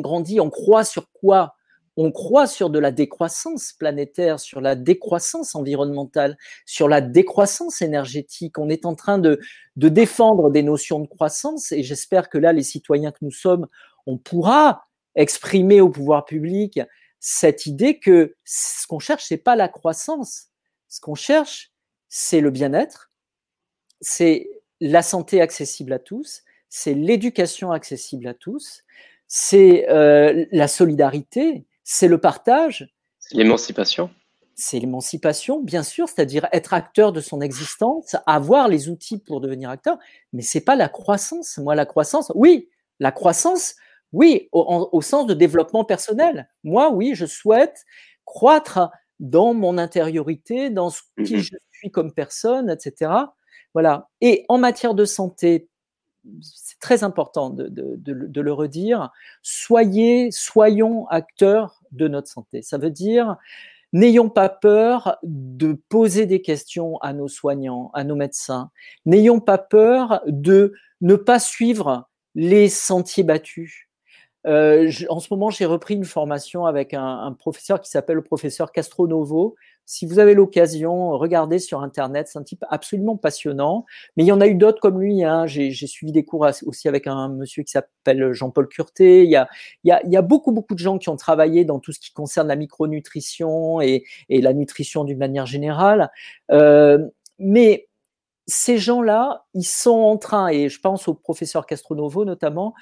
grandit, 0.00 0.40
on 0.40 0.48
croit 0.48 0.82
sur 0.82 1.10
quoi? 1.12 1.54
On 1.98 2.10
croit 2.10 2.46
sur 2.46 2.70
de 2.70 2.78
la 2.78 2.90
décroissance 2.90 3.74
planétaire, 3.74 4.40
sur 4.40 4.62
la 4.62 4.74
décroissance 4.74 5.54
environnementale, 5.54 6.38
sur 6.64 6.88
la 6.88 7.02
décroissance 7.02 7.82
énergétique. 7.82 8.58
On 8.58 8.70
est 8.70 8.86
en 8.86 8.94
train 8.94 9.18
de, 9.18 9.40
de 9.76 9.88
défendre 9.90 10.50
des 10.50 10.62
notions 10.62 11.00
de 11.00 11.06
croissance 11.06 11.70
et 11.70 11.82
j'espère 11.82 12.30
que 12.30 12.38
là, 12.38 12.54
les 12.54 12.62
citoyens 12.62 13.12
que 13.12 13.18
nous 13.20 13.30
sommes, 13.30 13.66
on 14.06 14.16
pourra 14.16 14.86
exprimer 15.16 15.82
au 15.82 15.90
pouvoir 15.90 16.24
public 16.24 16.80
cette 17.20 17.66
idée 17.66 17.98
que 17.98 18.36
ce 18.44 18.86
qu'on 18.86 18.98
cherche, 18.98 19.24
c'est 19.26 19.36
pas 19.36 19.56
la 19.56 19.68
croissance. 19.68 20.48
Ce 20.88 21.00
qu'on 21.00 21.14
cherche, 21.14 21.72
c'est 22.08 22.40
le 22.40 22.50
bien-être, 22.50 23.10
c'est 24.00 24.48
la 24.80 25.02
santé 25.02 25.40
accessible 25.40 25.92
à 25.92 25.98
tous, 25.98 26.42
c'est 26.68 26.94
l'éducation 26.94 27.72
accessible 27.72 28.26
à 28.28 28.34
tous, 28.34 28.84
c'est 29.26 29.88
euh, 29.90 30.46
la 30.52 30.68
solidarité, 30.68 31.64
c'est 31.84 32.08
le 32.08 32.18
partage. 32.18 32.88
L'émancipation. 33.32 34.10
C'est 34.54 34.78
l'émancipation, 34.78 35.60
bien 35.60 35.82
sûr, 35.82 36.08
c'est-à-dire 36.08 36.48
être 36.52 36.72
acteur 36.72 37.12
de 37.12 37.20
son 37.20 37.40
existence, 37.40 38.16
avoir 38.24 38.68
les 38.68 38.88
outils 38.88 39.18
pour 39.18 39.40
devenir 39.40 39.68
acteur, 39.68 39.98
mais 40.32 40.42
c'est 40.42 40.62
pas 40.62 40.76
la 40.76 40.88
croissance. 40.88 41.58
Moi, 41.58 41.74
la 41.74 41.84
croissance, 41.84 42.32
oui, 42.34 42.70
la 42.98 43.12
croissance, 43.12 43.74
oui, 44.16 44.48
au, 44.50 45.02
sens 45.02 45.26
de 45.26 45.34
développement 45.34 45.84
personnel. 45.84 46.48
Moi, 46.64 46.90
oui, 46.90 47.14
je 47.14 47.26
souhaite 47.26 47.84
croître 48.24 48.90
dans 49.20 49.52
mon 49.52 49.76
intériorité, 49.76 50.70
dans 50.70 50.88
ce 50.88 51.02
qui 51.22 51.34
mmh 51.34 51.40
je 51.40 51.56
suis 51.72 51.90
comme 51.90 52.10
personne, 52.14 52.70
etc. 52.70 53.12
Voilà. 53.74 54.08
Et 54.22 54.46
en 54.48 54.56
matière 54.56 54.94
de 54.94 55.04
santé, 55.04 55.68
c'est 56.40 56.78
très 56.80 57.04
important 57.04 57.50
de, 57.50 57.68
de, 57.68 58.40
le 58.40 58.52
redire, 58.54 59.10
soyez, 59.42 60.30
soyons 60.30 61.06
acteurs 61.08 61.82
de 61.92 62.08
notre 62.08 62.28
santé. 62.28 62.62
Ça 62.62 62.78
veut 62.78 62.90
dire, 62.90 63.36
n'ayons 63.92 64.30
pas 64.30 64.48
peur 64.48 65.18
de 65.24 65.78
poser 65.90 66.24
des 66.24 66.40
questions 66.40 66.96
à 67.02 67.12
nos 67.12 67.28
soignants, 67.28 67.90
à 67.92 68.02
nos 68.02 68.16
médecins. 68.16 68.70
N'ayons 69.04 69.40
pas 69.40 69.58
peur 69.58 70.22
de 70.26 70.72
ne 71.02 71.16
pas 71.16 71.38
suivre 71.38 72.08
les 72.34 72.70
sentiers 72.70 73.24
battus. 73.24 73.85
Euh, 74.46 74.90
en 75.08 75.20
ce 75.20 75.28
moment, 75.30 75.50
j'ai 75.50 75.66
repris 75.66 75.94
une 75.94 76.04
formation 76.04 76.66
avec 76.66 76.94
un, 76.94 77.32
professeur 77.38 77.80
qui 77.80 77.90
s'appelle 77.90 78.16
le 78.16 78.22
professeur 78.22 78.72
Castronovo. 78.72 79.56
Si 79.84 80.06
vous 80.06 80.18
avez 80.18 80.34
l'occasion, 80.34 81.10
regardez 81.10 81.58
sur 81.58 81.82
Internet. 81.82 82.28
C'est 82.28 82.38
un 82.38 82.42
type 82.42 82.64
absolument 82.68 83.16
passionnant. 83.16 83.84
Mais 84.16 84.24
il 84.24 84.26
y 84.26 84.32
en 84.32 84.40
a 84.40 84.46
eu 84.46 84.54
d'autres 84.54 84.80
comme 84.80 85.00
lui. 85.00 85.24
Hein. 85.24 85.46
J'ai 85.46 85.72
suivi 85.72 86.12
des 86.12 86.24
cours 86.24 86.46
aussi 86.64 86.88
avec 86.88 87.06
un 87.06 87.28
monsieur 87.28 87.62
qui 87.62 87.72
s'appelle 87.72 88.32
Jean-Paul 88.32 88.68
Curté. 88.68 89.24
Il 89.24 89.30
y, 89.30 89.36
a, 89.36 90.22
beaucoup, 90.22 90.52
beaucoup 90.52 90.74
de 90.74 90.80
gens 90.80 90.98
qui 90.98 91.08
ont 91.08 91.16
travaillé 91.16 91.64
dans 91.64 91.78
tout 91.78 91.92
ce 91.92 92.00
qui 92.00 92.12
concerne 92.12 92.48
la 92.48 92.56
micronutrition 92.56 93.80
et, 93.80 94.04
et 94.28 94.40
la 94.40 94.52
nutrition 94.52 95.04
d'une 95.04 95.18
manière 95.18 95.46
générale. 95.46 96.10
Euh, 96.50 96.98
mais 97.38 97.88
ces 98.46 98.78
gens-là, 98.78 99.44
ils 99.54 99.64
sont 99.64 99.90
en 99.90 100.16
train, 100.16 100.48
et 100.48 100.68
je 100.68 100.80
pense 100.80 101.08
au 101.08 101.14
professeur 101.14 101.66
Castronovo 101.66 102.24
notamment, 102.24 102.74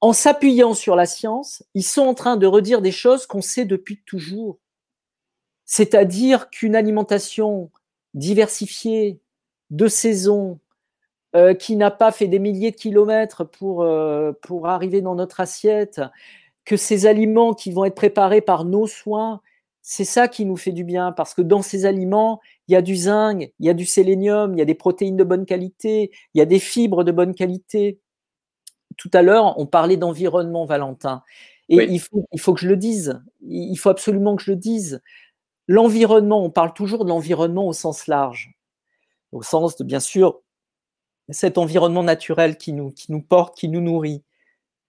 en 0.00 0.12
s'appuyant 0.12 0.74
sur 0.74 0.96
la 0.96 1.06
science, 1.06 1.62
ils 1.74 1.84
sont 1.84 2.02
en 2.02 2.14
train 2.14 2.36
de 2.36 2.46
redire 2.46 2.80
des 2.80 2.92
choses 2.92 3.26
qu'on 3.26 3.42
sait 3.42 3.64
depuis 3.66 4.02
toujours. 4.06 4.58
C'est-à-dire 5.66 6.50
qu'une 6.50 6.74
alimentation 6.74 7.70
diversifiée, 8.14 9.20
de 9.70 9.86
saison, 9.86 10.58
euh, 11.36 11.54
qui 11.54 11.76
n'a 11.76 11.92
pas 11.92 12.10
fait 12.10 12.26
des 12.26 12.40
milliers 12.40 12.72
de 12.72 12.76
kilomètres 12.76 13.44
pour, 13.44 13.82
euh, 13.82 14.32
pour 14.42 14.66
arriver 14.66 15.00
dans 15.00 15.14
notre 15.14 15.38
assiette, 15.38 16.00
que 16.64 16.76
ces 16.76 17.06
aliments 17.06 17.54
qui 17.54 17.70
vont 17.70 17.84
être 17.84 17.94
préparés 17.94 18.40
par 18.40 18.64
nos 18.64 18.88
soins, 18.88 19.40
c'est 19.80 20.04
ça 20.04 20.26
qui 20.26 20.44
nous 20.44 20.56
fait 20.56 20.72
du 20.72 20.82
bien, 20.82 21.12
parce 21.12 21.34
que 21.34 21.42
dans 21.42 21.62
ces 21.62 21.86
aliments, 21.86 22.40
il 22.66 22.72
y 22.72 22.76
a 22.76 22.82
du 22.82 22.96
zinc, 22.96 23.52
il 23.60 23.66
y 23.66 23.70
a 23.70 23.74
du 23.74 23.86
sélénium, 23.86 24.54
il 24.54 24.58
y 24.58 24.62
a 24.62 24.64
des 24.64 24.74
protéines 24.74 25.16
de 25.16 25.24
bonne 25.24 25.46
qualité, 25.46 26.10
il 26.34 26.38
y 26.38 26.42
a 26.42 26.46
des 26.46 26.58
fibres 26.58 27.04
de 27.04 27.12
bonne 27.12 27.34
qualité 27.34 28.00
tout 29.00 29.10
à 29.14 29.22
l'heure, 29.22 29.58
on 29.58 29.64
parlait 29.64 29.96
d'environnement, 29.96 30.66
Valentin. 30.66 31.22
Et 31.70 31.84
il, 31.84 32.00
faut, 32.00 32.26
il 32.32 32.38
faut 32.38 32.52
que 32.52 32.60
je 32.60 32.68
le 32.68 32.76
dise. 32.76 33.22
Il 33.40 33.76
faut 33.76 33.88
absolument 33.88 34.36
que 34.36 34.42
je 34.42 34.50
le 34.50 34.58
dise. 34.58 35.00
L'environnement, 35.68 36.44
on 36.44 36.50
parle 36.50 36.74
toujours 36.74 37.06
de 37.06 37.08
l'environnement 37.08 37.66
au 37.66 37.72
sens 37.72 38.08
large, 38.08 38.52
au 39.32 39.42
sens 39.42 39.76
de, 39.76 39.84
bien 39.84 40.00
sûr, 40.00 40.42
cet 41.30 41.56
environnement 41.56 42.02
naturel 42.02 42.58
qui 42.58 42.74
nous, 42.74 42.90
qui 42.90 43.10
nous 43.10 43.22
porte, 43.22 43.56
qui 43.56 43.68
nous 43.68 43.80
nourrit. 43.80 44.22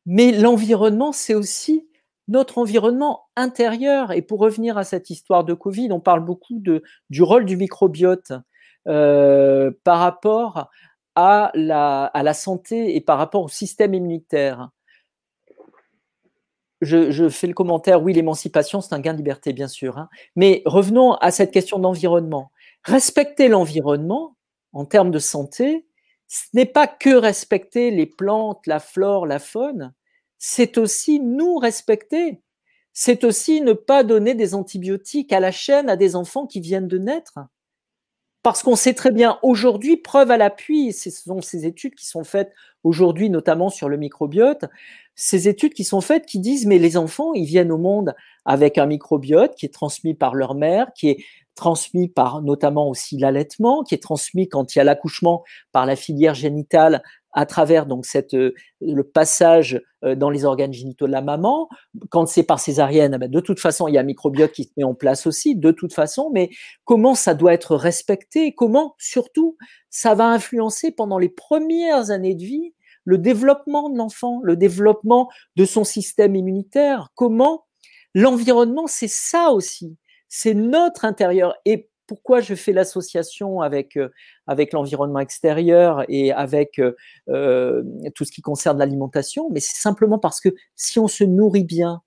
Mais 0.06 0.34
l'environnement, 0.34 1.14
c'est 1.14 1.36
aussi 1.36 1.88
notre 2.28 2.58
environnement 2.58 3.30
intérieur. 3.38 4.12
Et 4.12 4.22
pour 4.22 4.42
revenir 4.42 4.78
à 4.78 4.84
cette 4.84 5.10
histoire 5.10 5.46
de 5.46 5.54
Covid, 5.54 5.94
on 5.94 6.02
parle 6.02 6.26
beaucoup 6.26 6.60
de, 6.60 6.84
du 7.10 7.24
rôle 7.24 7.46
du 7.46 7.56
microbiote 7.56 8.34
euh, 8.90 9.72
par 9.86 10.00
rapport 10.00 10.70
à 11.16 11.52
la, 11.54 12.34
santé 12.34 12.96
et 12.96 13.02
par 13.02 13.18
rapport 13.18 13.44
au 13.44 13.50
système 13.50 13.94
immunitaire. 13.94 14.70
Je, 16.82 17.30
fais 17.30 17.48
le 17.48 17.54
commentaire, 17.54 18.02
oui, 18.02 18.14
l'émancipation, 18.14 18.82
c'est 18.82 18.94
un 18.94 19.00
gain 19.00 19.14
de 19.14 19.18
liberté, 19.18 19.54
bien 19.54 19.68
sûr. 19.68 19.98
Hein. 20.00 20.10
Mais 20.36 20.64
revenons 20.66 21.14
à 21.14 21.30
cette 21.30 21.52
question 21.52 21.78
d'environnement. 21.78 22.52
Respecter 22.84 23.50
l'environnement 23.50 24.36
en 24.74 24.86
termes 24.86 25.12
de 25.12 25.20
santé, 25.20 25.86
ce 26.28 26.46
n'est 26.54 26.66
pas 26.66 26.88
que 26.88 27.14
respecter 27.14 27.92
les 27.92 28.08
plantes, 28.08 28.66
la 28.66 28.80
flore, 28.80 29.28
la 29.28 29.38
faune, 29.38 29.94
c'est 30.40 30.80
aussi 30.80 31.20
nous 31.20 31.58
respecter. 31.58 32.42
C'est 32.94 33.24
aussi 33.24 33.62
ne 33.62 33.74
pas 33.74 34.04
donner 34.04 34.34
des 34.34 34.56
antibiotiques 34.56 35.32
à 35.34 35.40
la 35.40 35.52
chaîne 35.52 35.90
à 35.90 35.96
des 35.96 36.16
enfants 36.16 36.48
qui 36.48 36.60
viennent 36.60 36.88
de 36.88 36.98
naître. 36.98 37.38
Parce 38.44 38.64
qu'on 38.64 38.76
sait 38.76 38.96
très 38.96 39.12
bien 39.12 39.38
aujourd'hui, 39.44 39.98
preuve 39.98 40.32
à 40.32 40.38
l'appui, 40.38 40.94
ce 40.94 41.12
sont 41.12 41.42
ces 41.42 41.68
études 41.68 41.94
qui 41.94 42.08
sont 42.08 42.24
faites 42.24 42.52
aujourd'hui, 42.84 43.30
notamment 43.30 43.70
sur 43.70 43.88
le 43.88 43.98
microbiote, 43.98 44.66
ces 45.14 45.48
études 45.48 45.74
qui 45.74 45.84
sont 45.84 46.02
faites 46.02 46.26
qui 46.26 46.40
disent, 46.40 46.66
mais 46.66 46.80
les 46.80 46.98
enfants, 46.98 47.34
ils 47.34 47.46
viennent 47.46 47.72
au 47.72 47.78
monde 47.78 48.16
avec 48.46 48.80
un 48.80 48.88
microbiote 48.88 49.54
qui 49.56 49.68
est 49.68 49.74
transmis 49.74 50.16
par 50.16 50.34
leur 50.34 50.56
mère, 50.56 50.88
qui 50.96 51.10
est 51.10 51.24
transmis 51.54 52.08
par 52.08 52.42
notamment 52.42 52.90
aussi 52.90 53.18
l'allaitement, 53.18 53.84
qui 53.84 53.94
est 53.94 54.02
transmis 54.02 54.48
quand 54.48 54.74
il 54.74 54.80
y 54.80 54.82
a 54.82 54.86
l'accouchement 54.86 55.44
par 55.72 55.86
la 55.86 55.96
filière 55.96 56.34
génitale 56.34 57.04
à 57.34 57.46
travers 57.46 57.86
donc 57.86 58.06
cette, 58.06 58.34
euh, 58.34 58.54
le 58.82 59.04
passage 59.04 59.82
euh, 60.04 60.16
dans 60.16 60.30
les 60.30 60.46
organes 60.46 60.74
génitaux 60.74 61.08
de 61.08 61.12
la 61.12 61.22
maman. 61.22 61.70
Quand 62.10 62.26
c'est 62.26 62.44
par 62.44 62.60
césarienne, 62.60 63.14
eh 63.16 63.18
ben, 63.18 63.30
de 63.30 63.40
toute 63.40 63.60
façon, 63.60 63.88
il 63.88 63.94
y 63.94 63.98
a 63.98 64.02
un 64.02 64.06
microbiote 64.06 64.52
qui 64.52 64.64
se 64.66 64.72
met 64.78 64.84
en 64.84 64.96
place 64.96 65.28
aussi, 65.28 65.56
de 65.56 65.72
toute 65.72 65.94
façon, 65.94 66.30
mais 66.34 66.50
comment 66.86 67.16
ça 67.16 67.34
doit 67.34 67.54
être 67.54 67.76
respecté 67.76 68.54
Comment, 68.54 68.96
surtout, 68.98 69.58
ça 69.90 70.16
va 70.16 70.28
influencer 70.28 70.92
pendant 70.92 71.18
les 71.18 71.30
premières 71.30 72.12
années 72.12 72.36
de 72.36 72.44
vie 72.44 72.74
le 73.04 73.18
développement 73.18 73.90
de 73.90 73.98
l'enfant, 73.98 74.42
le 74.44 74.56
développement 74.56 75.30
de 75.56 75.66
son 75.66 75.84
système 75.84 76.36
immunitaire? 76.36 77.10
Comment 77.16 77.66
L'environnement, 78.14 78.88
c'est 78.88 79.08
ça 79.08 79.52
aussi. 79.52 79.98
C'est 80.28 80.54
notre 80.54 81.06
intérieur. 81.06 81.56
Et 81.66 81.91
pourquoi 82.08 82.42
je 82.42 82.56
fais 82.56 82.74
l'association 82.74 83.62
avec, 83.62 83.98
euh, 83.98 84.10
avec 84.48 84.74
l'environnement 84.74 85.20
extérieur 85.20 86.04
et 86.10 86.32
avec 86.32 86.80
euh, 86.80 86.96
euh, 87.30 87.84
tout 88.16 88.26
ce 88.26 88.32
qui 88.32 88.42
concerne 88.42 88.80
l'alimentation? 88.80 89.50
Mais 89.52 89.60
c'est 89.60 89.80
simplement 89.80 90.20
parce 90.20 90.42
que 90.42 90.50
si 90.76 91.00
on 91.00 91.08
se 91.08 91.24
nourrit 91.24 91.64
bien, 91.64 92.02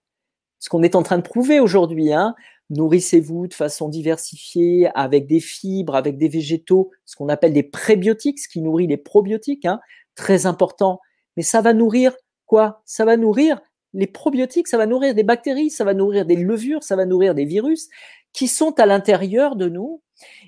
ce 0.59 0.69
qu'on 0.69 0.83
est 0.83 0.95
en 0.95 1.03
train 1.03 1.19
de 1.19 1.23
prouver 1.23 1.61
aujourd'hui, 1.61 2.13
hein, 2.13 2.35
nourrissez-vous 2.71 3.49
de 3.49 3.55
façon 3.55 3.89
diversifiée, 3.89 4.89
avec 4.95 5.27
des 5.27 5.41
fibres, 5.41 5.95
avec 5.95 6.17
des 6.17 6.29
végétaux, 6.29 6.91
ce 7.05 7.17
qu'on 7.17 7.29
appelle 7.29 7.53
des 7.53 7.63
prébiotiques, 7.63 8.41
ce 8.41 8.49
qui 8.49 8.63
nourrit 8.63 8.87
les 8.87 8.97
probiotiques, 8.97 9.67
hein, 9.67 9.81
très 10.15 10.47
important. 10.47 11.01
Mais 11.37 11.43
ça 11.43 11.61
va 11.61 11.73
nourrir 11.73 12.13
quoi? 12.47 12.83
Ça 12.85 13.05
va 13.05 13.17
nourrir 13.17 13.61
les 13.95 14.07
probiotiques, 14.07 14.69
ça 14.69 14.77
va 14.77 14.87
nourrir 14.87 15.15
des 15.15 15.23
bactéries, 15.23 15.71
ça 15.71 15.85
va 15.85 15.95
nourrir 15.95 16.27
des 16.27 16.37
levures, 16.37 16.83
ça 16.83 16.97
va 16.97 17.07
nourrir 17.07 17.35
des 17.35 17.45
virus 17.45 17.89
qui 18.35 18.49
sont 18.49 18.79
à 18.79 18.85
l'intérieur 18.85 19.57
de 19.57 19.71
nous. 19.71 20.03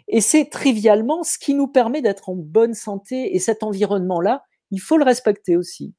Et 0.09 0.21
c'est 0.21 0.51
trivialement 0.51 1.23
ce 1.23 1.39
qui 1.39 1.55
nous 1.55 1.69
permet 1.69 2.03
d'être 2.03 2.29
en 2.29 2.35
bonne 2.35 2.75
santé. 2.75 3.35
Et 3.35 3.39
cet 3.39 3.63
environnement-là, 3.63 4.45
il 4.71 4.81
faut 4.81 4.99
le 4.99 5.05
respecter 5.05 5.57
aussi. 5.57 5.95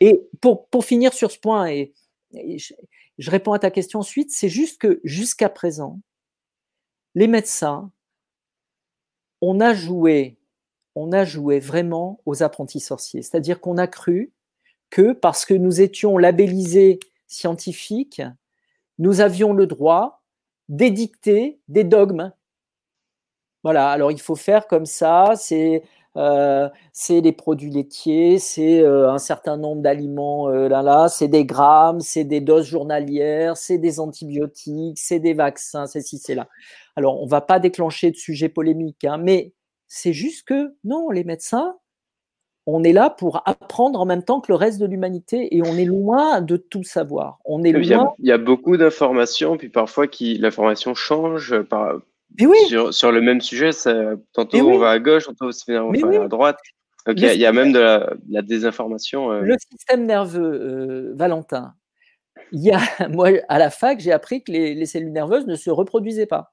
Et 0.00 0.22
pour, 0.40 0.68
pour 0.68 0.84
finir 0.84 1.12
sur 1.12 1.30
ce 1.30 1.38
point, 1.38 1.66
et, 1.66 1.92
je, 2.32 3.30
réponds 3.30 3.52
à 3.52 3.58
ta 3.58 3.70
question 3.70 4.00
ensuite, 4.00 4.30
c'est 4.30 4.48
juste 4.48 4.80
que 4.80 5.00
jusqu'à 5.04 5.48
présent, 5.48 6.00
les 7.14 7.28
médecins, 7.28 7.92
on 9.40 9.60
a 9.60 9.74
joué, 9.74 10.38
on 10.94 11.12
a 11.12 11.24
joué 11.24 11.58
vraiment 11.58 12.20
aux 12.26 12.42
apprentis 12.42 12.80
sorciers. 12.80 13.22
C'est-à-dire 13.22 13.60
qu'on 13.60 13.76
a 13.76 13.86
cru 13.86 14.32
que 14.90 15.12
parce 15.12 15.44
que 15.44 15.54
nous 15.54 15.80
étions 15.80 16.16
labellisés 16.16 16.98
scientifiques, 17.26 18.22
nous 18.98 19.20
avions 19.20 19.52
le 19.52 19.66
droit 19.66 20.23
d'édicter 20.68 21.60
des 21.68 21.84
dogmes. 21.84 22.32
Voilà, 23.62 23.90
alors 23.90 24.12
il 24.12 24.20
faut 24.20 24.36
faire 24.36 24.66
comme 24.66 24.86
ça, 24.86 25.32
c'est 25.36 25.82
euh, 26.16 26.68
les 27.08 27.32
produits 27.32 27.70
laitiers, 27.70 28.38
c'est 28.38 28.80
euh, 28.80 29.10
un 29.10 29.18
certain 29.18 29.56
nombre 29.56 29.82
d'aliments, 29.82 30.48
euh, 30.48 30.68
là, 30.68 30.82
là, 30.82 31.08
c'est 31.08 31.28
des 31.28 31.44
grammes, 31.44 32.00
c'est 32.00 32.24
des 32.24 32.40
doses 32.40 32.66
journalières, 32.66 33.56
c'est 33.56 33.78
des 33.78 34.00
antibiotiques, 34.00 34.98
c'est 34.98 35.18
des 35.18 35.34
vaccins, 35.34 35.86
c'est 35.86 36.02
ci, 36.02 36.18
c'est 36.18 36.34
là. 36.34 36.48
Alors, 36.96 37.20
on 37.20 37.24
ne 37.24 37.30
va 37.30 37.40
pas 37.40 37.58
déclencher 37.58 38.10
de 38.10 38.16
sujet 38.16 38.48
polémique, 38.48 39.04
hein, 39.04 39.18
mais 39.18 39.54
c'est 39.88 40.12
juste 40.12 40.46
que 40.46 40.76
non, 40.84 41.10
les 41.10 41.24
médecins, 41.24 41.76
on 42.66 42.82
est 42.82 42.92
là 42.92 43.10
pour 43.10 43.42
apprendre 43.46 44.00
en 44.00 44.06
même 44.06 44.22
temps 44.22 44.40
que 44.40 44.50
le 44.50 44.56
reste 44.56 44.80
de 44.80 44.86
l'humanité 44.86 45.54
et 45.54 45.62
on 45.62 45.76
est 45.76 45.84
loin 45.84 46.40
de 46.40 46.56
tout 46.56 46.82
savoir. 46.82 47.38
On 47.44 47.62
est 47.62 47.70
il, 47.70 47.84
y 47.84 47.94
a, 47.94 48.12
il 48.18 48.26
y 48.26 48.32
a 48.32 48.38
beaucoup 48.38 48.76
d'informations, 48.76 49.56
puis 49.56 49.68
parfois 49.68 50.06
qui 50.06 50.38
l'information 50.38 50.94
change 50.94 51.60
par, 51.62 51.98
sur, 52.90 53.12
le 53.12 53.20
même 53.20 53.40
sujet. 53.40 53.70
tantôt 54.32 54.70
on 54.70 54.78
va 54.78 54.90
à 54.90 54.98
gauche, 54.98 55.24
tantôt 55.24 55.50
on 55.68 55.92
va 55.92 56.24
à 56.24 56.28
droite. 56.28 56.58
il, 57.08 57.20
y 57.20 57.46
a, 57.46 57.52
même 57.52 57.72
de 57.72 57.78
la, 58.30 58.42
désinformation. 58.42 59.30
Euh. 59.30 59.40
Le 59.40 59.56
système 59.70 60.06
nerveux, 60.06 60.42
euh, 60.42 61.12
Valentin. 61.14 61.74
Il 62.52 62.62
y 62.62 62.72
a, 62.72 62.80
moi, 63.10 63.30
à 63.48 63.58
la 63.58 63.70
fac, 63.70 64.00
j'ai 64.00 64.12
appris 64.12 64.42
que 64.42 64.52
les, 64.52 64.86
cellules 64.86 65.12
nerveuses 65.12 65.46
ne 65.46 65.56
se 65.56 65.70
reproduisaient 65.70 66.26
pas. 66.26 66.52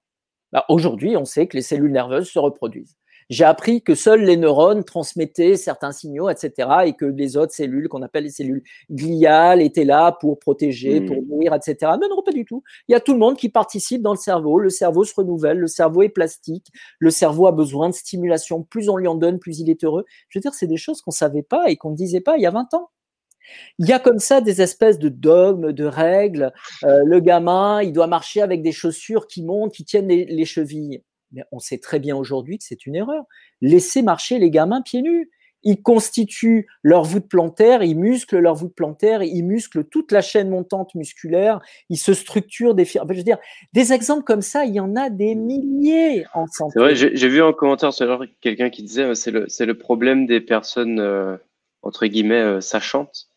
Bah, 0.52 0.66
aujourd'hui, 0.70 1.16
on 1.16 1.26
sait 1.26 1.48
que 1.48 1.56
les 1.56 1.64
cellules 1.64 1.92
nerveuses 1.92 2.30
se 2.30 2.40
reproduisent 2.40 2.98
j'ai 3.32 3.46
appris 3.46 3.82
que 3.82 3.96
seuls 3.96 4.26
les 4.26 4.36
neurones 4.36 4.84
transmettaient 4.84 5.56
certains 5.56 5.94
signaux, 5.94 6.30
etc., 6.30 6.70
et 6.86 6.94
que 6.94 7.06
les 7.06 7.38
autres 7.38 7.54
cellules, 7.54 7.88
qu'on 7.88 8.02
appelle 8.02 8.26
les 8.26 8.30
cellules 8.30 8.62
gliales, 8.92 9.62
étaient 9.62 9.86
là 9.86 10.12
pour 10.12 10.38
protéger, 10.38 11.00
pour 11.00 11.16
mmh. 11.16 11.28
nourrir, 11.30 11.54
etc. 11.54 11.94
Non, 11.94 12.10
non, 12.10 12.22
pas 12.24 12.34
du 12.34 12.44
tout. 12.44 12.62
Il 12.90 12.92
y 12.92 12.96
a 12.96 13.00
tout 13.00 13.14
le 13.14 13.20
monde 13.20 13.38
qui 13.38 13.48
participe 13.48 14.02
dans 14.02 14.12
le 14.12 14.18
cerveau. 14.18 14.60
Le 14.60 14.70
cerveau 14.70 15.06
se 15.06 15.16
renouvelle, 15.16 15.60
le 15.60 15.68
cerveau 15.68 16.02
est 16.02 16.10
plastique, 16.10 16.68
le 17.00 17.10
cerveau 17.10 17.48
a 17.48 17.54
besoin 17.54 17.88
de 17.88 17.94
stimulation. 17.94 18.64
Plus 18.64 18.90
on 18.90 18.98
lui 18.98 19.08
en 19.08 19.16
donne, 19.16 19.40
plus 19.40 19.60
il 19.60 19.70
est 19.70 19.82
heureux. 19.86 20.04
Je 20.28 20.38
veux 20.38 20.42
dire, 20.42 20.54
c'est 20.54 20.68
des 20.68 20.76
choses 20.76 21.02
qu'on 21.02 21.12
savait 21.12 21.42
pas 21.42 21.70
et 21.70 21.78
qu'on 21.78 21.92
ne 21.92 21.96
disait 21.96 22.20
pas 22.20 22.36
il 22.36 22.42
y 22.42 22.46
a 22.46 22.52
20 22.52 22.74
ans. 22.74 22.90
Il 23.80 23.88
y 23.88 23.94
a 23.94 24.00
comme 24.00 24.20
ça 24.20 24.42
des 24.42 24.62
espèces 24.62 25.00
de 25.00 25.08
dogmes, 25.08 25.72
de 25.72 25.86
règles. 25.86 26.52
Euh, 26.84 27.00
le 27.06 27.22
gamin, 27.22 27.82
il 27.82 27.94
doit 27.94 28.08
marcher 28.08 28.42
avec 28.42 28.62
des 28.62 28.74
chaussures 28.74 29.28
qui 29.28 29.42
montent, 29.42 29.74
qui 29.74 29.86
tiennent 29.86 30.10
les 30.10 30.46
chevilles 30.46 31.02
mais 31.32 31.44
on 31.52 31.60
sait 31.60 31.78
très 31.78 32.00
bien 32.00 32.16
aujourd'hui 32.16 32.58
que 32.58 32.64
c'est 32.64 32.86
une 32.86 32.96
erreur. 32.96 33.26
Laissez 33.62 34.02
marcher 34.02 34.40
les 34.40 34.50
gamins 34.50 34.82
pieds 34.82 35.02
nus. 35.02 35.30
Ils 35.64 35.82
constituent 35.82 36.68
leur 36.82 37.04
voûte 37.04 37.28
plantaire, 37.30 37.84
ils 37.84 37.96
musclent 37.96 38.40
leur 38.40 38.56
voûte 38.56 38.74
plantaire, 38.74 39.22
ils 39.22 39.44
musclent 39.44 39.84
toute 39.84 40.12
la 40.12 40.22
chaîne 40.22 40.50
montante 40.50 40.96
musculaire, 40.96 41.60
ils 41.90 41.98
se 41.98 42.16
structurent 42.16 42.74
des 42.74 42.84
Je 42.84 43.00
veux 43.00 43.22
dire, 43.22 43.38
des 43.72 43.94
exemples 43.94 44.24
comme 44.24 44.42
ça, 44.42 44.66
il 44.66 44.74
y 44.74 44.80
en 44.80 44.96
a 44.96 45.12
des 45.12 45.36
milliers 45.36 46.26
en 46.34 46.48
santé. 46.48 46.72
C'est 46.74 46.80
vrai, 46.80 46.96
j'ai 46.96 47.28
vu 47.30 47.44
en 47.44 47.54
commentaire 47.54 47.92
quelqu'un 48.42 48.72
qui 48.72 48.82
disait 48.82 49.04
euh, 49.04 49.14
c'est 49.14 49.30
le, 49.30 49.46
le 49.48 49.78
problème 49.78 50.26
des 50.26 50.42
personnes, 50.42 51.00
euh, 51.00 51.38
entre 51.84 52.08
guillemets, 52.08 52.42
euh, 52.42 52.60
sachantes 52.60 53.31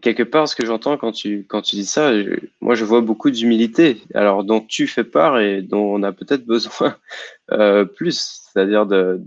quelque 0.00 0.22
part, 0.22 0.48
ce 0.48 0.56
que 0.56 0.66
j'entends 0.66 0.96
quand 0.96 1.12
tu, 1.12 1.44
quand 1.48 1.62
tu 1.62 1.76
dis 1.76 1.86
ça, 1.86 2.12
moi, 2.60 2.74
je 2.74 2.84
vois 2.84 3.00
beaucoup 3.00 3.30
d'humilité, 3.30 4.02
alors 4.14 4.44
dont 4.44 4.60
tu 4.60 4.86
fais 4.86 5.04
part 5.04 5.38
et 5.40 5.62
dont 5.62 5.94
on 5.94 6.02
a 6.02 6.12
peut-être 6.12 6.44
besoin 6.44 6.96
euh, 7.52 7.84
plus, 7.84 8.42
c'est-à-dire 8.52 8.86
de. 8.86 9.20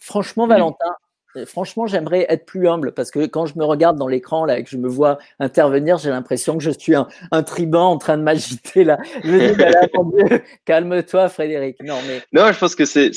Franchement, 0.00 0.46
Valentin, 0.46 0.94
euh, 1.36 1.46
franchement, 1.46 1.86
j'aimerais 1.86 2.26
être 2.28 2.46
plus 2.46 2.68
humble 2.68 2.92
parce 2.92 3.10
que 3.10 3.26
quand 3.26 3.46
je 3.46 3.58
me 3.58 3.64
regarde 3.64 3.96
dans 3.96 4.08
l'écran 4.08 4.44
là 4.44 4.58
et 4.58 4.64
que 4.64 4.70
je 4.70 4.76
me 4.76 4.88
vois 4.88 5.18
intervenir, 5.38 5.98
j'ai 5.98 6.10
l'impression 6.10 6.56
que 6.56 6.64
je 6.64 6.70
suis 6.70 6.94
un, 6.94 7.06
un, 7.30 7.42
tribun 7.42 7.80
en 7.80 7.98
train 7.98 8.16
de 8.16 8.22
m'agiter 8.22 8.84
là. 8.84 8.98
Je 9.22 9.30
me 9.30 10.28
dis, 10.28 10.42
calme-toi, 10.64 11.28
Frédéric. 11.28 11.76
Non, 11.82 11.98
mais. 12.06 12.22
Non, 12.32 12.50
je 12.52 12.58
pense 12.58 12.74
que 12.74 12.84
c'est 12.84 13.12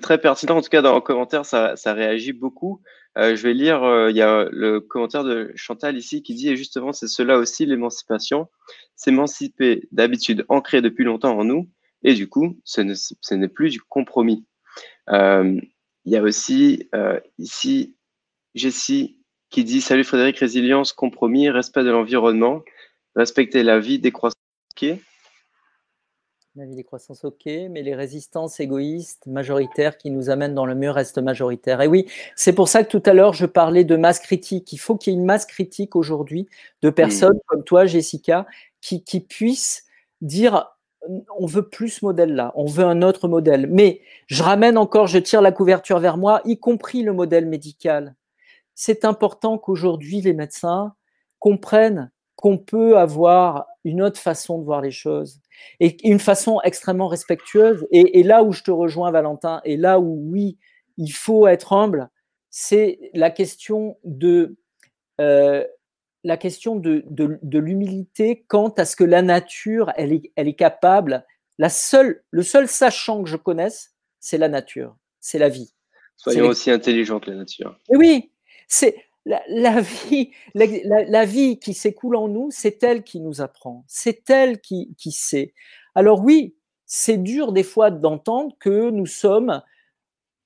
très 0.00 0.18
pertinent. 0.18 0.56
En 0.56 0.62
tout 0.62 0.68
cas, 0.68 0.80
dans 0.80 0.94
les 0.94 1.02
commentaires, 1.02 1.44
ça, 1.44 1.74
ça 1.76 1.92
réagit 1.92 2.32
beaucoup. 2.32 2.80
Euh, 3.18 3.34
je 3.36 3.42
vais 3.42 3.52
lire, 3.52 3.82
euh, 3.82 4.10
il 4.10 4.16
y 4.16 4.22
a 4.22 4.48
le 4.50 4.80
commentaire 4.80 5.24
de 5.24 5.50
Chantal 5.56 5.98
ici 5.98 6.22
qui 6.22 6.34
dit, 6.34 6.48
et 6.48 6.56
justement, 6.56 6.92
c'est 6.92 7.08
cela 7.08 7.36
aussi 7.36 7.66
l'émancipation, 7.66 8.48
s'émanciper 8.96 9.88
d'habitude 9.90 10.46
ancrée 10.48 10.80
depuis 10.80 11.04
longtemps 11.04 11.36
en 11.36 11.44
nous, 11.44 11.68
et 12.04 12.14
du 12.14 12.28
coup, 12.28 12.58
ce 12.64 13.34
n'est 13.34 13.48
plus 13.48 13.70
du 13.70 13.80
compromis. 13.80 14.46
Euh, 15.10 15.60
il 16.04 16.12
y 16.12 16.16
a 16.16 16.22
aussi 16.22 16.88
ici 17.38 17.96
Jessie 18.54 19.18
qui 19.50 19.64
dit, 19.64 19.80
salut 19.80 20.04
Frédéric, 20.04 20.38
résilience, 20.38 20.92
compromis, 20.92 21.50
respect 21.50 21.84
de 21.84 21.90
l'environnement, 21.90 22.62
respecter 23.14 23.62
la 23.62 23.78
vie, 23.78 23.98
décroissance. 23.98 24.38
La 26.54 26.66
vie 26.66 26.74
des 26.74 26.84
croissances, 26.84 27.24
ok, 27.24 27.46
mais 27.46 27.80
les 27.80 27.94
résistances 27.94 28.60
égoïstes, 28.60 29.26
majoritaires, 29.26 29.96
qui 29.96 30.10
nous 30.10 30.28
amènent 30.28 30.54
dans 30.54 30.66
le 30.66 30.74
mur 30.74 30.94
restent 30.94 31.22
majoritaires. 31.22 31.80
Et 31.80 31.86
oui, 31.86 32.06
c'est 32.36 32.52
pour 32.52 32.68
ça 32.68 32.84
que 32.84 32.90
tout 32.90 33.02
à 33.06 33.14
l'heure, 33.14 33.32
je 33.32 33.46
parlais 33.46 33.84
de 33.84 33.96
masse 33.96 34.20
critique. 34.20 34.70
Il 34.70 34.76
faut 34.76 34.96
qu'il 34.96 35.14
y 35.14 35.16
ait 35.16 35.18
une 35.18 35.24
masse 35.24 35.46
critique 35.46 35.96
aujourd'hui 35.96 36.46
de 36.82 36.90
personnes 36.90 37.38
comme 37.46 37.64
toi, 37.64 37.86
Jessica, 37.86 38.46
qui, 38.82 39.02
qui 39.02 39.20
puissent 39.20 39.86
dire 40.20 40.68
on 41.38 41.46
veut 41.46 41.68
plus 41.68 41.88
ce 41.88 42.04
modèle-là, 42.04 42.52
on 42.54 42.66
veut 42.66 42.84
un 42.84 43.00
autre 43.00 43.28
modèle. 43.28 43.66
Mais 43.68 44.02
je 44.26 44.42
ramène 44.42 44.76
encore, 44.76 45.06
je 45.06 45.18
tire 45.18 45.40
la 45.40 45.52
couverture 45.52 46.00
vers 46.00 46.18
moi, 46.18 46.42
y 46.44 46.58
compris 46.58 47.02
le 47.02 47.14
modèle 47.14 47.46
médical. 47.46 48.14
C'est 48.74 49.06
important 49.06 49.56
qu'aujourd'hui, 49.56 50.20
les 50.20 50.34
médecins 50.34 50.94
comprennent 51.38 52.10
qu'on 52.36 52.58
peut 52.58 52.98
avoir 52.98 53.66
une 53.84 54.02
autre 54.02 54.20
façon 54.20 54.58
de 54.58 54.64
voir 54.64 54.82
les 54.82 54.90
choses 54.90 55.41
et 55.80 55.96
une 56.08 56.18
façon 56.18 56.60
extrêmement 56.64 57.08
respectueuse. 57.08 57.86
Et, 57.90 58.22
là 58.22 58.42
où 58.42 58.52
je 58.52 58.62
te 58.62 58.70
rejoins, 58.70 59.10
Valentin, 59.10 59.60
et 59.64 59.76
là 59.76 60.00
où 60.00 60.30
oui, 60.30 60.58
il 60.96 61.10
faut 61.12 61.46
être 61.46 61.72
humble, 61.72 62.08
c'est 62.50 62.98
la 63.14 63.30
question 63.30 63.96
de 64.04 64.56
euh, 65.20 65.64
la 66.24 66.36
question 66.36 66.76
de, 66.76 67.04
de, 67.10 67.58
l'humilité 67.58 68.44
quant 68.46 68.68
à 68.68 68.84
ce 68.84 68.94
que 68.94 69.04
la 69.04 69.22
nature, 69.22 69.92
elle 69.96 70.12
est, 70.12 70.32
elle 70.36 70.48
est 70.48 70.54
capable. 70.54 71.26
La 71.58 71.68
seule, 71.68 72.22
le 72.30 72.42
seul 72.42 72.68
sachant 72.68 73.22
que 73.24 73.28
je 73.28 73.36
connaisse, 73.36 73.94
c'est 74.20 74.38
la 74.38 74.48
nature, 74.48 74.96
c'est 75.20 75.38
la 75.38 75.48
vie. 75.48 75.74
Soyons 76.16 76.46
aussi 76.46 76.70
intelligents 76.70 77.18
que 77.18 77.30
la 77.30 77.38
nature. 77.38 77.76
oui, 77.88 78.30
c'est 78.68 78.94
la, 79.24 79.80
vie, 79.80 80.30
la, 80.54 81.24
vie 81.24 81.58
qui 81.58 81.74
s'écoule 81.74 82.16
en 82.16 82.28
nous, 82.28 82.48
c'est 82.50 82.82
elle 82.82 83.04
qui 83.04 83.20
nous 83.20 83.40
apprend, 83.40 83.84
c'est 83.86 84.28
elle 84.30 84.60
qui, 84.60 84.94
qui 84.98 85.12
sait. 85.12 85.54
Alors 85.94 86.22
oui, 86.24 86.56
c'est 86.86 87.18
dur 87.18 87.52
des 87.52 87.62
fois 87.62 87.90
d'entendre 87.90 88.54
que 88.58 88.90
nous 88.90 89.06
sommes 89.06 89.62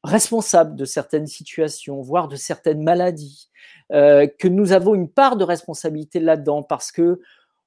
responsables 0.05 0.77
de 0.77 0.85
certaines 0.85 1.27
situations, 1.27 2.01
voire 2.01 2.29
de 2.29 2.37
certaines 2.37 2.83
maladies, 2.83 3.49
euh, 3.93 4.27
que 4.27 4.49
nous 4.49 4.72
avons 4.72 4.95
une 4.95 5.09
part 5.09 5.37
de 5.37 5.45
responsabilité 5.45 6.20
là-dedans 6.20 6.62
parce 6.62 6.93
que 6.93 7.20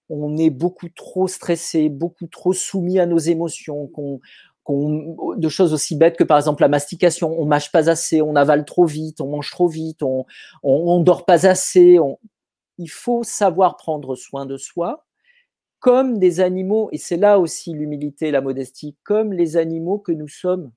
on 0.10 0.38
est 0.38 0.50
beaucoup 0.50 0.90
trop 0.90 1.28
stressé, 1.28 1.88
beaucoup 1.88 2.28
trop 2.28 2.54
soumis 2.54 3.00
à 3.00 3.06
nos 3.06 3.20
émotions, 3.20 3.88
qu'on 3.88 4.20
de 4.70 5.50
choses 5.50 5.74
aussi 5.74 5.96
bêtes 5.96 6.18
que 6.18 6.24
par 6.24 6.38
exemple 6.38 6.62
la 6.62 6.68
mastication. 6.68 7.36
On 7.40 7.46
mâche 7.46 7.72
pas 7.72 7.90
assez, 7.90 8.22
on 8.22 8.36
avale 8.36 8.66
trop 8.66 8.86
vite, 8.86 9.22
on 9.22 9.28
mange 9.28 9.52
trop 9.52 9.68
vite, 9.68 10.04
on, 10.04 10.26
on, 10.64 11.00
dort 11.02 11.26
pas 11.26 11.48
assez. 11.48 11.98
Il 12.78 12.90
faut 12.90 13.24
savoir 13.24 13.78
prendre 13.78 14.16
soin 14.16 14.46
de 14.46 14.58
soi 14.58 15.06
comme 15.80 16.20
des 16.20 16.42
animaux, 16.42 16.90
et 16.92 16.98
c'est 16.98 17.18
là 17.18 17.40
aussi 17.40 17.72
l'humilité 17.72 18.28
et 18.28 18.32
la 18.32 18.42
modestie, 18.42 18.98
comme 19.04 19.32
les 19.32 19.56
animaux 19.56 19.98
que 19.98 20.12
nous 20.12 20.28
sommes. 20.28 20.72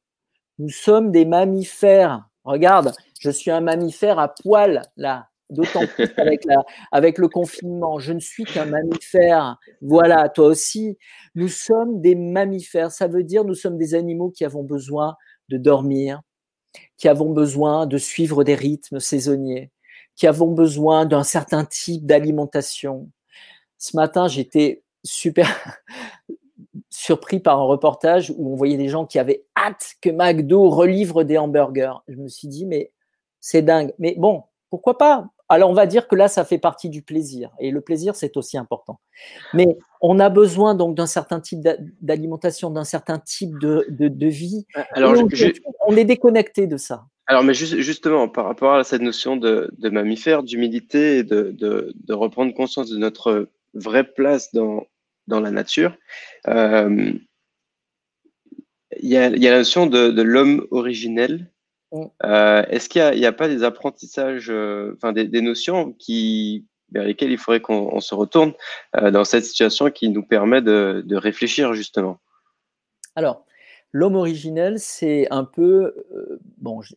Nous 0.58 0.68
sommes 0.68 1.10
des 1.10 1.24
mammifères. 1.24 2.28
Regarde, 2.44 2.92
je 3.20 3.30
suis 3.30 3.50
un 3.50 3.60
mammifère 3.60 4.18
à 4.18 4.28
poil, 4.28 4.82
là, 4.96 5.28
d'autant 5.52 5.86
plus 5.86 6.08
avec, 6.16 6.44
la, 6.44 6.62
avec 6.90 7.18
le 7.18 7.28
confinement. 7.28 7.98
Je 7.98 8.12
ne 8.12 8.20
suis 8.20 8.44
qu'un 8.44 8.66
mammifère. 8.66 9.58
Voilà, 9.80 10.28
toi 10.28 10.46
aussi. 10.46 10.98
Nous 11.34 11.48
sommes 11.48 12.00
des 12.00 12.14
mammifères. 12.14 12.90
Ça 12.90 13.08
veut 13.08 13.24
dire 13.24 13.44
nous 13.44 13.54
sommes 13.54 13.78
des 13.78 13.94
animaux 13.94 14.30
qui 14.30 14.44
avons 14.44 14.64
besoin 14.64 15.16
de 15.48 15.56
dormir, 15.56 16.20
qui 16.96 17.08
avons 17.08 17.30
besoin 17.30 17.86
de 17.86 17.98
suivre 17.98 18.44
des 18.44 18.54
rythmes 18.54 19.00
saisonniers, 19.00 19.70
qui 20.16 20.26
avons 20.26 20.52
besoin 20.52 21.06
d'un 21.06 21.24
certain 21.24 21.64
type 21.64 22.06
d'alimentation. 22.06 23.10
Ce 23.78 23.96
matin, 23.96 24.28
j'étais 24.28 24.82
super 25.04 25.48
surpris 26.90 27.40
par 27.40 27.58
un 27.58 27.64
reportage 27.64 28.32
où 28.36 28.52
on 28.52 28.54
voyait 28.54 28.76
des 28.76 28.88
gens 28.88 29.06
qui 29.06 29.18
avaient 29.18 29.44
hâte 29.56 29.94
que 30.00 30.10
McDo 30.10 30.70
relivre 30.70 31.24
des 31.24 31.38
hamburgers. 31.38 31.94
Je 32.08 32.16
me 32.16 32.28
suis 32.28 32.48
dit, 32.48 32.66
mais 32.66 32.92
c'est 33.40 33.62
dingue. 33.62 33.92
Mais 33.98 34.14
bon, 34.16 34.44
pourquoi 34.72 34.96
pas? 34.96 35.26
Alors, 35.50 35.68
on 35.68 35.74
va 35.74 35.84
dire 35.84 36.08
que 36.08 36.16
là, 36.16 36.28
ça 36.28 36.46
fait 36.46 36.56
partie 36.56 36.88
du 36.88 37.02
plaisir. 37.02 37.50
Et 37.60 37.70
le 37.70 37.82
plaisir, 37.82 38.16
c'est 38.16 38.38
aussi 38.38 38.56
important. 38.56 39.00
Mais 39.52 39.66
on 40.00 40.18
a 40.18 40.30
besoin 40.30 40.74
donc 40.74 40.96
d'un 40.96 41.04
certain 41.04 41.40
type 41.40 41.60
d'alimentation, 42.00 42.70
d'un 42.70 42.84
certain 42.84 43.18
type 43.18 43.58
de, 43.58 43.84
de, 43.90 44.26
vie. 44.28 44.64
Alors, 44.92 45.14
on, 45.86 45.94
est 45.94 46.06
déconnecté 46.06 46.66
de 46.66 46.78
ça. 46.78 47.04
Alors, 47.26 47.44
mais 47.44 47.52
justement, 47.52 48.30
par 48.30 48.46
rapport 48.46 48.72
à 48.72 48.82
cette 48.82 49.02
notion 49.02 49.36
de, 49.36 49.70
de 49.76 49.90
mammifère, 49.90 50.42
d'humilité 50.42 51.18
et 51.18 51.22
de, 51.22 51.54
de, 51.54 52.14
reprendre 52.14 52.54
conscience 52.54 52.88
de 52.88 52.96
notre 52.96 53.50
vraie 53.74 54.04
place 54.04 54.54
dans, 54.54 54.86
dans 55.26 55.40
la 55.40 55.50
nature, 55.50 55.94
euh, 56.48 57.12
il 59.02 59.10
y, 59.10 59.18
a, 59.18 59.28
la 59.28 59.58
notion 59.58 59.86
de, 59.86 60.22
l'homme 60.22 60.66
originel. 60.70 61.50
Mm. 61.92 62.04
Euh, 62.24 62.64
est-ce 62.68 62.88
qu'il 62.88 63.18
n'y 63.18 63.26
a, 63.26 63.32
pas 63.32 63.48
des 63.48 63.62
apprentissages, 63.62 64.50
euh, 64.50 64.96
des, 65.12 65.42
notions 65.42 65.92
qui, 65.92 66.66
vers 66.90 67.04
lesquelles 67.04 67.30
il 67.30 67.38
faudrait 67.38 67.60
qu'on 67.60 68.00
se 68.00 68.14
retourne 68.14 68.52
dans 69.00 69.24
cette 69.24 69.44
situation 69.44 69.90
qui 69.90 70.08
nous 70.08 70.22
permet 70.22 70.62
de, 70.62 71.02
de 71.06 71.16
réfléchir 71.16 71.74
justement? 71.74 72.18
Alors, 73.14 73.44
l'homme 73.92 74.16
originel, 74.16 74.78
c'est 74.78 75.26
un 75.30 75.44
peu, 75.44 75.94
bon, 76.58 76.80
je, 76.82 76.94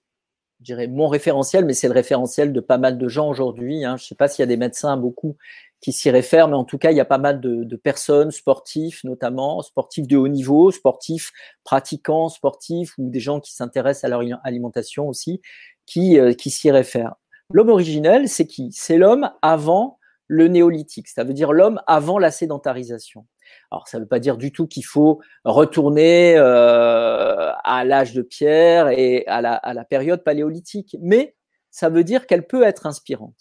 dirais 0.66 0.88
mon 0.88 1.08
référentiel, 1.08 1.66
mais 1.66 1.74
c'est 1.74 1.88
le 1.88 1.94
référentiel 1.94 2.52
de 2.52 2.60
pas 2.60 2.78
mal 2.78 2.98
de 2.98 3.08
gens 3.08 3.30
aujourd'hui. 3.30 3.86
Hein. 3.86 3.98
Je 3.98 4.04
ne 4.04 4.08
sais 4.08 4.16
pas 4.16 4.28
s'il 4.28 4.42
y 4.42 4.44
a 4.44 4.48
des 4.48 4.58
médecins, 4.58 4.98
beaucoup, 4.98 5.38
qui 5.82 5.92
s'y 5.92 6.10
réfèrent, 6.10 6.48
mais 6.48 6.56
en 6.56 6.64
tout 6.64 6.78
cas, 6.78 6.92
il 6.92 6.98
y 6.98 7.02
a 7.02 7.06
pas 7.06 7.18
mal 7.18 7.40
de, 7.40 7.76
personnes, 7.76 8.32
sportifs 8.32 9.04
notamment, 9.04 9.62
sportifs 9.62 10.08
de 10.08 10.18
haut 10.18 10.28
niveau, 10.28 10.72
sportifs 10.72 11.32
pratiquants, 11.64 12.30
sportifs, 12.30 12.98
ou 12.98 13.10
des 13.10 13.20
gens 13.20 13.40
qui 13.40 13.54
s'intéressent 13.54 14.06
à 14.06 14.10
leur 14.10 14.22
alimentation 14.44 15.08
aussi, 15.08 15.42
qui, 15.86 16.20
euh, 16.20 16.34
qui 16.34 16.50
s'y 16.50 16.72
réfèrent. 16.72 17.16
L'homme 17.52 17.70
originel, 17.70 18.28
c'est 18.28 18.48
qui? 18.48 18.72
C'est 18.72 18.98
l'homme 18.98 19.30
avant 19.42 20.00
le 20.28 20.48
néolithique, 20.48 21.08
ça 21.08 21.24
veut 21.24 21.34
dire 21.34 21.54
l'homme 21.54 21.80
avant 21.86 22.18
la 22.18 22.32
sédentarisation. 22.32 23.28
Alors, 23.70 23.88
ça 23.88 24.00
ne 24.00 24.04
veut 24.04 24.08
pas 24.08 24.20
dire 24.20 24.38
du 24.38 24.52
tout 24.52 24.66
qu'il 24.66 24.86
faut 24.86 25.20
retourner 25.44 26.36
euh, 26.36 27.52
à 27.64 27.86
l'âge 27.86 28.14
de 28.14 28.24
pierre 28.24 28.90
et 28.90 29.24
à 29.28 29.42
la, 29.42 29.54
à 29.54 29.76
la 29.76 29.86
période 29.86 30.24
paléolithique, 30.24 30.98
mais 31.00 31.36
ça 31.70 31.90
veut 31.90 32.04
dire 32.04 32.26
qu'elle 32.26 32.48
peut 32.48 32.64
être 32.64 32.88
inspirante. 32.88 33.36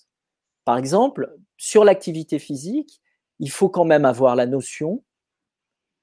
Par 0.64 0.78
exemple, 0.78 1.34
sur 1.56 1.84
l'activité 1.84 2.38
physique, 2.38 3.00
il 3.38 3.50
faut 3.50 3.68
quand 3.68 3.84
même 3.84 4.04
avoir 4.04 4.36
la 4.36 4.46
notion, 4.46 5.02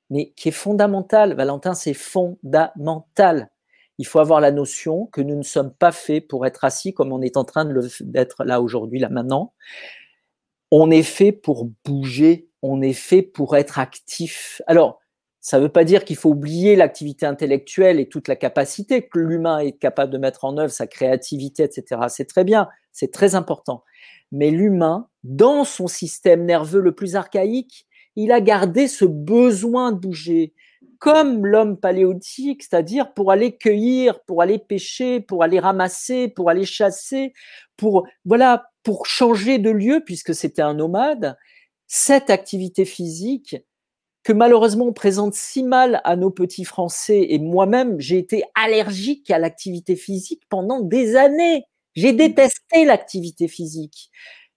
mais 0.10 0.32
qui 0.32 0.50
est 0.50 0.54
fondamentale, 0.54 1.36
Valentin, 1.36 1.74
c'est 1.74 1.94
fondamental. 1.94 3.50
Il 3.98 4.06
faut 4.06 4.20
avoir 4.20 4.42
la 4.42 4.52
notion 4.52 5.06
que 5.08 5.22
nous 5.22 5.36
ne 5.36 5.44
sommes 5.44 5.74
pas 5.74 5.92
faits 5.92 6.28
pour 6.28 6.46
être 6.46 6.66
assis 6.66 6.94
comme 6.94 7.14
on 7.14 7.22
est 7.22 7.38
en 7.38 7.46
train 7.46 7.66
d'être 8.02 8.44
là 8.44 8.62
aujourd'hui, 8.62 9.00
là 9.00 9.10
maintenant. 9.10 9.54
On 10.72 10.90
est 10.92 11.04
fait 11.04 11.32
pour 11.32 11.70
bouger, 11.86 12.50
on 12.62 12.82
est 12.82 12.94
fait 12.94 13.22
pour 13.22 13.56
être 13.56 13.80
actif. 13.80 14.62
Alors, 14.68 15.00
ça 15.40 15.58
ne 15.58 15.64
veut 15.64 15.72
pas 15.72 15.84
dire 15.84 16.06
qu'il 16.06 16.16
faut 16.16 16.30
oublier 16.30 16.76
l'activité 16.76 17.26
intellectuelle 17.26 18.00
et 18.00 18.08
toute 18.08 18.28
la 18.28 18.36
capacité 18.36 19.08
que 19.08 19.18
l'humain 19.18 19.60
est 19.60 19.72
capable 19.74 20.14
de 20.14 20.18
mettre 20.18 20.46
en 20.46 20.58
œuvre, 20.58 20.72
sa 20.72 20.88
créativité, 20.88 21.64
etc. 21.64 22.02
C'est 22.10 22.28
très 22.28 22.44
bien, 22.44 22.70
c'est 22.92 23.12
très 23.12 23.34
important 23.34 23.84
mais 24.32 24.52
l'humain, 24.52 25.08
dans 25.24 25.64
son 25.64 25.88
système 25.88 26.46
nerveux 26.46 26.82
le 26.82 26.94
plus 26.94 27.16
archaïque, 27.16 27.86
il 28.16 28.32
a 28.32 28.42
gardé 28.42 28.88
ce 28.88 29.06
besoin 29.06 29.92
de 29.92 29.98
bouger, 29.98 30.54
comme 31.00 31.46
l'homme 31.46 31.78
paléolithique, 31.78 32.64
c'est-à-dire 32.64 33.14
pour 33.14 33.32
aller 33.32 33.58
cueillir, 33.58 34.24
pour 34.26 34.42
aller 34.42 34.60
pêcher, 34.60 35.20
pour 35.20 35.44
aller 35.44 35.60
ramasser, 35.60 36.28
pour 36.28 36.50
aller 36.50 36.66
chasser, 36.66 37.34
pour 37.78 38.08
voilà, 38.26 38.70
pour 38.84 39.06
changer 39.06 39.58
de 39.58 39.72
lieu 39.72 40.04
puisque 40.06 40.36
c'était 40.36 40.62
un 40.62 40.74
nomade. 40.74 41.38
Cette 41.88 42.30
activité 42.30 42.86
physique 42.86 43.58
que 44.24 44.34
malheureusement 44.34 44.86
on 44.86 44.94
présente 44.94 45.34
si 45.34 45.64
mal 45.64 46.02
à 46.04 46.16
nos 46.16 46.30
petits 46.30 46.66
Français 46.66 47.26
et 47.30 47.40
moi-même 47.40 48.00
j'ai 48.00 48.20
été 48.20 48.44
allergique 48.54 49.32
à 49.32 49.40
l'activité 49.40 49.96
physique 49.96 50.44
pendant 50.50 50.82
des 50.82 51.16
années. 51.16 51.66
J'ai 51.96 52.14
détesté 52.14 52.86
l'activité 52.86 53.48
physique, 53.48 54.10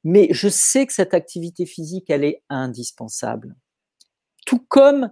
mais 0.04 0.28
je 0.30 0.48
sais 0.48 0.86
que 0.86 0.92
cette 0.92 1.14
activité 1.14 1.66
physique, 1.66 2.10
elle 2.10 2.24
est 2.24 2.42
indispensable. 2.48 3.56
Tout 4.46 4.64
comme 4.68 5.10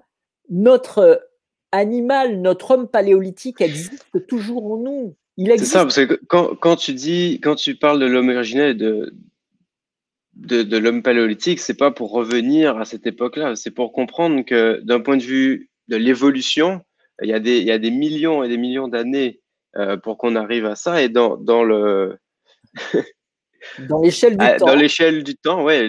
notre 0.48 1.26
animal, 1.72 2.40
notre 2.40 2.72
homme 2.72 2.88
paléolithique 2.88 3.60
existe 3.60 4.26
toujours 4.28 4.72
en 4.72 4.76
nous. 4.76 5.16
Il 5.36 5.50
existe. 5.50 5.72
C'est 5.72 5.78
ça, 5.78 5.84
parce 5.84 5.96
que 5.96 6.20
quand, 6.26 6.76
tu 6.76 6.92
dis, 6.92 7.40
quand 7.42 7.54
tu 7.54 7.74
parles 7.74 7.98
de 7.98 8.06
l'homme 8.06 8.28
originel 8.28 8.70
et 8.70 8.74
de, 8.74 9.14
de, 10.34 10.76
l'homme 10.76 11.02
paléolithique, 11.02 11.60
c'est 11.60 11.76
pas 11.76 11.90
pour 11.90 12.12
revenir 12.12 12.76
à 12.76 12.84
cette 12.84 13.06
époque-là, 13.06 13.56
c'est 13.56 13.70
pour 13.70 13.92
comprendre 13.92 14.44
que 14.44 14.80
d'un 14.80 15.00
point 15.00 15.16
de 15.16 15.22
vue 15.22 15.70
de 15.88 15.96
l'évolution, 15.96 16.82
il 17.22 17.30
y, 17.30 17.32
a 17.32 17.40
des, 17.40 17.58
il 17.58 17.66
y 17.66 17.72
a 17.72 17.78
des 17.78 17.90
millions 17.90 18.42
et 18.42 18.48
des 18.48 18.56
millions 18.56 18.88
d'années 18.88 19.41
euh, 19.76 19.96
pour 19.96 20.18
qu'on 20.18 20.36
arrive 20.36 20.66
à 20.66 20.76
ça. 20.76 21.02
Et 21.02 21.08
dans, 21.08 21.36
dans 21.36 21.64
le. 21.64 22.18
dans 23.88 24.00
l'échelle 24.00 24.36
du 24.36 24.44
ah, 24.44 24.56
temps. 24.56 24.66
Dans 24.66 24.74
l'échelle 24.74 25.24
du 25.24 25.36
temps, 25.36 25.62
ouais, 25.62 25.88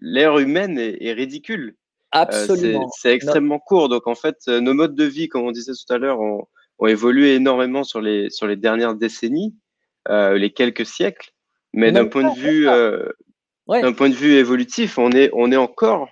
l'ère 0.00 0.38
humaine 0.38 0.78
est, 0.78 1.12
ridicule. 1.12 1.76
Euh, 2.14 2.20
Absolument. 2.20 2.90
c'est 2.98 3.12
extrêmement 3.12 3.58
court. 3.58 3.88
Donc, 3.88 4.06
en 4.06 4.14
fait, 4.14 4.36
euh, 4.48 4.60
nos 4.60 4.74
modes 4.74 4.94
de 4.94 5.04
vie, 5.04 5.28
comme 5.28 5.42
on 5.42 5.52
disait 5.52 5.72
tout 5.72 5.92
à 5.92 5.98
l'heure, 5.98 6.20
ont, 6.20 6.46
ont, 6.78 6.86
évolué 6.86 7.34
énormément 7.34 7.84
sur 7.84 8.00
les, 8.00 8.30
sur 8.30 8.46
les 8.46 8.56
dernières 8.56 8.94
décennies, 8.94 9.54
les 10.08 10.52
quelques 10.52 10.86
siècles. 10.86 11.30
Mais 11.72 11.92
d'un 11.92 12.06
point, 12.06 12.34
de 12.34 12.38
vue, 12.40 12.64
d'un 12.64 13.92
point 13.92 14.08
de 14.08 14.14
vue 14.14 14.32
évolutif, 14.32 14.98
on 14.98 15.12
est, 15.12 15.30
on 15.34 15.52
est 15.52 15.56
encore 15.56 16.08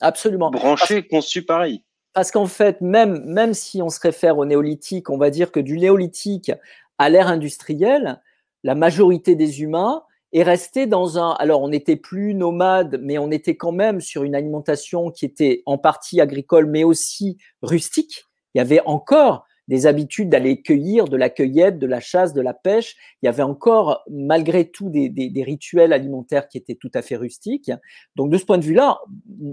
Absolument. 0.00 0.50
branché, 0.50 1.06
conçu 1.06 1.42
pareil. 1.42 1.84
Parce 2.12 2.30
qu'en 2.30 2.46
fait, 2.46 2.80
même, 2.80 3.24
même 3.24 3.54
si 3.54 3.80
on 3.80 3.88
se 3.88 4.00
réfère 4.00 4.38
au 4.38 4.44
néolithique, 4.44 5.08
on 5.10 5.16
va 5.16 5.30
dire 5.30 5.50
que 5.50 5.60
du 5.60 5.78
néolithique 5.78 6.52
à 6.98 7.08
l'ère 7.08 7.28
industrielle, 7.28 8.20
la 8.64 8.74
majorité 8.74 9.34
des 9.34 9.62
humains 9.62 10.02
est 10.32 10.42
restée 10.42 10.86
dans 10.86 11.18
un. 11.18 11.32
Alors, 11.32 11.62
on 11.62 11.68
n'était 11.68 11.96
plus 11.96 12.34
nomade, 12.34 12.98
mais 13.02 13.18
on 13.18 13.30
était 13.30 13.56
quand 13.56 13.72
même 13.72 14.00
sur 14.00 14.24
une 14.24 14.34
alimentation 14.34 15.10
qui 15.10 15.24
était 15.24 15.62
en 15.66 15.78
partie 15.78 16.20
agricole, 16.20 16.66
mais 16.66 16.84
aussi 16.84 17.38
rustique. 17.62 18.24
Il 18.54 18.58
y 18.58 18.60
avait 18.60 18.82
encore 18.84 19.46
des 19.68 19.86
habitudes 19.86 20.28
d'aller 20.28 20.60
cueillir, 20.60 21.06
de 21.06 21.16
la 21.16 21.30
cueillette, 21.30 21.78
de 21.78 21.86
la 21.86 22.00
chasse, 22.00 22.34
de 22.34 22.40
la 22.40 22.54
pêche. 22.54 22.96
Il 23.22 23.26
y 23.26 23.28
avait 23.28 23.42
encore, 23.42 24.02
malgré 24.10 24.68
tout, 24.68 24.90
des, 24.90 25.32
rituels 25.44 25.92
alimentaires 25.92 26.48
qui 26.48 26.58
étaient 26.58 26.74
tout 26.74 26.90
à 26.94 27.02
fait 27.02 27.16
rustiques. 27.16 27.70
Donc, 28.16 28.30
de 28.30 28.38
ce 28.38 28.44
point 28.44 28.58
de 28.58 28.64
vue-là, 28.64 29.00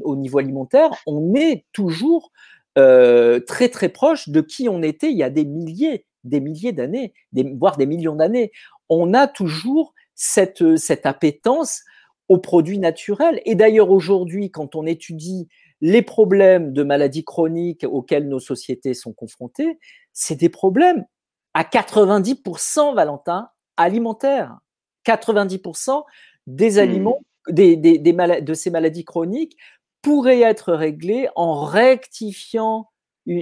au 0.03 0.15
niveau 0.15 0.39
alimentaire, 0.39 0.89
on 1.05 1.33
est 1.35 1.65
toujours 1.71 2.31
euh, 2.77 3.39
très 3.39 3.69
très 3.69 3.89
proche 3.89 4.29
de 4.29 4.41
qui 4.41 4.69
on 4.69 4.81
était 4.83 5.11
il 5.11 5.17
y 5.17 5.23
a 5.23 5.29
des 5.29 5.45
milliers, 5.45 6.05
des 6.23 6.39
milliers 6.39 6.71
d'années, 6.71 7.13
voire 7.57 7.77
des 7.77 7.85
millions 7.85 8.15
d'années. 8.15 8.51
On 8.89 9.13
a 9.13 9.27
toujours 9.27 9.93
cette, 10.15 10.77
cette 10.77 11.05
appétence 11.05 11.83
aux 12.27 12.37
produits 12.37 12.79
naturels. 12.79 13.41
Et 13.45 13.55
d'ailleurs, 13.55 13.89
aujourd'hui, 13.89 14.51
quand 14.51 14.75
on 14.75 14.85
étudie 14.85 15.47
les 15.81 16.01
problèmes 16.01 16.73
de 16.73 16.83
maladies 16.83 17.23
chroniques 17.23 17.85
auxquels 17.89 18.27
nos 18.27 18.39
sociétés 18.39 18.93
sont 18.93 19.13
confrontées, 19.13 19.79
c'est 20.13 20.35
des 20.35 20.49
problèmes 20.49 21.05
à 21.53 21.63
90%, 21.63 22.95
Valentin, 22.95 23.49
alimentaires. 23.77 24.57
90% 25.05 26.03
des 26.47 26.71
mmh. 26.71 26.79
aliments, 26.79 27.19
des, 27.47 27.75
des, 27.75 27.97
de 27.97 28.53
ces 28.53 28.69
maladies 28.69 29.05
chroniques 29.05 29.57
pourrait 30.01 30.41
être 30.41 30.73
réglé 30.73 31.29
en 31.35 31.63
rectifiant, 31.63 32.89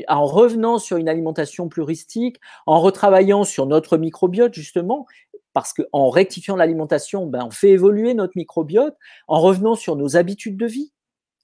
en 0.07 0.25
revenant 0.25 0.79
sur 0.79 0.97
une 0.97 1.09
alimentation 1.09 1.69
pluristique, 1.69 2.37
en 2.65 2.79
retravaillant 2.79 3.43
sur 3.43 3.65
notre 3.65 3.97
microbiote 3.97 4.53
justement, 4.53 5.05
parce 5.53 5.73
qu'en 5.73 6.09
rectifiant 6.09 6.55
l'alimentation, 6.55 7.25
ben, 7.25 7.45
on 7.45 7.51
fait 7.51 7.69
évoluer 7.69 8.13
notre 8.13 8.33
microbiote, 8.35 8.95
en 9.27 9.41
revenant 9.41 9.75
sur 9.75 9.95
nos 9.95 10.15
habitudes 10.15 10.57
de 10.57 10.67
vie. 10.67 10.91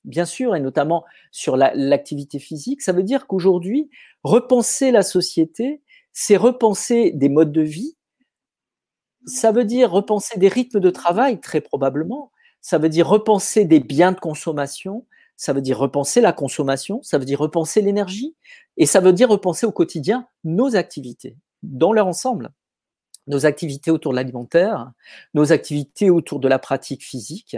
Bien 0.06 0.26
sûr, 0.26 0.56
et 0.56 0.60
notamment 0.60 1.06
sur 1.32 1.58
l'activité 1.58 2.40
physique. 2.40 2.82
Ça 2.82 2.92
veut 2.92 3.04
dire 3.04 3.28
qu'aujourd'hui, 3.28 3.90
repenser 4.24 4.92
la 4.92 5.04
société, 5.04 5.82
c'est 6.12 6.38
repenser 6.38 7.12
des 7.12 7.30
modes 7.30 7.52
de 7.52 7.62
vie. 7.62 7.98
Ça 9.26 9.52
veut 9.52 9.66
dire 9.66 9.92
repenser 9.92 10.40
des 10.40 10.50
rythmes 10.50 10.80
de 10.80 10.90
travail, 10.90 11.40
très 11.40 11.62
probablement. 11.62 12.32
Ça 12.62 12.78
veut 12.78 12.90
dire 12.90 13.08
repenser 13.08 13.66
des 13.66 13.80
biens 13.80 14.12
de 14.12 14.20
consommation. 14.20 15.06
Ça 15.38 15.54
veut 15.54 15.62
dire 15.62 15.78
repenser 15.78 16.22
la 16.22 16.34
consommation. 16.34 17.02
Ça 17.02 17.18
veut 17.18 17.26
dire 17.26 17.40
repenser 17.40 17.82
l'énergie. 17.82 18.36
Et 18.78 18.86
ça 18.86 19.00
veut 19.00 19.14
dire 19.14 19.30
repenser 19.30 19.66
au 19.66 19.72
quotidien 19.72 20.28
nos 20.44 20.76
activités 20.76 21.38
dans 21.64 21.94
leur 21.94 22.08
ensemble 22.08 22.52
nos 23.28 23.46
activités 23.46 23.92
autour 23.92 24.12
de 24.12 24.18
l'alimentaire, 24.18 24.92
nos 25.34 25.52
activités 25.52 26.10
autour 26.10 26.40
de 26.40 26.48
la 26.48 26.60
pratique 26.60 27.04
physique 27.04 27.58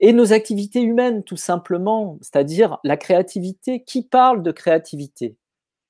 et 0.00 0.12
nos 0.12 0.32
activités 0.32 0.82
humaines 0.82 1.22
tout 1.22 1.36
simplement, 1.36 2.18
c'est-à-dire 2.20 2.78
la 2.84 2.96
créativité. 2.96 3.82
Qui 3.84 4.02
parle 4.02 4.42
de 4.42 4.52
créativité? 4.52 5.36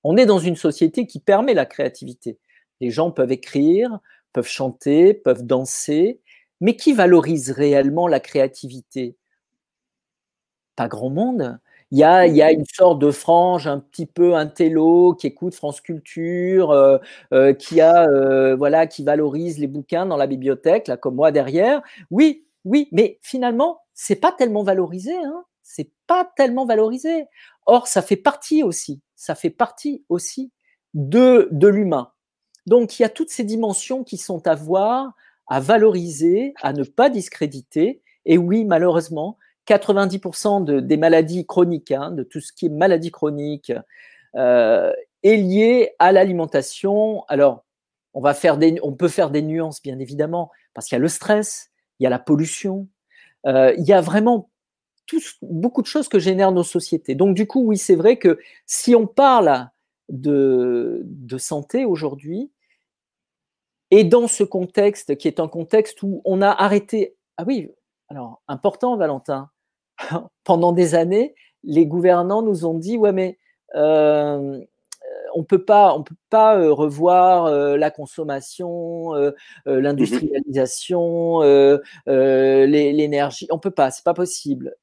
On 0.04 0.16
est 0.16 0.26
dans 0.26 0.38
une 0.38 0.56
société 0.56 1.06
qui 1.06 1.20
permet 1.20 1.54
la 1.54 1.66
créativité. 1.66 2.38
Les 2.80 2.90
gens 2.90 3.10
peuvent 3.10 3.32
écrire, 3.32 3.98
peuvent 4.32 4.48
chanter, 4.48 5.14
peuvent 5.14 5.44
danser, 5.46 6.20
mais 6.60 6.76
qui 6.76 6.92
valorise 6.92 7.50
réellement 7.50 8.06
la 8.08 8.20
créativité? 8.20 9.16
Pas 10.76 10.88
grand 10.88 11.10
monde. 11.10 11.58
Il 11.90 11.98
y, 11.98 12.04
a, 12.04 12.26
y 12.26 12.42
a, 12.42 12.50
une 12.50 12.64
sorte 12.64 12.98
de 12.98 13.12
frange 13.12 13.68
un 13.68 13.78
petit 13.78 14.06
peu 14.06 14.34
intello 14.34 15.14
qui 15.14 15.28
écoute 15.28 15.54
France 15.54 15.80
Culture, 15.80 16.72
euh, 16.72 16.98
euh, 17.32 17.52
qui 17.52 17.80
a 17.80 18.08
euh, 18.08 18.56
voilà, 18.56 18.88
qui 18.88 19.04
valorise 19.04 19.58
les 19.58 19.68
bouquins 19.68 20.04
dans 20.04 20.16
la 20.16 20.26
bibliothèque, 20.26 20.88
là 20.88 20.96
comme 20.96 21.14
moi 21.14 21.30
derrière. 21.30 21.82
Oui, 22.10 22.44
oui, 22.64 22.88
mais 22.92 23.18
finalement 23.22 23.80
c'est 23.94 24.16
pas 24.16 24.32
tellement 24.32 24.62
valorisé, 24.62 25.14
hein. 25.16 25.44
C'est 25.62 25.90
pas 26.06 26.30
tellement 26.36 26.66
valorisé. 26.66 27.26
Or 27.66 27.86
ça 27.86 28.02
fait 28.02 28.16
partie 28.16 28.62
aussi, 28.62 29.00
ça 29.16 29.34
fait 29.34 29.50
partie 29.50 30.04
aussi 30.08 30.52
de 30.94 31.48
de 31.52 31.68
l'humain. 31.68 32.12
Donc 32.66 32.98
il 32.98 33.02
y 33.02 33.04
a 33.04 33.08
toutes 33.08 33.30
ces 33.30 33.44
dimensions 33.44 34.04
qui 34.04 34.18
sont 34.18 34.46
à 34.46 34.54
voir, 34.54 35.14
à 35.46 35.60
valoriser, 35.60 36.54
à 36.62 36.72
ne 36.72 36.84
pas 36.84 37.10
discréditer. 37.10 38.02
Et 38.26 38.38
oui, 38.38 38.64
malheureusement, 38.64 39.38
90% 39.68 40.64
de, 40.64 40.80
des 40.80 40.96
maladies 40.96 41.46
chroniques, 41.46 41.92
hein, 41.92 42.10
de 42.10 42.22
tout 42.22 42.40
ce 42.40 42.52
qui 42.52 42.66
est 42.66 42.70
maladie 42.70 43.10
chronique, 43.10 43.72
euh, 44.36 44.92
est 45.22 45.36
lié 45.36 45.92
à 45.98 46.12
l'alimentation. 46.12 47.24
Alors, 47.28 47.64
on 48.14 48.22
peut 48.22 49.08
faire 49.08 49.30
des 49.30 49.42
nuances, 49.42 49.82
bien 49.82 49.98
évidemment, 49.98 50.50
parce 50.72 50.86
qu'il 50.86 50.96
y 50.96 51.00
a 51.00 51.02
le 51.02 51.08
stress, 51.08 51.70
il 51.98 52.04
y 52.04 52.06
a 52.06 52.10
la 52.10 52.18
pollution, 52.18 52.88
euh, 53.46 53.74
il 53.76 53.84
y 53.84 53.92
a 53.92 54.00
vraiment 54.00 54.50
beaucoup 55.42 55.82
de 55.82 55.86
choses 55.86 56.08
que 56.08 56.18
génèrent 56.18 56.52
nos 56.52 56.62
sociétés. 56.62 57.14
Donc, 57.14 57.34
du 57.34 57.46
coup, 57.46 57.62
oui, 57.62 57.76
c'est 57.76 57.94
vrai 57.94 58.18
que 58.18 58.38
si 58.66 58.94
on 58.94 59.06
parle 59.06 59.68
de, 60.08 61.06
santé 61.38 61.84
aujourd'hui, 61.84 62.50
et 63.90 64.04
dans 64.04 64.28
ce 64.28 64.44
contexte 64.44 65.16
qui 65.16 65.28
est 65.28 65.40
un 65.40 65.48
contexte 65.48 66.02
où 66.02 66.22
on 66.24 66.42
a 66.42 66.50
arrêté, 66.50 67.16
ah 67.36 67.44
oui, 67.46 67.70
alors 68.08 68.42
important, 68.48 68.96
Valentin, 68.96 69.50
pendant 70.44 70.72
des 70.72 70.94
années, 70.94 71.34
les 71.62 71.86
gouvernants 71.86 72.42
nous 72.42 72.66
ont 72.66 72.74
dit 72.78 72.98
ouais 72.98 73.12
mais 73.12 73.38
euh, 73.74 74.60
on 75.34 75.44
peut 75.44 75.64
pas, 75.64 75.94
on 75.94 76.02
peut 76.02 76.14
pas 76.30 76.56
euh, 76.56 76.72
revoir 76.72 77.46
euh, 77.46 77.76
la 77.76 77.90
consommation, 77.90 79.12
l'industrialisation, 79.66 81.40
l'énergie. 82.06 83.46
On 83.50 83.58
peut 83.58 83.70
pas, 83.70 83.90
c'est 83.90 84.04
pas 84.04 84.14
possible. 84.14 84.74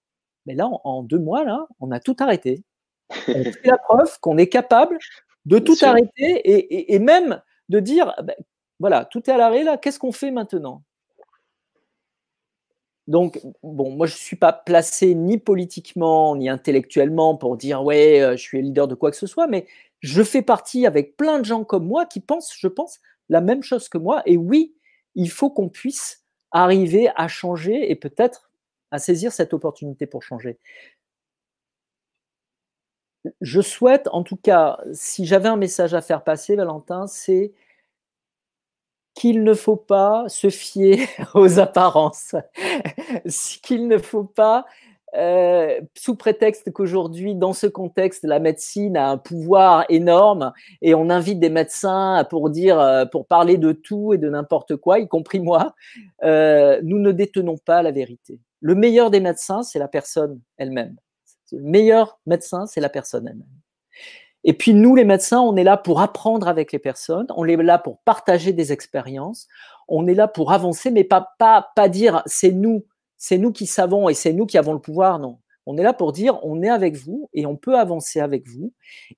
Mais 0.45 0.55
là, 0.55 0.69
en, 0.83 1.03
deux 1.03 1.19
mois 1.19 1.43
là, 1.43 1.67
on 1.79 1.91
a 1.91 1.99
tout 1.99 2.15
arrêté. 2.19 2.63
On 3.27 3.43
fait 3.43 3.65
la 3.65 3.77
preuve 3.77 4.19
qu'on 4.19 4.37
est 4.37 4.47
capable 4.47 4.97
de 5.45 5.59
tout 5.59 5.75
arrêter 5.81 6.93
et, 6.93 6.99
même 6.99 7.41
de 7.69 7.79
dire 7.79 8.13
ben, 8.23 8.35
voilà, 8.79 9.05
tout 9.05 9.29
est 9.29 9.33
à 9.33 9.37
l'arrêt 9.37 9.63
là. 9.63 9.77
Qu'est-ce 9.77 9.99
qu'on 9.99 10.11
fait 10.11 10.31
maintenant? 10.31 10.83
Donc, 13.07 13.41
bon, 13.63 13.91
moi, 13.91 14.07
je 14.07 14.13
ne 14.13 14.19
suis 14.19 14.35
pas 14.35 14.53
placé 14.53 15.15
ni 15.15 15.37
politiquement, 15.37 16.35
ni 16.35 16.47
intellectuellement 16.47 17.35
pour 17.35 17.57
dire, 17.57 17.83
ouais, 17.83 18.19
je 18.37 18.41
suis 18.41 18.61
leader 18.61 18.87
de 18.87 18.95
quoi 18.95 19.11
que 19.11 19.17
ce 19.17 19.27
soit, 19.27 19.47
mais 19.47 19.65
je 20.01 20.23
fais 20.23 20.41
partie 20.41 20.85
avec 20.85 21.15
plein 21.15 21.39
de 21.39 21.45
gens 21.45 21.63
comme 21.63 21.85
moi 21.85 22.05
qui 22.05 22.19
pensent, 22.19 22.53
je 22.57 22.67
pense, 22.67 22.99
la 23.29 23.41
même 23.41 23.63
chose 23.63 23.87
que 23.87 23.97
moi. 23.97 24.23
Et 24.25 24.35
oui, 24.35 24.75
il 25.15 25.29
faut 25.29 25.49
qu'on 25.49 25.69
puisse 25.69 26.25
arriver 26.51 27.09
à 27.15 27.27
changer 27.27 27.89
et 27.89 27.95
peut-être 27.95 28.51
à 28.91 28.99
saisir 28.99 29.31
cette 29.31 29.53
opportunité 29.53 30.05
pour 30.05 30.23
changer. 30.23 30.59
Je 33.39 33.61
souhaite, 33.61 34.07
en 34.11 34.23
tout 34.23 34.35
cas, 34.35 34.79
si 34.93 35.25
j'avais 35.25 35.49
un 35.49 35.55
message 35.55 35.93
à 35.93 36.01
faire 36.01 36.23
passer, 36.23 36.55
Valentin, 36.55 37.05
c'est 37.07 37.53
qu'il 39.13 39.43
ne 39.43 39.53
faut 39.53 39.75
pas 39.75 40.27
se 40.27 40.49
fier 40.49 41.07
aux 41.35 41.59
apparences, 41.59 42.35
qu'il 43.61 43.87
ne 43.87 43.97
faut 43.97 44.23
pas, 44.23 44.65
euh, 45.17 45.81
sous 45.97 46.15
prétexte 46.15 46.71
qu'aujourd'hui, 46.71 47.35
dans 47.35 47.53
ce 47.53 47.67
contexte, 47.67 48.23
la 48.23 48.39
médecine 48.39 48.95
a 48.95 49.09
un 49.09 49.17
pouvoir 49.17 49.85
énorme 49.89 50.53
et 50.81 50.95
on 50.95 51.09
invite 51.09 51.39
des 51.39 51.49
médecins 51.49 52.25
pour 52.29 52.49
dire, 52.49 52.79
euh, 52.79 53.05
pour 53.05 53.27
parler 53.27 53.57
de 53.57 53.73
tout 53.73 54.13
et 54.13 54.17
de 54.17 54.29
n'importe 54.29 54.77
quoi, 54.77 54.99
y 54.99 55.07
compris 55.07 55.39
moi, 55.39 55.75
euh, 56.23 56.79
nous 56.83 56.99
ne 56.99 57.11
détenons 57.11 57.57
pas 57.57 57.81
la 57.81 57.91
vérité. 57.91 58.39
Le 58.61 58.75
meilleur 58.75 59.11
des 59.11 59.19
médecins, 59.19 59.63
c'est 59.63 59.79
la 59.79 59.89
personne 59.89 60.39
elle-même. 60.57 60.95
Le 61.51 61.61
meilleur 61.61 62.19
médecin, 62.25 62.65
c'est 62.65 62.79
la 62.79 62.89
personne 62.89 63.27
elle-même. 63.27 63.61
Et 64.43 64.53
puis 64.53 64.73
nous, 64.73 64.95
les 64.95 65.03
médecins, 65.03 65.41
on 65.41 65.55
est 65.55 65.63
là 65.63 65.77
pour 65.77 66.01
apprendre 66.01 66.47
avec 66.47 66.71
les 66.71 66.79
personnes, 66.79 67.27
on 67.35 67.45
est 67.45 67.57
là 67.57 67.77
pour 67.77 67.99
partager 67.99 68.53
des 68.53 68.71
expériences, 68.71 69.47
on 69.87 70.07
est 70.07 70.13
là 70.13 70.27
pour 70.27 70.51
avancer, 70.51 70.89
mais 70.89 71.03
pas 71.03 71.33
pas 71.37 71.69
pas 71.75 71.89
dire 71.89 72.23
c'est 72.25 72.51
nous, 72.51 72.85
c'est 73.21 73.37
nous 73.37 73.51
qui 73.51 73.67
savons 73.67 74.09
et 74.09 74.15
c'est 74.15 74.33
nous 74.33 74.47
qui 74.47 74.57
avons 74.57 74.73
le 74.73 74.81
pouvoir. 74.81 75.19
Non, 75.19 75.37
on 75.67 75.77
est 75.77 75.83
là 75.83 75.93
pour 75.93 76.11
dire 76.11 76.39
on 76.41 76.63
est 76.63 76.69
avec 76.69 76.95
vous 76.95 77.29
et 77.33 77.45
on 77.45 77.55
peut 77.55 77.77
avancer 77.77 78.19
avec 78.19 78.47
vous. 78.47 78.73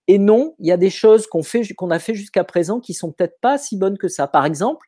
Et 0.08 0.18
non, 0.18 0.56
il 0.60 0.68
y 0.68 0.74
a 0.74 0.78
des 0.78 0.90
choses 0.90 1.26
qu'on 1.26 1.42
fait 1.42 1.74
qu'on 1.74 1.90
a 1.90 2.00
fait 2.00 2.14
jusqu'à 2.14 2.44
présent 2.44 2.82
qui 2.82 2.94
sont 2.94 3.14
peut-être 3.14 3.40
pas 3.40 3.58
si 3.58 3.78
bonnes 3.78 3.98
que 3.98 4.10
ça. 4.10 4.28
Par 4.28 4.46
exemple, 4.46 4.86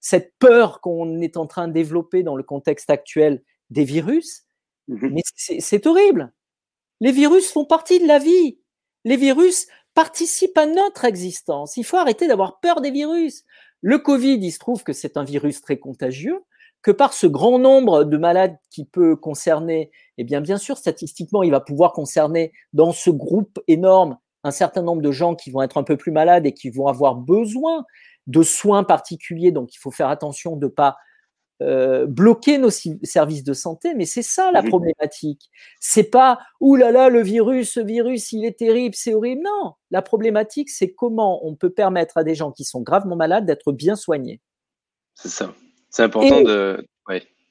cette 0.00 0.34
peur 0.38 0.82
qu'on 0.82 1.22
est 1.22 1.38
en 1.38 1.46
train 1.46 1.66
de 1.66 1.72
développer 1.72 2.22
dans 2.22 2.36
le 2.36 2.42
contexte 2.42 2.90
actuel 2.90 3.42
des 3.70 3.84
virus, 3.84 4.44
mmh 4.88 5.08
mais 5.12 5.22
c'est 5.24 5.86
horrible. 5.86 6.30
Les 7.00 7.12
virus 7.12 7.50
font 7.50 7.64
partie 7.64 8.00
de 8.00 8.06
la 8.06 8.18
vie. 8.18 8.60
Les 9.04 9.16
virus 9.16 9.66
participent 9.94 10.58
à 10.58 10.66
notre 10.66 11.06
existence. 11.06 11.78
Il 11.78 11.84
faut 11.84 11.96
arrêter 11.96 12.28
d'avoir 12.28 12.60
peur 12.60 12.82
des 12.82 12.90
virus. 12.90 13.44
Le 13.80 13.98
Covid, 13.98 14.38
il 14.42 14.52
se 14.52 14.58
trouve 14.58 14.82
que 14.82 14.92
c'est 14.92 15.16
un 15.16 15.24
virus 15.24 15.62
très 15.62 15.78
contagieux, 15.78 16.44
que 16.82 16.90
par 16.90 17.12
ce 17.12 17.26
grand 17.26 17.58
nombre 17.58 18.04
de 18.04 18.16
malades 18.16 18.56
qui 18.70 18.84
peut 18.84 19.16
concerner, 19.16 19.90
eh 20.16 20.24
bien, 20.24 20.40
bien 20.40 20.58
sûr, 20.58 20.76
statistiquement, 20.76 21.42
il 21.42 21.50
va 21.50 21.60
pouvoir 21.60 21.92
concerner 21.92 22.52
dans 22.72 22.92
ce 22.92 23.10
groupe 23.10 23.58
énorme 23.66 24.18
un 24.44 24.50
certain 24.50 24.82
nombre 24.82 25.02
de 25.02 25.10
gens 25.10 25.34
qui 25.34 25.50
vont 25.50 25.62
être 25.62 25.78
un 25.78 25.82
peu 25.82 25.96
plus 25.96 26.12
malades 26.12 26.46
et 26.46 26.52
qui 26.52 26.70
vont 26.70 26.86
avoir 26.86 27.16
besoin 27.16 27.84
de 28.26 28.42
soins 28.42 28.84
particuliers. 28.84 29.50
Donc, 29.50 29.74
il 29.74 29.78
faut 29.78 29.90
faire 29.90 30.08
attention 30.08 30.56
de 30.56 30.66
ne 30.66 30.70
pas 30.70 30.96
euh, 31.60 32.06
bloquer 32.06 32.56
nos 32.56 32.70
services 32.70 33.42
de 33.42 33.52
santé, 33.52 33.94
mais 33.94 34.04
c'est 34.04 34.22
ça 34.22 34.52
la 34.52 34.62
problématique. 34.62 35.50
C'est 35.80 36.04
pas 36.04 36.38
ouh 36.60 36.76
là 36.76 36.92
là 36.92 37.08
le 37.08 37.20
virus, 37.20 37.72
ce 37.72 37.80
virus, 37.80 38.30
il 38.30 38.44
est 38.44 38.56
terrible, 38.56 38.94
c'est 38.94 39.12
horrible. 39.12 39.42
Non, 39.42 39.72
la 39.90 40.00
problématique 40.00 40.70
c'est 40.70 40.92
comment 40.92 41.44
on 41.44 41.56
peut 41.56 41.70
permettre 41.70 42.16
à 42.16 42.22
des 42.22 42.36
gens 42.36 42.52
qui 42.52 42.62
sont 42.62 42.80
gravement 42.80 43.16
malades 43.16 43.44
d'être 43.44 43.72
bien 43.72 43.96
soignés. 43.96 44.40
C'est 45.16 45.30
ça. 45.30 45.52
C'est 45.90 46.02
important 46.02 46.42
de. 46.42 46.86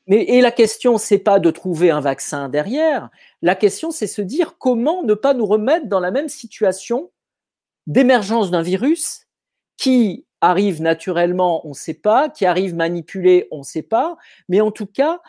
Mais 0.09 0.23
et 0.23 0.39
la 0.39 0.51
question 0.51 0.97
c'est 0.97 1.17
pas 1.17 1.39
de 1.39 1.51
trouver 1.51 1.91
un 1.91 1.99
vaccin 1.99 2.47
derrière. 2.47 3.09
La 3.41 3.55
question 3.55 3.91
c'est 3.91 4.07
se 4.07 4.21
dire 4.21 4.57
comment 4.57 5.03
ne 5.03 5.13
pas 5.13 5.33
nous 5.33 5.45
remettre 5.45 5.87
dans 5.87 5.99
la 5.99 6.11
même 6.11 6.29
situation 6.29 7.11
d'émergence 7.87 8.49
d'un 8.49 8.61
virus 8.61 9.27
qui 9.75 10.25
arrive 10.41 10.81
naturellement, 10.81 11.65
on 11.65 11.69
ne 11.69 11.73
sait 11.73 11.93
pas, 11.93 12.29
qui 12.29 12.45
arrive 12.45 12.75
manipulé, 12.75 13.47
on 13.51 13.59
ne 13.59 13.63
sait 13.63 13.81
pas, 13.81 14.17
mais 14.49 14.61
en 14.61 14.71
tout 14.71 14.85
cas, 14.85 15.21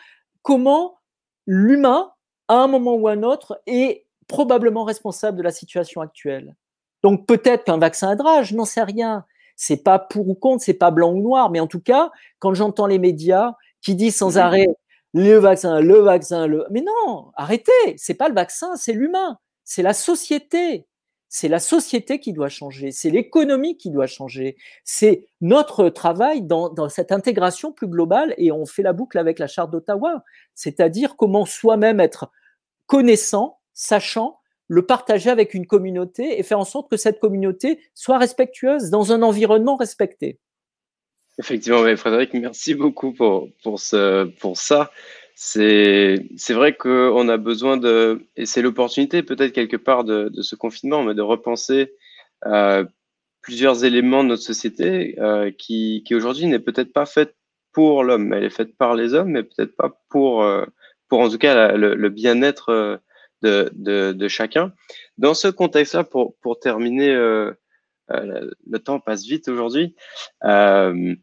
comment 0.43 0.99
l'humain, 1.45 2.11
à 2.47 2.55
un 2.55 2.67
moment 2.67 2.95
ou 2.95 3.07
à 3.07 3.13
un 3.13 3.23
autre, 3.23 3.61
est 3.65 4.05
probablement 4.27 4.83
responsable 4.83 5.37
de 5.37 5.43
la 5.43 5.51
situation 5.51 6.01
actuelle. 6.01 6.55
Donc 7.01 7.25
peut-être 7.25 7.63
qu'un 7.63 7.77
vaccin 7.77 8.11
aidera, 8.11 8.43
je 8.43 8.55
n'en 8.55 8.65
sais 8.65 8.83
rien. 8.83 9.25
C'est 9.61 9.83
pas 9.83 9.99
pour 9.99 10.29
ou 10.29 10.35
contre, 10.35 10.63
c'est 10.63 10.73
pas 10.73 10.89
blanc 10.89 11.11
ou 11.11 11.21
noir, 11.21 11.49
mais 11.49 11.59
en 11.59 11.67
tout 11.67 11.81
cas, 11.81 12.11
quand 12.39 12.53
j'entends 12.53 12.87
les 12.87 12.97
médias 12.97 13.55
qui 13.81 13.93
disent 13.93 14.15
sans 14.15 14.37
arrêt 14.37 14.67
le 15.13 15.35
vaccin, 15.35 15.81
le 15.81 15.97
vaccin, 15.97 16.47
le, 16.47 16.65
mais 16.71 16.81
non, 16.81 17.31
arrêtez, 17.35 17.97
c'est 17.97 18.13
pas 18.13 18.29
le 18.29 18.35
vaccin, 18.35 18.77
c'est 18.77 18.93
l'humain, 18.93 19.37
c'est 19.65 19.83
la 19.83 19.93
société. 19.93 20.87
C'est 21.27 21.49
la 21.49 21.59
société 21.59 22.21
qui 22.21 22.31
doit 22.31 22.47
changer, 22.47 22.91
c'est 22.91 23.09
l'économie 23.09 23.75
qui 23.75 23.91
doit 23.91 24.07
changer, 24.07 24.55
c'est 24.85 25.27
notre 25.41 25.89
travail 25.89 26.41
dans, 26.41 26.89
cette 26.89 27.11
intégration 27.11 27.73
plus 27.73 27.87
globale 27.87 28.33
et 28.37 28.51
on 28.53 28.65
fait 28.65 28.81
la 28.81 28.93
boucle 28.93 29.17
avec 29.19 29.39
la 29.39 29.45
charte 29.45 29.69
d'Ottawa, 29.71 30.23
c'est-à-dire 30.55 31.17
comment 31.17 31.45
soi-même 31.45 31.99
être 31.99 32.31
connaissant 32.87 33.59
sachant 33.73 34.38
le 34.69 34.85
partager 34.85 35.29
avec 35.29 35.53
une 35.53 35.65
communauté 35.65 36.39
et 36.39 36.43
faire 36.43 36.59
en 36.59 36.65
sorte 36.65 36.89
que 36.89 36.95
cette 36.95 37.19
communauté 37.19 37.79
soit 37.95 38.19
respectueuse 38.19 38.91
dans 38.91 39.11
un 39.11 39.23
environnement 39.23 39.75
respecté. 39.75 40.39
Effectivement, 41.39 41.83
Frédéric, 41.97 42.33
merci 42.33 42.75
beaucoup 42.75 43.11
pour, 43.11 43.49
pour, 43.63 43.79
ça. 43.79 44.91
C'est 45.35 46.19
vrai 46.49 46.75
qu'on 46.75 47.27
a 47.29 47.37
besoin 47.37 47.77
de, 47.77 48.27
et 48.35 48.45
c'est 48.45 48.61
l'opportunité 48.61 49.23
peut-être 49.23 49.53
quelque 49.53 49.77
part 49.77 50.03
de, 50.03 50.29
de, 50.29 50.41
ce 50.41 50.55
confinement, 50.55 51.03
mais 51.03 51.15
de 51.15 51.21
repenser 51.21 51.93
euh, 52.45 52.85
plusieurs 53.41 53.85
éléments 53.85 54.23
de 54.23 54.29
notre 54.29 54.43
société 54.43 55.15
euh, 55.19 55.49
qui, 55.49 56.03
qui 56.05 56.13
aujourd'hui 56.13 56.45
n'est 56.45 56.59
peut-être 56.59 56.93
pas 56.93 57.05
faite 57.05 57.35
pour 57.71 58.03
l'homme. 58.03 58.33
Elle 58.33 58.43
est 58.43 58.49
faite 58.49 58.77
par 58.77 58.93
les 58.93 59.13
hommes, 59.13 59.29
mais 59.29 59.43
peut-être 59.43 59.75
pas 59.75 59.99
pour, 60.09 60.43
euh, 60.43 60.65
pour 61.07 61.21
en 61.21 61.29
tout 61.29 61.37
cas 61.39 61.71
le, 61.75 62.09
bien-être 62.09 62.99
de, 63.41 64.27
chacun. 64.27 64.73
Dans 65.17 65.33
ce 65.33 65.47
contexte-là, 65.47 66.03
pour, 66.03 66.59
terminer, 66.59 67.11
euh, 67.11 67.51
euh, 68.11 68.49
le 68.67 68.79
temps 68.79 68.99
passe 68.99 69.25
vite 69.25 69.47
aujourd'hui. 69.47 69.95
Euh, 70.43 71.15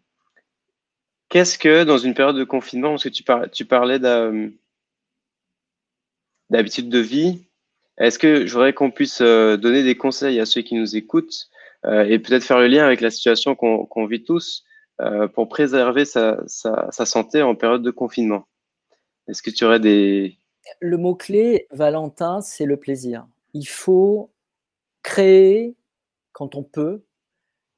Qu'est-ce 1.28 1.58
que 1.58 1.82
dans 1.82 1.98
une 1.98 2.14
période 2.14 2.36
de 2.36 2.44
confinement, 2.44 2.90
parce 2.90 3.02
que 3.02 3.08
tu, 3.08 3.24
parlais, 3.24 3.48
tu 3.48 3.64
parlais 3.64 3.98
d'habitude 6.50 6.88
de 6.88 7.00
vie, 7.00 7.42
est-ce 7.98 8.20
que 8.20 8.46
j'aurais 8.46 8.72
qu'on 8.72 8.92
puisse 8.92 9.20
donner 9.20 9.82
des 9.82 9.96
conseils 9.96 10.38
à 10.38 10.46
ceux 10.46 10.62
qui 10.62 10.76
nous 10.76 10.94
écoutent 10.94 11.48
et 11.84 12.20
peut-être 12.20 12.44
faire 12.44 12.60
le 12.60 12.68
lien 12.68 12.86
avec 12.86 13.00
la 13.00 13.10
situation 13.10 13.56
qu'on 13.56 13.86
qu 13.86 14.06
vit 14.08 14.22
tous 14.22 14.64
pour 15.34 15.48
préserver 15.48 16.04
sa, 16.04 16.46
santé 16.92 17.42
en 17.42 17.56
période 17.56 17.82
de 17.82 17.90
confinement? 17.90 18.46
Est-ce 19.26 19.42
que 19.42 19.50
tu 19.50 19.64
aurais 19.64 19.80
des... 19.80 20.38
Le 20.80 20.96
mot-clé, 20.96 21.66
Valentin, 21.70 22.40
c'est 22.40 22.66
le 22.66 22.76
plaisir. 22.76 23.26
Il 23.54 23.66
faut 23.66 24.30
créer 25.02 25.74
quand 26.32 26.54
on 26.54 26.62
peut, 26.62 27.02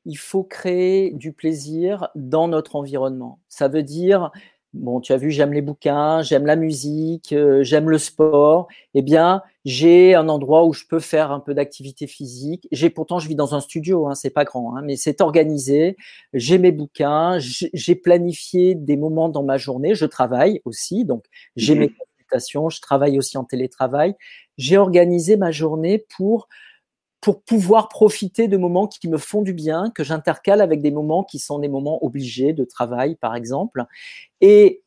il 0.05 0.17
faut 0.17 0.43
créer 0.43 1.11
du 1.11 1.33
plaisir 1.33 2.09
dans 2.15 2.49
notre 2.49 2.77
environnement. 2.77 3.41
Ça 3.49 3.69
veut 3.69 3.83
dire, 3.83 4.33
bon, 4.73 5.01
tu 5.01 5.13
as 5.13 5.17
vu, 5.17 5.31
j'aime 5.31 5.53
les 5.53 5.61
bouquins, 5.63 6.23
j'aime 6.23 6.47
la 6.47 6.57
musique, 6.57 7.33
euh, 7.33 7.63
j'aime 7.63 7.91
le 7.91 7.99
sport. 7.99 8.69
Eh 8.95 9.03
bien, 9.03 9.43
j'ai 9.65 10.15
un 10.15 10.29
endroit 10.29 10.65
où 10.65 10.73
je 10.73 10.85
peux 10.89 11.01
faire 11.01 11.31
un 11.31 11.41
peu 11.41 11.55
d'activité 11.55 12.07
physique. 12.07 12.67
J'ai 12.73 12.91
pourtant, 12.91 13.19
je 13.19 13.29
vis 13.29 13.35
dans 13.35 13.55
un 13.55 13.61
studio, 13.61 14.07
hein, 14.07 14.15
c'est 14.15 14.31
pas 14.31 14.45
grand, 14.45 14.77
hein, 14.77 14.83
mais 14.83 14.97
c'est 14.97 15.21
organisé. 15.21 15.97
J'ai 16.33 16.59
mes 16.59 16.73
bouquins, 16.73 17.39
j'ai 17.39 17.95
planifié 17.95 18.75
des 18.75 18.97
moments 18.97 19.29
dans 19.29 19.43
ma 19.43 19.59
journée. 19.59 19.95
Je 19.95 20.07
travaille 20.07 20.63
aussi, 20.65 21.05
donc 21.05 21.25
j'ai 21.57 21.75
mmh. 21.75 21.79
mes 21.79 21.89
Je 22.33 22.81
travaille 22.81 23.19
aussi 23.19 23.37
en 23.39 23.45
télétravail. 23.45 24.15
J'ai 24.57 24.77
organisé 24.77 25.37
ma 25.37 25.51
journée 25.51 26.05
pour 26.17 26.49
pour 27.21 27.43
pouvoir 27.43 27.89
profiter 27.89 28.47
de 28.47 28.57
moments 28.57 28.87
qui 28.87 29.09
me 29.09 29.19
font 29.19 29.43
du 29.43 29.53
bien, 29.53 29.91
que 29.93 30.05
j'intercale 30.05 30.61
avec 30.61 30.81
des 30.81 30.93
moments 30.93 31.25
qui 31.25 31.41
sont 31.41 31.59
des 31.59 31.69
moments 31.69 32.05
obligés 32.05 32.53
de 32.53 32.65
travail, 32.65 33.17
par 33.17 33.35
exemple. 33.35 33.85
Et 34.41 34.83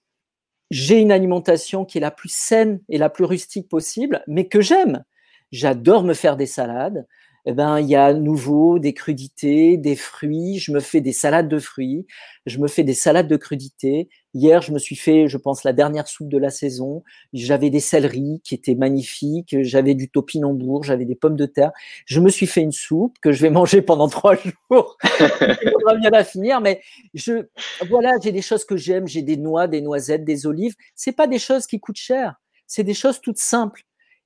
j'ai 0.69 0.99
une 0.99 1.11
alimentation 1.11 1.83
qui 1.83 1.97
est 1.97 2.01
la 2.01 2.11
plus 2.11 2.31
saine 2.31 2.79
et 2.87 2.97
la 2.97 3.09
plus 3.09 3.25
rustique 3.25 3.67
possible, 3.67 4.23
mais 4.27 4.47
que 4.47 4.61
j'aime. 4.61 5.03
J'adore 5.51 6.03
me 6.03 6.13
faire 6.13 6.37
des 6.37 6.45
salades 6.45 7.05
eh 7.45 7.53
ben, 7.53 7.79
il 7.79 7.87
y 7.87 7.95
a 7.95 8.05
à 8.05 8.13
nouveau 8.13 8.77
des 8.79 8.93
crudités, 8.93 9.77
des 9.77 9.95
fruits. 9.95 10.59
Je 10.59 10.71
me 10.71 10.79
fais 10.79 11.01
des 11.01 11.13
salades 11.13 11.49
de 11.49 11.59
fruits. 11.59 12.05
Je 12.45 12.59
me 12.59 12.67
fais 12.67 12.83
des 12.83 12.93
salades 12.93 13.27
de 13.27 13.37
crudités. 13.37 14.09
Hier, 14.33 14.61
je 14.61 14.71
me 14.71 14.79
suis 14.79 14.95
fait, 14.95 15.27
je 15.27 15.37
pense, 15.37 15.63
la 15.63 15.73
dernière 15.73 16.07
soupe 16.07 16.29
de 16.29 16.37
la 16.37 16.49
saison. 16.49 17.03
J'avais 17.33 17.69
des 17.69 17.79
céleris 17.79 18.41
qui 18.43 18.55
étaient 18.55 18.75
magnifiques. 18.75 19.55
J'avais 19.61 19.93
du 19.93 20.09
topinambour. 20.09 20.83
J'avais 20.83 21.05
des 21.05 21.15
pommes 21.15 21.35
de 21.35 21.45
terre. 21.45 21.71
Je 22.05 22.19
me 22.19 22.29
suis 22.29 22.47
fait 22.47 22.61
une 22.61 22.71
soupe 22.71 23.17
que 23.21 23.31
je 23.31 23.41
vais 23.41 23.49
manger 23.49 23.81
pendant 23.81 24.07
trois 24.09 24.35
jours. 24.35 24.97
Il 25.19 25.71
faudra 25.73 25.95
bien 25.95 26.09
la 26.09 26.23
finir, 26.23 26.61
mais 26.61 26.81
je, 27.13 27.45
voilà, 27.89 28.13
j'ai 28.23 28.31
des 28.31 28.41
choses 28.41 28.63
que 28.63 28.77
j'aime. 28.77 29.07
J'ai 29.07 29.21
des 29.21 29.37
noix, 29.37 29.67
des 29.67 29.81
noisettes, 29.81 30.23
des 30.23 30.45
olives. 30.45 30.75
C'est 30.95 31.11
pas 31.11 31.27
des 31.27 31.39
choses 31.39 31.67
qui 31.67 31.79
coûtent 31.79 31.97
cher. 31.97 32.35
C'est 32.67 32.83
des 32.83 32.93
choses 32.93 33.19
toutes 33.19 33.39
simples. 33.39 33.83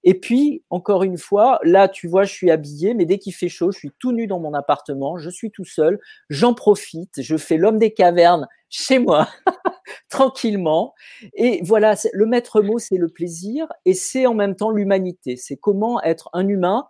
Et 0.08 0.14
puis, 0.14 0.64
encore 0.70 1.02
une 1.02 1.18
fois, 1.18 1.60
là, 1.64 1.90
tu 1.90 2.08
vois, 2.08 2.26
je 2.26 2.32
suis 2.32 2.52
habillé, 2.52 2.94
mais 2.94 3.06
dès 3.06 3.18
qu'il 3.18 3.34
fait 3.34 3.50
chaud, 3.50 3.72
je 3.72 3.80
suis 3.80 3.92
tout 3.98 4.12
nu 4.12 4.28
dans 4.28 4.40
mon 4.40 4.54
appartement, 4.54 5.18
je 5.18 5.32
suis 5.32 5.50
tout 5.50 5.66
seul, 5.66 6.00
j'en 6.30 6.54
profite, 6.54 7.24
je 7.24 7.38
fais 7.38 7.58
l'homme 7.58 7.80
des 7.80 7.92
cavernes 7.92 8.48
chez 8.70 9.00
moi, 9.00 9.28
tranquillement. 10.10 10.94
Et 11.34 11.62
voilà, 11.64 11.96
le 12.14 12.26
maître 12.26 12.62
mot, 12.62 12.80
c'est 12.80 12.98
le 12.98 13.10
plaisir 13.10 13.68
et 13.86 13.94
c'est 13.94 14.26
en 14.26 14.34
même 14.34 14.56
temps 14.56 14.72
l'humanité. 14.72 15.38
C'est 15.38 15.58
comment 15.58 16.02
être 16.04 16.30
un 16.34 16.48
humain 16.48 16.88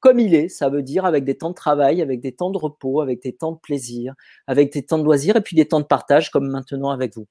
comme 0.00 0.20
il 0.20 0.34
est, 0.34 0.48
ça 0.48 0.68
veut 0.68 0.82
dire 0.82 1.04
avec 1.04 1.24
des 1.24 1.36
temps 1.36 1.50
de 1.50 1.54
travail, 1.54 2.02
avec 2.02 2.20
des 2.20 2.32
temps 2.32 2.50
de 2.50 2.58
repos, 2.58 3.00
avec 3.00 3.20
des 3.22 3.32
temps 3.32 3.52
de 3.52 3.58
plaisir, 3.58 4.14
avec 4.46 4.72
des 4.72 4.84
temps 4.84 4.98
de 4.98 5.04
loisirs 5.04 5.36
et 5.36 5.40
puis 5.40 5.56
des 5.56 5.66
temps 5.66 5.80
de 5.80 5.86
partage 5.86 6.30
comme 6.30 6.48
maintenant 6.48 6.90
avec 6.90 7.16
vous. 7.16 7.26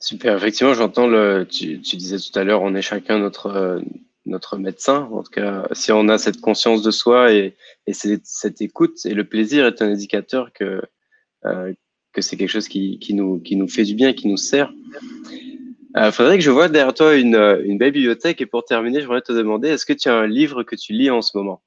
Super, 0.00 0.36
effectivement, 0.36 0.74
j'entends 0.74 1.08
tu, 1.44 1.76
disais 1.76 2.16
tout 2.18 2.36
à 2.38 2.42
l'heure, 2.42 2.62
on 2.62 2.74
est 2.74 2.82
chacun 2.82 3.18
notre 3.18 3.46
euh, 3.46 3.80
notre 4.26 4.56
médecin. 4.56 5.08
En 5.12 5.22
tout 5.22 5.30
cas, 5.30 5.66
si 5.72 5.92
on 5.92 6.08
a 6.08 6.18
cette 6.18 6.40
conscience 6.40 6.82
de 6.82 6.90
soi 6.90 7.32
et, 7.32 7.56
et 7.86 7.92
cette 7.92 8.60
écoute 8.60 9.04
et 9.04 9.14
le 9.14 9.24
plaisir 9.24 9.66
est 9.66 9.82
un 9.82 9.90
indicateur 9.90 10.52
que 10.52 10.82
euh, 11.44 11.72
que 12.12 12.22
c'est 12.22 12.36
quelque 12.36 12.50
chose 12.50 12.68
qui, 12.68 12.98
qui 12.98 13.14
nous 13.14 13.38
qui 13.40 13.56
nous 13.56 13.68
fait 13.68 13.84
du 13.84 13.94
bien, 13.94 14.12
qui 14.12 14.28
nous 14.28 14.36
sert. 14.36 14.72
Euh, 15.96 16.12
Frédéric, 16.12 16.40
je 16.40 16.50
vois 16.50 16.68
derrière 16.68 16.94
toi 16.94 17.16
une, 17.16 17.36
une 17.64 17.78
belle 17.78 17.92
bibliothèque 17.92 18.40
et 18.40 18.46
pour 18.46 18.64
terminer, 18.64 19.00
je 19.00 19.06
voudrais 19.06 19.22
te 19.22 19.32
demander, 19.32 19.70
est-ce 19.70 19.84
que 19.84 19.92
tu 19.92 20.08
as 20.08 20.14
un 20.14 20.26
livre 20.26 20.62
que 20.62 20.76
tu 20.76 20.92
lis 20.92 21.10
en 21.10 21.20
ce 21.20 21.36
moment? 21.36 21.62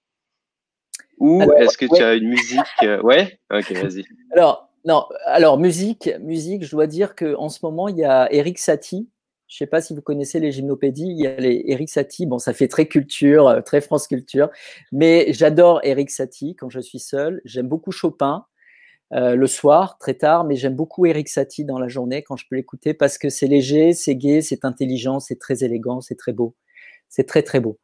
Ou 1.20 1.41
est-ce 1.58 1.78
que 1.78 1.86
tu 1.86 2.02
as 2.02 2.16
une 2.16 2.30
musique 2.30 2.60
euh, 2.84 3.02
Ouais, 3.02 3.39
ok, 3.52 3.72
vas-y. 3.74 4.06
Alors, 4.32 4.70
non, 4.86 5.06
alors 5.26 5.58
musique, 5.58 6.10
musique, 6.22 6.64
je 6.64 6.72
dois 6.72 6.88
dire 6.88 7.16
qu'en 7.16 7.50
ce 7.50 7.60
moment, 7.64 7.88
il 7.88 7.98
y 7.98 8.04
a 8.04 8.32
Eric 8.32 8.60
Satie. 8.60 9.10
Je 9.48 9.56
ne 9.56 9.58
sais 9.60 9.70
pas 9.70 9.82
si 9.82 9.94
vous 9.94 10.02
connaissez 10.02 10.39
les 10.39 10.52
gymnopédies. 10.52 11.12
Il 11.12 11.22
y 11.22 11.28
a 11.28 11.36
les 11.36 11.64
Eric 11.68 11.89
Satie. 11.89 12.26
Bon, 12.26 12.39
ça 12.39 12.54
fait 12.54 12.68
très 12.68 12.88
culture, 12.88 13.48
euh, 13.48 13.62
très 13.62 13.82
France 13.82 14.08
culture. 14.08 14.50
Mais 14.91 15.28
j'adore 15.32 15.80
Eric 15.84 16.10
Satie 16.10 16.56
quand 16.56 16.70
je 16.70 16.80
suis 16.80 17.00
seul. 17.00 17.41
J'aime 17.46 17.68
beaucoup 17.68 17.91
Chopin 17.91 18.46
euh, 19.14 19.36
le 19.36 19.47
soir, 19.47 19.97
très 19.99 20.16
tard, 20.16 20.43
mais 20.43 20.55
j'aime 20.55 20.76
beaucoup 20.76 21.05
Eric 21.05 21.30
Satie 21.30 21.66
dans 21.66 21.80
la 21.80 21.88
journée 21.88 22.24
quand 22.24 22.36
je 22.36 22.45
peux 22.49 22.55
l'écouter 22.55 22.93
parce 22.93 23.18
que 23.18 23.30
c'est 23.30 23.47
léger, 23.47 23.93
c'est 23.93 24.16
gai, 24.16 24.41
c'est 24.41 24.66
intelligent, 24.66 25.20
c'est 25.20 25.39
très 25.39 25.64
élégant, 25.64 26.01
c'est 26.01 26.16
très 26.16 26.34
beau. 26.34 26.55
C'est 27.09 27.26
très, 27.28 27.43
très 27.43 27.59
beau. 27.59 27.78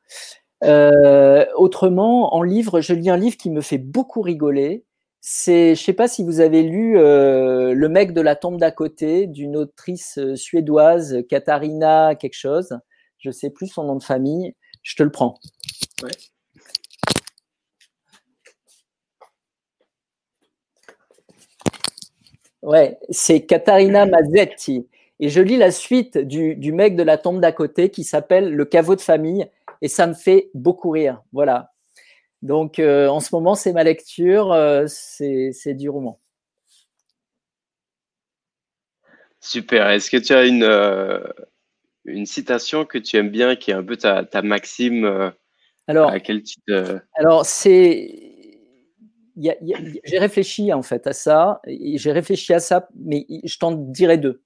Euh, 0.64 1.46
autrement, 1.56 2.36
en 2.36 2.42
livre, 2.42 2.82
je 2.82 2.94
lis 2.94 3.10
un 3.10 3.18
livre 3.18 3.38
qui 3.38 3.50
me 3.52 3.62
fait 3.62 3.78
beaucoup 3.78 4.22
rigoler 4.22 4.86
c'est, 5.22 5.76
je 5.76 5.84
sais 5.84 5.94
pas 5.94 6.08
si 6.08 6.24
vous 6.24 6.40
avez 6.40 6.64
lu 6.64 6.98
euh, 6.98 7.74
Le 7.74 7.90
mec 7.90 8.14
de 8.14 8.22
la 8.22 8.36
tombe 8.36 8.58
d'à 8.58 8.72
côté 8.72 9.28
d'une 9.28 9.58
autrice 9.58 10.18
suédoise, 10.36 11.24
Katharina 11.28 12.16
quelque 12.16 12.38
chose. 12.38 12.80
Je 13.18 13.32
sais 13.32 13.50
plus 13.50 13.68
son 13.68 13.84
nom 13.84 13.96
de 13.98 14.04
famille. 14.04 14.56
Je 14.82 14.96
te 14.96 15.04
le 15.04 15.12
prends. 15.12 15.36
Ouais, 22.62 22.98
c'est 23.10 23.46
Katharina 23.46 24.06
Mazzetti. 24.06 24.88
Et 25.20 25.30
je 25.30 25.42
lis 25.42 25.58
la 25.58 25.72
suite 25.72 26.18
du, 26.18 26.56
du 26.56 26.72
mec 26.72 26.96
de 26.96 27.04
la 27.04 27.18
tombe 27.18 27.42
d'à 27.42 27.52
côté 27.52 27.90
qui 27.90 28.04
s'appelle 28.04 28.54
Le 28.54 28.66
caveau 28.66 28.96
de 28.96 29.02
famille 29.02 29.48
et 29.82 29.88
ça 29.88 30.08
me 30.08 30.14
fait 30.14 30.50
beaucoup 30.54 30.92
rire. 30.92 31.22
Voilà. 31.32 31.72
Donc, 32.42 32.80
euh, 32.80 33.08
en 33.08 33.20
ce 33.20 33.30
moment, 33.34 33.56
c'est 33.56 33.74
ma 33.74 33.84
lecture, 33.84 34.52
euh, 34.54 34.86
c'est 34.88 35.74
du 35.74 35.90
roman. 35.90 36.20
Super. 39.42 39.90
Est-ce 39.90 40.10
que 40.10 40.18
tu 40.18 40.34
as 40.34 40.46
une, 40.46 40.64
euh, 40.64 41.20
une 42.06 42.26
citation 42.26 42.86
que 42.86 42.98
tu 42.98 43.18
aimes 43.18 43.30
bien, 43.30 43.56
qui 43.56 43.72
est 43.72 43.74
un 43.74 43.84
peu 43.84 43.98
ta, 43.98 44.24
ta 44.24 44.42
maxime 44.42 45.34
alors, 45.88 46.10
à 46.10 46.14
laquelle 46.14 46.44
tu 46.44 46.60
te... 46.68 47.00
Alors, 47.16 47.46
c'est... 47.46 48.39
J'ai 49.40 50.20
réfléchi 50.20 50.74
en 50.74 50.82
fait 50.82 51.08
à 51.08 51.14
ça, 51.14 51.62
j'ai 51.68 52.12
réfléchi 52.12 52.54
à 52.54 52.60
ça, 52.60 52.88
mais 52.96 53.26
je 53.44 53.58
t'en 53.58 53.72
dirai 53.72 54.18
deux. 54.18 54.44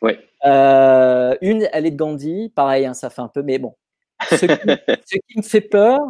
Ouais. 0.00 0.18
une, 0.44 1.68
elle 1.72 1.86
est 1.86 1.90
de 1.90 1.96
Gandhi, 1.96 2.52
pareil, 2.54 2.86
hein, 2.86 2.94
ça 2.94 3.10
fait 3.10 3.22
un 3.22 3.28
peu, 3.28 3.42
mais 3.42 3.58
bon. 3.58 3.74
ce 4.30 4.46
qui 4.46 5.38
me 5.38 5.42
fait 5.42 5.60
peur, 5.60 6.00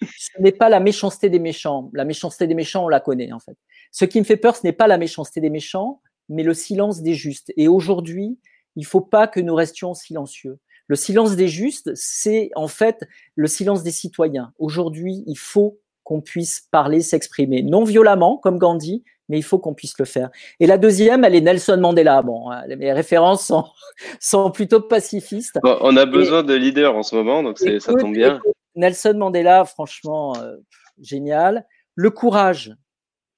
ce 0.00 0.30
n'est 0.40 0.52
pas 0.52 0.68
la 0.68 0.80
méchanceté 0.80 1.30
des 1.30 1.38
méchants. 1.38 1.90
La 1.94 2.04
méchanceté 2.04 2.46
des 2.46 2.54
méchants, 2.54 2.84
on 2.84 2.88
la 2.88 3.00
connaît 3.00 3.32
en 3.32 3.40
fait. 3.40 3.56
Ce 3.92 4.04
qui 4.04 4.18
me 4.18 4.24
fait 4.24 4.36
peur, 4.36 4.56
ce 4.56 4.62
n'est 4.64 4.72
pas 4.72 4.86
la 4.86 4.98
méchanceté 4.98 5.40
des 5.40 5.50
méchants, 5.50 6.00
mais 6.28 6.42
le 6.42 6.54
silence 6.54 7.02
des 7.02 7.14
justes. 7.14 7.52
Et 7.56 7.68
aujourd'hui, 7.68 8.38
il 8.76 8.80
ne 8.80 8.86
faut 8.86 9.00
pas 9.00 9.26
que 9.26 9.40
nous 9.40 9.54
restions 9.54 9.94
silencieux. 9.94 10.58
Le 10.88 10.96
silence 10.96 11.34
des 11.34 11.48
justes, 11.48 11.90
c'est 11.94 12.50
en 12.54 12.68
fait 12.68 13.04
le 13.34 13.48
silence 13.48 13.82
des 13.82 13.90
citoyens. 13.90 14.52
Aujourd'hui, 14.58 15.24
il 15.26 15.38
faut 15.38 15.80
qu'on 16.06 16.20
puisse 16.20 16.68
parler, 16.70 17.00
s'exprimer, 17.00 17.64
non 17.64 17.82
violemment, 17.82 18.36
comme 18.36 18.58
Gandhi, 18.58 19.02
mais 19.28 19.38
il 19.38 19.42
faut 19.42 19.58
qu'on 19.58 19.74
puisse 19.74 19.98
le 19.98 20.04
faire. 20.04 20.30
Et 20.60 20.68
la 20.68 20.78
deuxième, 20.78 21.24
elle 21.24 21.34
est 21.34 21.40
Nelson 21.40 21.78
Mandela. 21.80 22.22
Bon, 22.22 22.48
mes 22.78 22.92
références 22.92 23.44
sont, 23.44 23.64
sont 24.20 24.52
plutôt 24.52 24.80
pacifistes. 24.80 25.58
on 25.64 25.96
a 25.96 26.06
besoin 26.06 26.44
de 26.44 26.54
leaders 26.54 26.94
en 26.94 27.02
ce 27.02 27.16
moment, 27.16 27.42
donc 27.42 27.58
ça 27.58 27.92
tombe 27.94 28.12
bien. 28.12 28.40
Nelson 28.76 29.14
Mandela, 29.16 29.64
franchement, 29.64 30.36
euh, 30.36 30.54
génial. 31.02 31.66
Le 31.96 32.10
courage, 32.10 32.72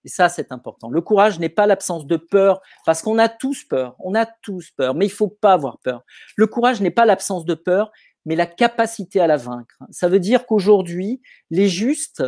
et 0.04 0.10
ça, 0.10 0.28
c'est 0.28 0.52
important. 0.52 0.90
Le 0.90 1.00
courage 1.00 1.38
n'est 1.38 1.48
pas 1.48 1.66
l'absence 1.66 2.06
de 2.06 2.18
peur, 2.18 2.60
parce 2.84 3.00
qu'on 3.00 3.18
a 3.18 3.30
tous 3.30 3.64
peur, 3.64 3.96
on 3.98 4.14
a 4.14 4.26
tous 4.26 4.72
peur, 4.72 4.94
mais 4.94 5.06
il 5.06 5.12
faut 5.12 5.28
pas 5.28 5.54
avoir 5.54 5.78
peur. 5.78 6.02
Le 6.36 6.46
courage 6.46 6.82
n'est 6.82 6.90
pas 6.90 7.06
l'absence 7.06 7.46
de 7.46 7.54
peur, 7.54 7.90
mais 8.26 8.36
la 8.36 8.44
capacité 8.44 9.20
à 9.20 9.26
la 9.26 9.38
vaincre. 9.38 9.78
Ça 9.90 10.06
veut 10.06 10.20
dire 10.20 10.44
qu'aujourd'hui, 10.44 11.22
les 11.50 11.70
justes, 11.70 12.22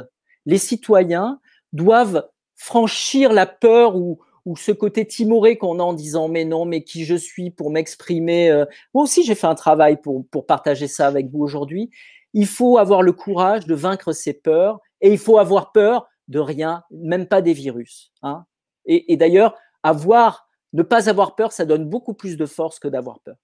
les 0.47 0.59
citoyens, 0.59 1.41
doivent 1.73 2.29
franchir 2.57 3.33
la 3.33 3.47
peur 3.47 3.97
ou, 3.97 4.21
ou 4.45 4.57
ce 4.57 4.73
côté 4.73 5.07
timoré 5.07 5.57
qu'on 5.57 5.79
a 5.79 5.83
en 5.83 5.93
disant 5.93 6.29
mais 6.29 6.45
non, 6.45 6.65
mais 6.65 6.83
qui 6.83 7.05
je 7.05 7.15
suis 7.15 7.51
pour 7.51 7.71
m'exprimer. 7.71 8.51
Euh. 8.51 8.65
Moi 8.95 9.05
aussi, 9.05 9.23
j'ai 9.23 9.35
fait 9.35 9.47
un 9.47 9.55
travail 9.55 10.01
pour, 10.01 10.27
pour 10.29 10.47
partager 10.47 10.89
ça 10.89 11.07
avec 11.07 11.31
vous 11.31 11.41
aujourd'hui. 11.41 11.91
Il 12.33 12.47
faut 12.47 12.79
avoir 12.79 13.03
le 13.03 13.13
courage 13.13 13.67
de 13.67 13.75
vaincre 13.75 14.13
ses 14.13 14.35
peurs 14.35 14.81
et 15.01 15.13
il 15.13 15.19
faut 15.19 15.39
avoir 15.39 15.73
peur 15.73 16.09
de 16.29 16.39
rien, 16.39 16.85
même 16.91 17.27
pas 17.27 17.43
des 17.43 17.53
virus. 17.53 18.13
Hein. 18.23 18.45
Et, 18.85 19.13
et 19.13 19.17
d'ailleurs, 19.17 19.57
avoir, 19.83 20.49
ne 20.73 20.83
pas 20.83 21.09
avoir 21.09 21.35
peur, 21.35 21.53
ça 21.53 21.65
donne 21.65 21.87
beaucoup 21.87 22.15
plus 22.15 22.37
de 22.37 22.47
force 22.47 22.79
que 22.79 22.89
d'avoir 22.89 23.21
peur. 23.21 23.37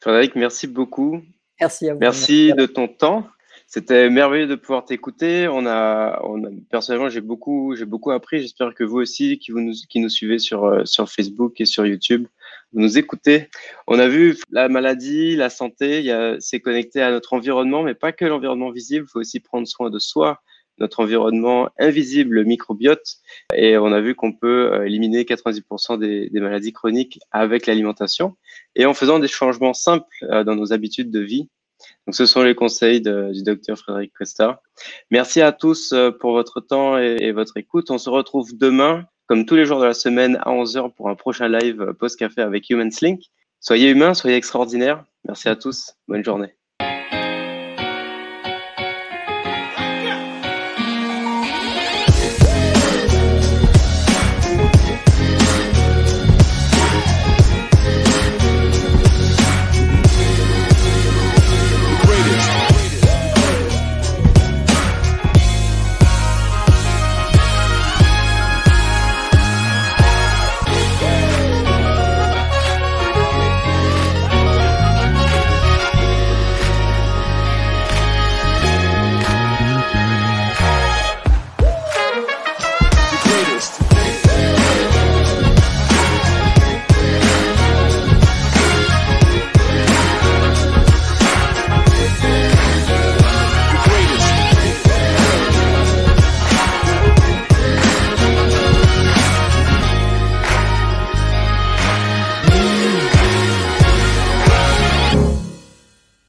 Frédéric, 0.00 0.36
merci 0.36 0.66
beaucoup. 0.68 1.22
Merci 1.60 1.88
à 1.88 1.94
vous. 1.94 2.00
Merci, 2.00 2.52
de 2.52 2.66
ton 2.66 2.86
temps. 2.86 3.26
C'était 3.70 4.08
merveilleux 4.08 4.46
de 4.46 4.54
pouvoir 4.54 4.86
t'écouter. 4.86 5.46
On 5.46 5.66
a, 5.66 6.22
on 6.24 6.42
a, 6.42 6.48
personnellement, 6.70 7.10
j'ai 7.10 7.20
beaucoup, 7.20 7.76
j'ai 7.76 7.84
beaucoup 7.84 8.10
appris. 8.12 8.40
J'espère 8.40 8.74
que 8.74 8.82
vous 8.82 8.96
aussi, 8.96 9.38
qui 9.38 9.52
vous 9.52 9.60
nous, 9.60 9.74
qui 9.90 10.00
nous 10.00 10.08
suivez 10.08 10.38
sur 10.38 10.64
euh, 10.64 10.86
sur 10.86 11.10
Facebook 11.10 11.60
et 11.60 11.66
sur 11.66 11.86
YouTube, 11.86 12.26
vous 12.72 12.80
nous 12.80 12.96
écoutez. 12.96 13.50
On 13.86 13.98
a 13.98 14.08
vu 14.08 14.38
la 14.50 14.70
maladie, 14.70 15.36
la 15.36 15.50
santé, 15.50 16.10
c'est 16.40 16.60
connecté 16.60 17.02
à 17.02 17.10
notre 17.10 17.34
environnement, 17.34 17.82
mais 17.82 17.94
pas 17.94 18.12
que 18.12 18.24
l'environnement 18.24 18.70
visible. 18.70 19.04
Il 19.06 19.10
faut 19.10 19.20
aussi 19.20 19.38
prendre 19.38 19.68
soin 19.68 19.90
de 19.90 19.98
soi 19.98 20.40
notre 20.78 21.00
environnement 21.00 21.68
invisible, 21.78 22.36
le 22.36 22.44
microbiote. 22.44 23.16
Et 23.54 23.76
on 23.76 23.92
a 23.92 24.00
vu 24.00 24.14
qu'on 24.14 24.32
peut 24.32 24.72
euh, 24.72 24.86
éliminer 24.86 25.24
90% 25.24 25.98
des, 25.98 26.30
des, 26.30 26.40
maladies 26.40 26.72
chroniques 26.72 27.18
avec 27.32 27.66
l'alimentation 27.66 28.36
et 28.74 28.86
en 28.86 28.94
faisant 28.94 29.18
des 29.18 29.28
changements 29.28 29.74
simples 29.74 30.06
euh, 30.22 30.44
dans 30.44 30.54
nos 30.54 30.72
habitudes 30.72 31.10
de 31.10 31.20
vie. 31.20 31.48
Donc, 32.06 32.14
ce 32.14 32.26
sont 32.26 32.42
les 32.42 32.54
conseils 32.54 33.00
du 33.00 33.42
docteur 33.42 33.78
Frédéric 33.78 34.12
Costa. 34.12 34.62
Merci 35.10 35.40
à 35.40 35.52
tous 35.52 35.92
euh, 35.92 36.10
pour 36.10 36.32
votre 36.32 36.60
temps 36.60 36.98
et, 36.98 37.32
votre 37.32 37.56
écoute. 37.56 37.90
On 37.90 37.98
se 37.98 38.10
retrouve 38.10 38.56
demain, 38.56 39.04
comme 39.26 39.46
tous 39.46 39.56
les 39.56 39.66
jours 39.66 39.80
de 39.80 39.86
la 39.86 39.94
semaine, 39.94 40.38
à 40.42 40.50
11h 40.50 40.94
pour 40.94 41.08
un 41.08 41.14
prochain 41.14 41.48
live 41.48 41.94
post-café 41.98 42.40
avec 42.40 42.68
Human 42.70 42.90
Link. 43.02 43.22
Soyez 43.60 43.90
humains, 43.90 44.14
soyez 44.14 44.36
extraordinaires. 44.36 45.04
Merci 45.24 45.48
à 45.48 45.56
tous. 45.56 45.94
Bonne 46.06 46.24
journée. 46.24 46.57